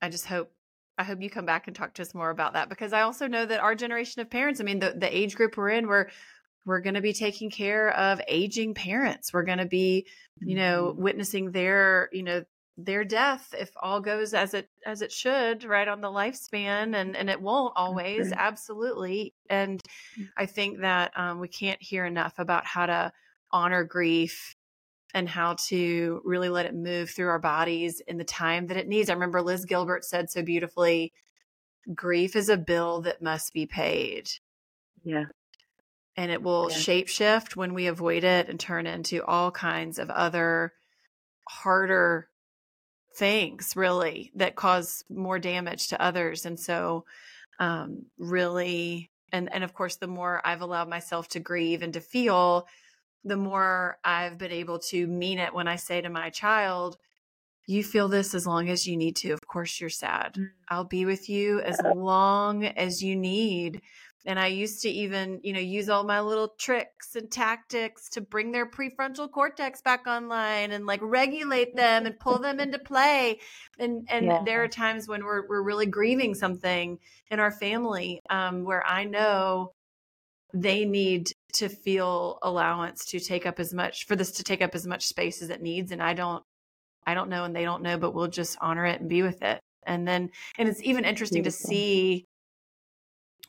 I 0.00 0.08
just 0.08 0.26
hope 0.26 0.52
I 0.98 1.04
hope 1.04 1.22
you 1.22 1.30
come 1.30 1.46
back 1.46 1.66
and 1.66 1.74
talk 1.74 1.94
to 1.94 2.02
us 2.02 2.14
more 2.14 2.30
about 2.30 2.52
that 2.52 2.68
because 2.68 2.92
I 2.92 3.02
also 3.02 3.26
know 3.26 3.46
that 3.46 3.60
our 3.60 3.74
generation 3.74 4.20
of 4.20 4.30
parents, 4.30 4.60
I 4.60 4.64
mean 4.64 4.80
the 4.80 4.94
the 4.96 5.16
age 5.16 5.34
group 5.34 5.56
we're 5.56 5.70
in, 5.70 5.86
we're 5.86 6.08
we're 6.64 6.80
going 6.80 6.94
to 6.94 7.00
be 7.00 7.12
taking 7.12 7.50
care 7.50 7.90
of 7.90 8.20
aging 8.28 8.74
parents. 8.74 9.32
We're 9.32 9.44
going 9.44 9.58
to 9.58 9.66
be, 9.66 10.06
you 10.40 10.56
know, 10.56 10.90
mm-hmm. 10.92 11.02
witnessing 11.02 11.52
their, 11.52 12.08
you 12.12 12.22
know, 12.22 12.44
their 12.78 13.04
death 13.04 13.54
if 13.58 13.70
all 13.80 14.00
goes 14.00 14.32
as 14.32 14.54
it 14.54 14.66
as 14.86 15.02
it 15.02 15.12
should 15.12 15.62
right 15.62 15.86
on 15.86 16.00
the 16.00 16.08
lifespan 16.08 16.96
and 16.96 17.14
and 17.14 17.28
it 17.28 17.40
won't 17.40 17.74
always 17.76 18.32
absolutely 18.32 19.34
and 19.50 19.82
mm. 20.18 20.26
i 20.38 20.46
think 20.46 20.80
that 20.80 21.12
um, 21.14 21.38
we 21.38 21.48
can't 21.48 21.82
hear 21.82 22.06
enough 22.06 22.32
about 22.38 22.64
how 22.64 22.86
to 22.86 23.12
honor 23.52 23.84
grief 23.84 24.56
and 25.14 25.28
how 25.28 25.54
to 25.68 26.20
really 26.24 26.48
let 26.48 26.66
it 26.66 26.74
move 26.74 27.10
through 27.10 27.28
our 27.28 27.38
bodies 27.38 28.00
in 28.06 28.16
the 28.16 28.24
time 28.24 28.68
that 28.68 28.76
it 28.76 28.88
needs. 28.88 29.10
I 29.10 29.14
remember 29.14 29.42
Liz 29.42 29.64
Gilbert 29.64 30.04
said 30.04 30.30
so 30.30 30.42
beautifully 30.42 31.12
grief 31.94 32.36
is 32.36 32.48
a 32.48 32.56
bill 32.56 33.02
that 33.02 33.22
must 33.22 33.52
be 33.52 33.66
paid. 33.66 34.28
Yeah. 35.04 35.24
And 36.16 36.30
it 36.30 36.42
will 36.42 36.70
yeah. 36.70 36.76
shapeshift 36.76 37.56
when 37.56 37.72
we 37.72 37.86
avoid 37.86 38.24
it 38.24 38.48
and 38.48 38.60
turn 38.60 38.86
into 38.86 39.24
all 39.24 39.50
kinds 39.50 39.98
of 39.98 40.10
other 40.10 40.72
harder 41.48 42.28
things, 43.16 43.72
really, 43.76 44.30
that 44.34 44.56
cause 44.56 45.04
more 45.08 45.38
damage 45.38 45.88
to 45.88 46.02
others. 46.02 46.44
And 46.44 46.58
so, 46.60 47.04
um, 47.58 48.06
really, 48.18 49.10
and, 49.32 49.52
and 49.52 49.64
of 49.64 49.72
course, 49.72 49.96
the 49.96 50.06
more 50.06 50.42
I've 50.44 50.60
allowed 50.60 50.88
myself 50.88 51.28
to 51.28 51.40
grieve 51.40 51.82
and 51.82 51.94
to 51.94 52.00
feel, 52.00 52.66
the 53.24 53.36
more 53.36 53.98
I've 54.04 54.38
been 54.38 54.52
able 54.52 54.80
to 54.90 55.06
mean 55.06 55.38
it 55.38 55.54
when 55.54 55.68
I 55.68 55.76
say 55.76 56.00
to 56.00 56.10
my 56.10 56.30
child, 56.30 56.96
you 57.66 57.84
feel 57.84 58.08
this 58.08 58.34
as 58.34 58.46
long 58.46 58.68
as 58.68 58.86
you 58.86 58.96
need 58.96 59.16
to. 59.16 59.30
Of 59.30 59.46
course, 59.46 59.80
you're 59.80 59.90
sad. 59.90 60.34
Mm. 60.34 60.50
I'll 60.68 60.84
be 60.84 61.04
with 61.04 61.28
you 61.28 61.60
as 61.60 61.80
long 61.94 62.64
as 62.64 63.02
you 63.02 63.16
need. 63.16 63.82
And 64.24 64.38
I 64.38 64.46
used 64.46 64.82
to 64.82 64.88
even, 64.88 65.40
you 65.42 65.52
know, 65.52 65.60
use 65.60 65.88
all 65.88 66.04
my 66.04 66.20
little 66.20 66.48
tricks 66.58 67.16
and 67.16 67.30
tactics 67.30 68.08
to 68.10 68.20
bring 68.20 68.52
their 68.52 68.70
prefrontal 68.70 69.30
cortex 69.30 69.82
back 69.82 70.06
online 70.06 70.70
and 70.70 70.86
like 70.86 71.00
regulate 71.02 71.74
them 71.74 72.06
and 72.06 72.18
pull 72.18 72.38
them 72.38 72.60
into 72.60 72.78
play. 72.78 73.40
And 73.78 74.06
and 74.10 74.26
yeah. 74.26 74.42
there 74.44 74.62
are 74.62 74.68
times 74.68 75.08
when 75.08 75.24
we're 75.24 75.48
we're 75.48 75.62
really 75.62 75.86
grieving 75.86 76.34
something 76.34 76.98
in 77.30 77.40
our 77.40 77.50
family 77.50 78.20
um, 78.30 78.64
where 78.64 78.86
I 78.86 79.04
know 79.04 79.72
they 80.54 80.84
need 80.84 81.32
to 81.54 81.68
feel 81.68 82.38
allowance 82.42 83.04
to 83.06 83.20
take 83.20 83.46
up 83.46 83.58
as 83.58 83.72
much 83.72 84.06
for 84.06 84.16
this 84.16 84.32
to 84.32 84.44
take 84.44 84.62
up 84.62 84.74
as 84.74 84.86
much 84.86 85.06
space 85.06 85.42
as 85.42 85.50
it 85.50 85.62
needs 85.62 85.92
and 85.92 86.02
i 86.02 86.12
don't 86.12 86.42
i 87.06 87.14
don't 87.14 87.30
know 87.30 87.44
and 87.44 87.56
they 87.56 87.64
don't 87.64 87.82
know 87.82 87.96
but 87.96 88.14
we'll 88.14 88.28
just 88.28 88.56
honor 88.60 88.84
it 88.84 89.00
and 89.00 89.08
be 89.08 89.22
with 89.22 89.42
it 89.42 89.60
and 89.86 90.06
then 90.06 90.30
and 90.58 90.68
it's 90.68 90.82
even 90.82 91.04
interesting 91.04 91.42
Beautiful. 91.42 91.58
to 91.58 91.66
see 91.66 92.26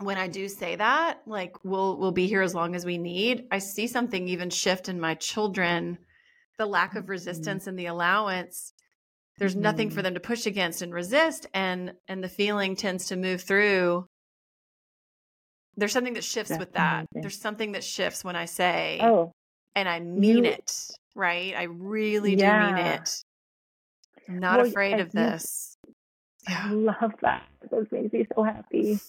when 0.05 0.17
i 0.17 0.27
do 0.27 0.47
say 0.47 0.75
that 0.75 1.21
like 1.25 1.55
we'll 1.63 1.97
we'll 1.97 2.11
be 2.11 2.27
here 2.27 2.41
as 2.41 2.55
long 2.55 2.75
as 2.75 2.85
we 2.85 2.97
need 2.97 3.45
i 3.51 3.59
see 3.59 3.87
something 3.87 4.27
even 4.27 4.49
shift 4.49 4.89
in 4.89 4.99
my 4.99 5.15
children 5.15 5.97
the 6.57 6.65
lack 6.65 6.95
of 6.95 7.03
mm-hmm. 7.03 7.11
resistance 7.11 7.67
and 7.67 7.77
the 7.77 7.87
allowance 7.87 8.73
there's 9.39 9.53
mm-hmm. 9.53 9.63
nothing 9.63 9.89
for 9.89 9.97
mm-hmm. 9.97 10.05
them 10.05 10.13
to 10.13 10.19
push 10.19 10.45
against 10.45 10.81
and 10.81 10.93
resist 10.93 11.47
and 11.53 11.93
and 12.07 12.23
the 12.23 12.29
feeling 12.29 12.75
tends 12.75 13.07
to 13.07 13.15
move 13.15 13.41
through 13.41 14.07
there's 15.77 15.91
something 15.91 16.13
that 16.13 16.23
shifts 16.23 16.55
with 16.57 16.73
that. 16.73 17.07
There's 17.13 17.39
something 17.39 17.71
that 17.73 17.83
shifts 17.83 18.23
when 18.23 18.35
I 18.35 18.45
say, 18.45 18.99
oh, 19.01 19.33
and 19.75 19.89
I 19.89 19.99
mean 19.99 20.43
you, 20.43 20.51
it, 20.51 20.91
right? 21.15 21.53
I 21.55 21.63
really 21.63 22.35
yeah. 22.35 22.69
do 22.69 22.75
mean 22.75 22.85
it. 22.85 23.23
I'm 24.29 24.39
not 24.39 24.59
well, 24.59 24.67
afraid 24.67 24.99
of 24.99 25.11
this. 25.11 25.77
I 26.47 26.71
love 26.71 27.13
that. 27.21 27.43
This 27.71 27.91
makes 27.91 28.13
me 28.13 28.27
so 28.35 28.43
happy 28.43 28.99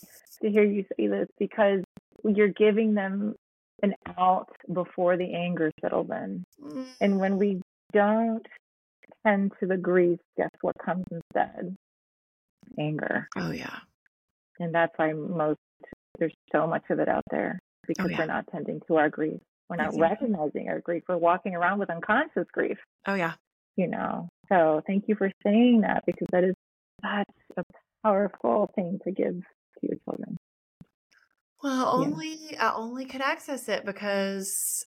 to 0.44 0.50
hear 0.50 0.64
you 0.64 0.84
say 0.96 1.06
this 1.06 1.28
because 1.38 1.80
you're 2.24 2.48
giving 2.48 2.94
them 2.94 3.34
an 3.82 3.94
out 4.18 4.48
before 4.72 5.16
the 5.16 5.34
anger 5.34 5.70
settles 5.80 6.08
in. 6.10 6.44
Mm. 6.62 6.86
And 7.00 7.18
when 7.18 7.38
we 7.38 7.60
don't 7.92 8.46
tend 9.26 9.52
to 9.60 9.66
the 9.66 9.76
grief, 9.76 10.18
guess 10.36 10.50
what 10.60 10.74
comes 10.84 11.04
instead? 11.10 11.74
Anger. 12.78 13.28
Oh, 13.36 13.50
yeah. 13.50 13.78
And 14.60 14.74
that's 14.74 14.92
why 14.96 15.12
most 15.12 15.58
there's 16.18 16.34
so 16.52 16.66
much 16.66 16.84
of 16.90 17.00
it 17.00 17.08
out 17.08 17.24
there 17.30 17.58
because 17.86 18.06
oh, 18.06 18.08
yeah. 18.08 18.18
we're 18.18 18.26
not 18.26 18.46
tending 18.52 18.80
to 18.86 18.96
our 18.96 19.08
grief. 19.08 19.40
We're 19.68 19.76
not 19.76 19.98
recognizing 19.98 20.68
our 20.68 20.80
grief. 20.80 21.02
We're 21.08 21.16
walking 21.16 21.54
around 21.54 21.78
with 21.78 21.90
unconscious 21.90 22.46
grief. 22.52 22.78
Oh, 23.06 23.14
yeah. 23.14 23.32
You 23.76 23.88
know, 23.88 24.28
so 24.48 24.82
thank 24.86 25.04
you 25.08 25.16
for 25.16 25.30
saying 25.42 25.80
that 25.80 26.04
because 26.06 26.28
that 26.30 26.44
is 26.44 26.54
such 27.02 27.26
a 27.56 27.62
powerful 28.04 28.70
thing 28.76 29.00
to 29.04 29.10
give 29.10 29.42
your 29.88 29.98
children. 30.04 30.36
Well, 31.62 31.88
only 31.88 32.36
yeah. 32.50 32.70
I 32.70 32.74
only 32.74 33.06
could 33.06 33.22
access 33.22 33.68
it 33.68 33.84
because 33.84 34.84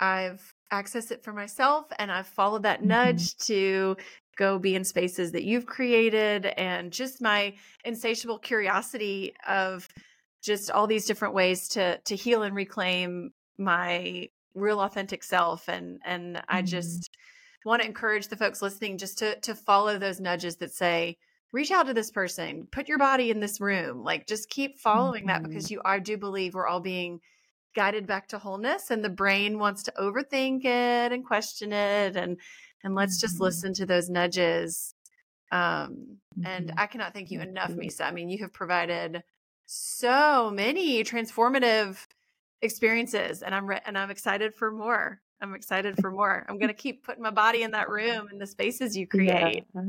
I've 0.00 0.54
accessed 0.72 1.12
it 1.12 1.22
for 1.22 1.32
myself 1.32 1.86
and 1.98 2.10
I've 2.10 2.26
followed 2.26 2.64
that 2.64 2.80
mm-hmm. 2.80 2.88
nudge 2.88 3.36
to 3.46 3.96
go 4.36 4.58
be 4.58 4.74
in 4.74 4.84
spaces 4.84 5.32
that 5.32 5.44
you've 5.44 5.66
created 5.66 6.46
and 6.46 6.90
just 6.90 7.22
my 7.22 7.54
insatiable 7.84 8.38
curiosity 8.38 9.34
of 9.46 9.88
just 10.42 10.70
all 10.70 10.86
these 10.86 11.06
different 11.06 11.34
ways 11.34 11.68
to 11.68 11.98
to 11.98 12.16
heal 12.16 12.42
and 12.42 12.56
reclaim 12.56 13.32
my 13.58 14.28
real 14.54 14.80
authentic 14.80 15.22
self 15.22 15.68
and 15.68 16.00
and 16.04 16.36
mm-hmm. 16.36 16.44
I 16.48 16.62
just 16.62 17.10
want 17.64 17.82
to 17.82 17.88
encourage 17.88 18.28
the 18.28 18.36
folks 18.36 18.60
listening 18.60 18.98
just 18.98 19.18
to 19.18 19.38
to 19.40 19.54
follow 19.54 19.98
those 19.98 20.20
nudges 20.20 20.56
that 20.56 20.72
say 20.72 21.16
reach 21.52 21.70
out 21.70 21.86
to 21.86 21.94
this 21.94 22.10
person 22.10 22.66
put 22.70 22.88
your 22.88 22.98
body 22.98 23.30
in 23.30 23.40
this 23.40 23.60
room 23.60 24.02
like 24.02 24.26
just 24.26 24.48
keep 24.48 24.78
following 24.78 25.26
mm-hmm. 25.26 25.42
that 25.42 25.48
because 25.48 25.70
you 25.70 25.80
I 25.84 25.98
do 25.98 26.16
believe 26.16 26.54
we're 26.54 26.66
all 26.66 26.80
being 26.80 27.20
guided 27.74 28.06
back 28.06 28.28
to 28.28 28.38
wholeness 28.38 28.90
and 28.90 29.04
the 29.04 29.10
brain 29.10 29.58
wants 29.58 29.82
to 29.84 29.92
overthink 29.98 30.64
it 30.64 31.12
and 31.12 31.24
question 31.24 31.72
it 31.72 32.16
and 32.16 32.38
and 32.84 32.94
let's 32.94 33.20
just 33.20 33.34
mm-hmm. 33.34 33.44
listen 33.44 33.74
to 33.74 33.86
those 33.86 34.10
nudges 34.10 34.94
um 35.50 36.18
and 36.44 36.68
mm-hmm. 36.68 36.78
I 36.78 36.86
cannot 36.86 37.14
thank 37.14 37.30
you 37.30 37.40
enough 37.40 37.70
Misa 37.70 38.02
I 38.02 38.10
mean 38.10 38.28
you 38.28 38.38
have 38.38 38.52
provided 38.52 39.22
so 39.66 40.50
many 40.54 41.02
transformative 41.04 41.96
experiences 42.62 43.42
and 43.42 43.54
I'm 43.54 43.66
re- 43.66 43.80
and 43.84 43.98
I'm 43.98 44.10
excited 44.10 44.54
for 44.54 44.70
more. 44.70 45.20
I'm 45.40 45.54
excited 45.54 45.96
for 46.00 46.10
more. 46.10 46.46
I'm 46.48 46.58
going 46.58 46.68
to 46.68 46.74
keep 46.74 47.04
putting 47.04 47.22
my 47.22 47.30
body 47.30 47.62
in 47.62 47.72
that 47.72 47.88
room 47.88 48.28
and 48.30 48.40
the 48.40 48.46
spaces 48.46 48.96
you 48.96 49.06
create. 49.08 49.64
Yeah. 49.74 49.82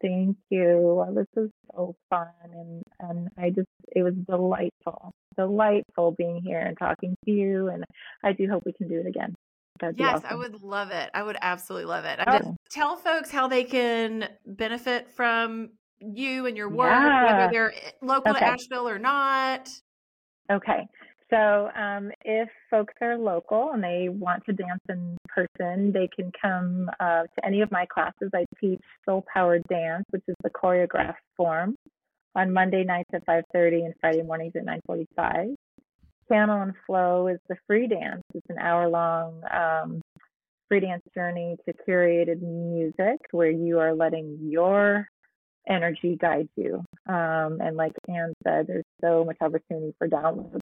Thank 0.00 0.36
you. 0.50 1.04
This 1.14 1.26
was 1.34 1.50
so 1.74 1.94
fun 2.08 2.28
and 2.52 2.82
and 3.00 3.28
I 3.36 3.50
just 3.50 3.68
it 3.88 4.02
was 4.02 4.14
delightful. 4.28 5.12
Delightful 5.36 6.12
being 6.12 6.42
here 6.44 6.60
and 6.60 6.76
talking 6.78 7.16
to 7.24 7.30
you 7.30 7.68
and 7.68 7.84
I 8.22 8.32
do 8.32 8.48
hope 8.48 8.62
we 8.64 8.72
can 8.72 8.88
do 8.88 9.00
it 9.00 9.06
again. 9.06 9.34
That'd 9.80 9.98
yes, 9.98 10.18
awesome. 10.18 10.28
I 10.30 10.34
would 10.34 10.62
love 10.62 10.90
it. 10.90 11.10
I 11.14 11.22
would 11.22 11.38
absolutely 11.40 11.86
love 11.86 12.04
it. 12.04 12.20
Oh. 12.26 12.56
Tell 12.70 12.96
folks 12.96 13.30
how 13.30 13.48
they 13.48 13.64
can 13.64 14.28
benefit 14.46 15.08
from 15.16 15.70
you 16.00 16.46
and 16.46 16.56
your 16.56 16.68
work, 16.68 16.90
yeah. 16.90 17.24
whether 17.24 17.52
they're 17.52 17.72
eh, 17.72 17.90
local 18.02 18.32
okay. 18.32 18.40
to 18.40 18.46
Asheville 18.46 18.88
or 18.88 18.98
not. 18.98 19.68
Okay. 20.50 20.86
So 21.30 21.70
um, 21.76 22.10
if 22.24 22.48
folks 22.70 22.94
are 23.00 23.16
local 23.16 23.70
and 23.72 23.82
they 23.82 24.08
want 24.08 24.44
to 24.46 24.52
dance 24.52 24.80
in 24.88 25.16
person, 25.28 25.92
they 25.92 26.08
can 26.14 26.32
come 26.40 26.90
uh, 26.98 27.22
to 27.22 27.46
any 27.46 27.60
of 27.60 27.70
my 27.70 27.86
classes. 27.86 28.30
I 28.34 28.44
teach 28.60 28.80
Soulpower 29.08 29.60
Dance, 29.68 30.04
which 30.10 30.24
is 30.26 30.34
the 30.42 30.50
choreographed 30.50 31.14
form, 31.36 31.76
on 32.34 32.52
Monday 32.52 32.82
nights 32.82 33.10
at 33.12 33.24
5:30 33.26 33.84
and 33.86 33.94
Friday 34.00 34.22
mornings 34.22 34.54
at 34.56 34.64
9:45. 34.64 35.54
Channel 36.28 36.62
and 36.62 36.74
Flow 36.86 37.28
is 37.28 37.38
the 37.48 37.56
free 37.66 37.86
dance. 37.86 38.22
It's 38.34 38.46
an 38.48 38.58
hour-long 38.58 39.42
um, 39.52 40.00
free 40.68 40.80
dance 40.80 41.02
journey 41.14 41.56
to 41.66 41.74
curated 41.88 42.40
music 42.40 43.18
where 43.32 43.50
you 43.50 43.78
are 43.78 43.94
letting 43.94 44.38
your 44.42 45.08
energy 45.68 46.16
guide 46.20 46.48
you. 46.56 46.84
Um, 47.06 47.60
and 47.60 47.76
like 47.76 47.92
Anne 48.08 48.32
said, 48.44 48.66
there's 48.68 48.84
so 49.00 49.24
much 49.24 49.36
opportunity 49.40 49.92
for 49.98 50.08
downloads 50.08 50.60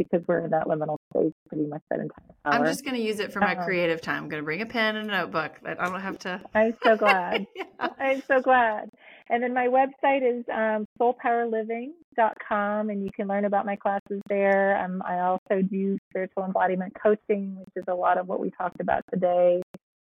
because 0.00 0.26
we're 0.26 0.44
in 0.44 0.50
that 0.50 0.64
liminal 0.66 0.96
space 1.12 1.32
pretty 1.48 1.66
much 1.66 1.82
that 1.90 2.00
entire 2.00 2.34
hour. 2.46 2.54
I'm 2.54 2.64
just 2.64 2.84
going 2.84 2.96
to 2.96 3.02
use 3.02 3.20
it 3.20 3.32
for 3.32 3.40
my 3.40 3.54
um, 3.54 3.64
creative 3.64 4.00
time. 4.00 4.24
I'm 4.24 4.28
going 4.30 4.42
to 4.42 4.44
bring 4.44 4.62
a 4.62 4.66
pen 4.66 4.96
and 4.96 5.10
a 5.10 5.12
notebook. 5.12 5.52
that 5.62 5.80
I 5.80 5.90
don't 5.90 6.00
have 6.00 6.18
to. 6.20 6.40
I'm 6.54 6.74
so 6.82 6.96
glad. 6.96 7.46
yeah. 7.54 7.88
I'm 7.98 8.22
so 8.26 8.40
glad. 8.40 8.90
And 9.28 9.42
then 9.42 9.52
my 9.52 9.66
website 9.66 10.22
is 10.22 10.44
um, 10.52 10.86
soulpowerliving.com, 10.98 12.90
and 12.90 13.04
you 13.04 13.10
can 13.14 13.28
learn 13.28 13.44
about 13.44 13.66
my 13.66 13.76
classes 13.76 14.20
there. 14.28 14.82
Um, 14.82 15.02
I 15.06 15.20
also 15.20 15.62
do 15.62 15.98
spiritual 16.08 16.44
embodiment 16.44 16.94
coaching, 17.00 17.56
which 17.58 17.68
is 17.76 17.84
a 17.88 17.94
lot 17.94 18.18
of 18.18 18.26
what 18.26 18.40
we 18.40 18.50
talked 18.50 18.80
about 18.80 19.02
today. 19.12 19.60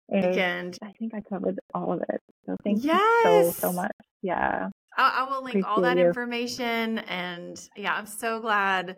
And 0.09 0.77
I 0.82 0.93
think 0.98 1.14
I 1.14 1.20
covered 1.20 1.59
all 1.74 1.93
of 1.93 2.02
it. 2.09 2.20
So 2.47 2.56
thank 2.64 2.82
yes. 2.82 3.01
you 3.24 3.52
so, 3.52 3.69
so 3.69 3.73
much. 3.73 3.93
Yeah. 4.23 4.70
I, 4.97 5.20
I 5.20 5.31
will 5.31 5.43
link 5.43 5.56
Appreciate 5.56 5.70
all 5.70 5.81
that 5.82 5.98
you. 5.98 6.06
information. 6.06 6.98
And 6.98 7.60
yeah, 7.77 7.94
I'm 7.94 8.06
so 8.06 8.40
glad 8.40 8.97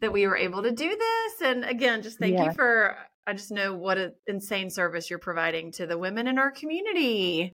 that 0.00 0.12
we 0.12 0.26
were 0.26 0.36
able 0.36 0.62
to 0.62 0.72
do 0.72 0.88
this. 0.88 1.42
And 1.42 1.64
again, 1.64 2.02
just 2.02 2.18
thank 2.18 2.34
yeah. 2.34 2.46
you 2.46 2.52
for, 2.52 2.96
I 3.26 3.32
just 3.32 3.50
know 3.50 3.74
what 3.74 3.98
an 3.98 4.12
insane 4.26 4.70
service 4.70 5.08
you're 5.08 5.18
providing 5.18 5.72
to 5.72 5.86
the 5.86 5.98
women 5.98 6.26
in 6.26 6.38
our 6.38 6.50
community. 6.50 7.52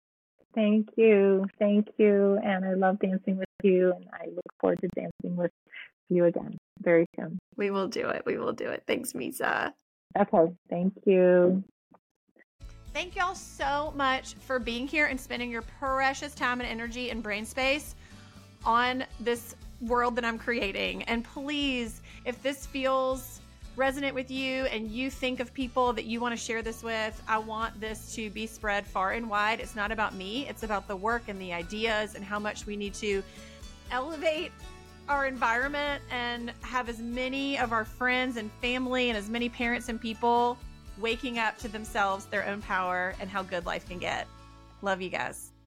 Thank 0.55 0.89
you. 0.95 1.45
Thank 1.59 1.87
you. 1.97 2.39
And 2.43 2.65
I 2.65 2.73
love 2.73 2.99
dancing 2.99 3.37
with 3.37 3.47
you. 3.61 3.93
And 3.93 4.05
I 4.13 4.25
look 4.27 4.53
forward 4.59 4.79
to 4.81 4.87
dancing 4.95 5.35
with 5.35 5.51
you 6.09 6.25
again 6.25 6.57
very 6.81 7.05
soon. 7.15 7.37
We 7.55 7.71
will 7.71 7.87
do 7.87 8.09
it. 8.09 8.23
We 8.25 8.37
will 8.37 8.53
do 8.53 8.69
it. 8.69 8.83
Thanks, 8.87 9.13
Misa. 9.13 9.73
Okay. 10.17 10.51
Thank 10.69 10.93
you. 11.05 11.63
Thank 12.93 13.15
y'all 13.15 13.35
so 13.35 13.93
much 13.95 14.33
for 14.33 14.57
being 14.57 14.87
here 14.87 15.05
and 15.05 15.19
spending 15.19 15.51
your 15.51 15.61
precious 15.61 16.33
time 16.33 16.59
and 16.59 16.67
energy 16.67 17.11
and 17.11 17.21
brain 17.21 17.45
space 17.45 17.93
on 18.65 19.05
this 19.19 19.55
world 19.81 20.15
that 20.17 20.25
I'm 20.25 20.37
creating. 20.37 21.03
And 21.03 21.23
please, 21.23 22.01
if 22.25 22.41
this 22.43 22.65
feels 22.65 23.41
resonant 23.75 24.13
with 24.13 24.29
you 24.29 24.65
and 24.65 24.89
you 24.89 25.09
think 25.09 25.39
of 25.39 25.53
people 25.53 25.93
that 25.93 26.05
you 26.05 26.19
want 26.19 26.37
to 26.37 26.37
share 26.37 26.61
this 26.61 26.83
with, 26.83 27.21
I 27.27 27.37
want 27.37 27.79
this 27.79 28.13
to 28.15 28.29
be 28.29 28.45
spread 28.45 28.85
far 28.85 29.13
and 29.13 29.29
wide. 29.29 29.59
It's 29.59 29.75
not 29.75 29.91
about 29.91 30.13
me, 30.15 30.47
it's 30.49 30.63
about 30.63 30.87
the 30.87 30.95
work 30.95 31.23
and 31.27 31.41
the 31.41 31.53
ideas 31.53 32.15
and 32.15 32.23
how 32.23 32.39
much 32.39 32.65
we 32.65 32.75
need 32.75 32.93
to 32.95 33.23
elevate 33.91 34.51
our 35.07 35.25
environment 35.25 36.03
and 36.11 36.53
have 36.61 36.89
as 36.89 36.99
many 36.99 37.57
of 37.57 37.71
our 37.71 37.85
friends 37.85 38.37
and 38.37 38.51
family 38.61 39.09
and 39.09 39.17
as 39.17 39.29
many 39.29 39.49
parents 39.49 39.89
and 39.89 39.99
people 39.99 40.57
waking 40.99 41.39
up 41.39 41.57
to 41.57 41.67
themselves, 41.67 42.25
their 42.25 42.45
own 42.45 42.61
power, 42.61 43.15
and 43.19 43.29
how 43.29 43.41
good 43.41 43.65
life 43.65 43.87
can 43.87 43.97
get. 43.97 44.27
Love 44.81 45.01
you 45.01 45.09
guys. 45.09 45.48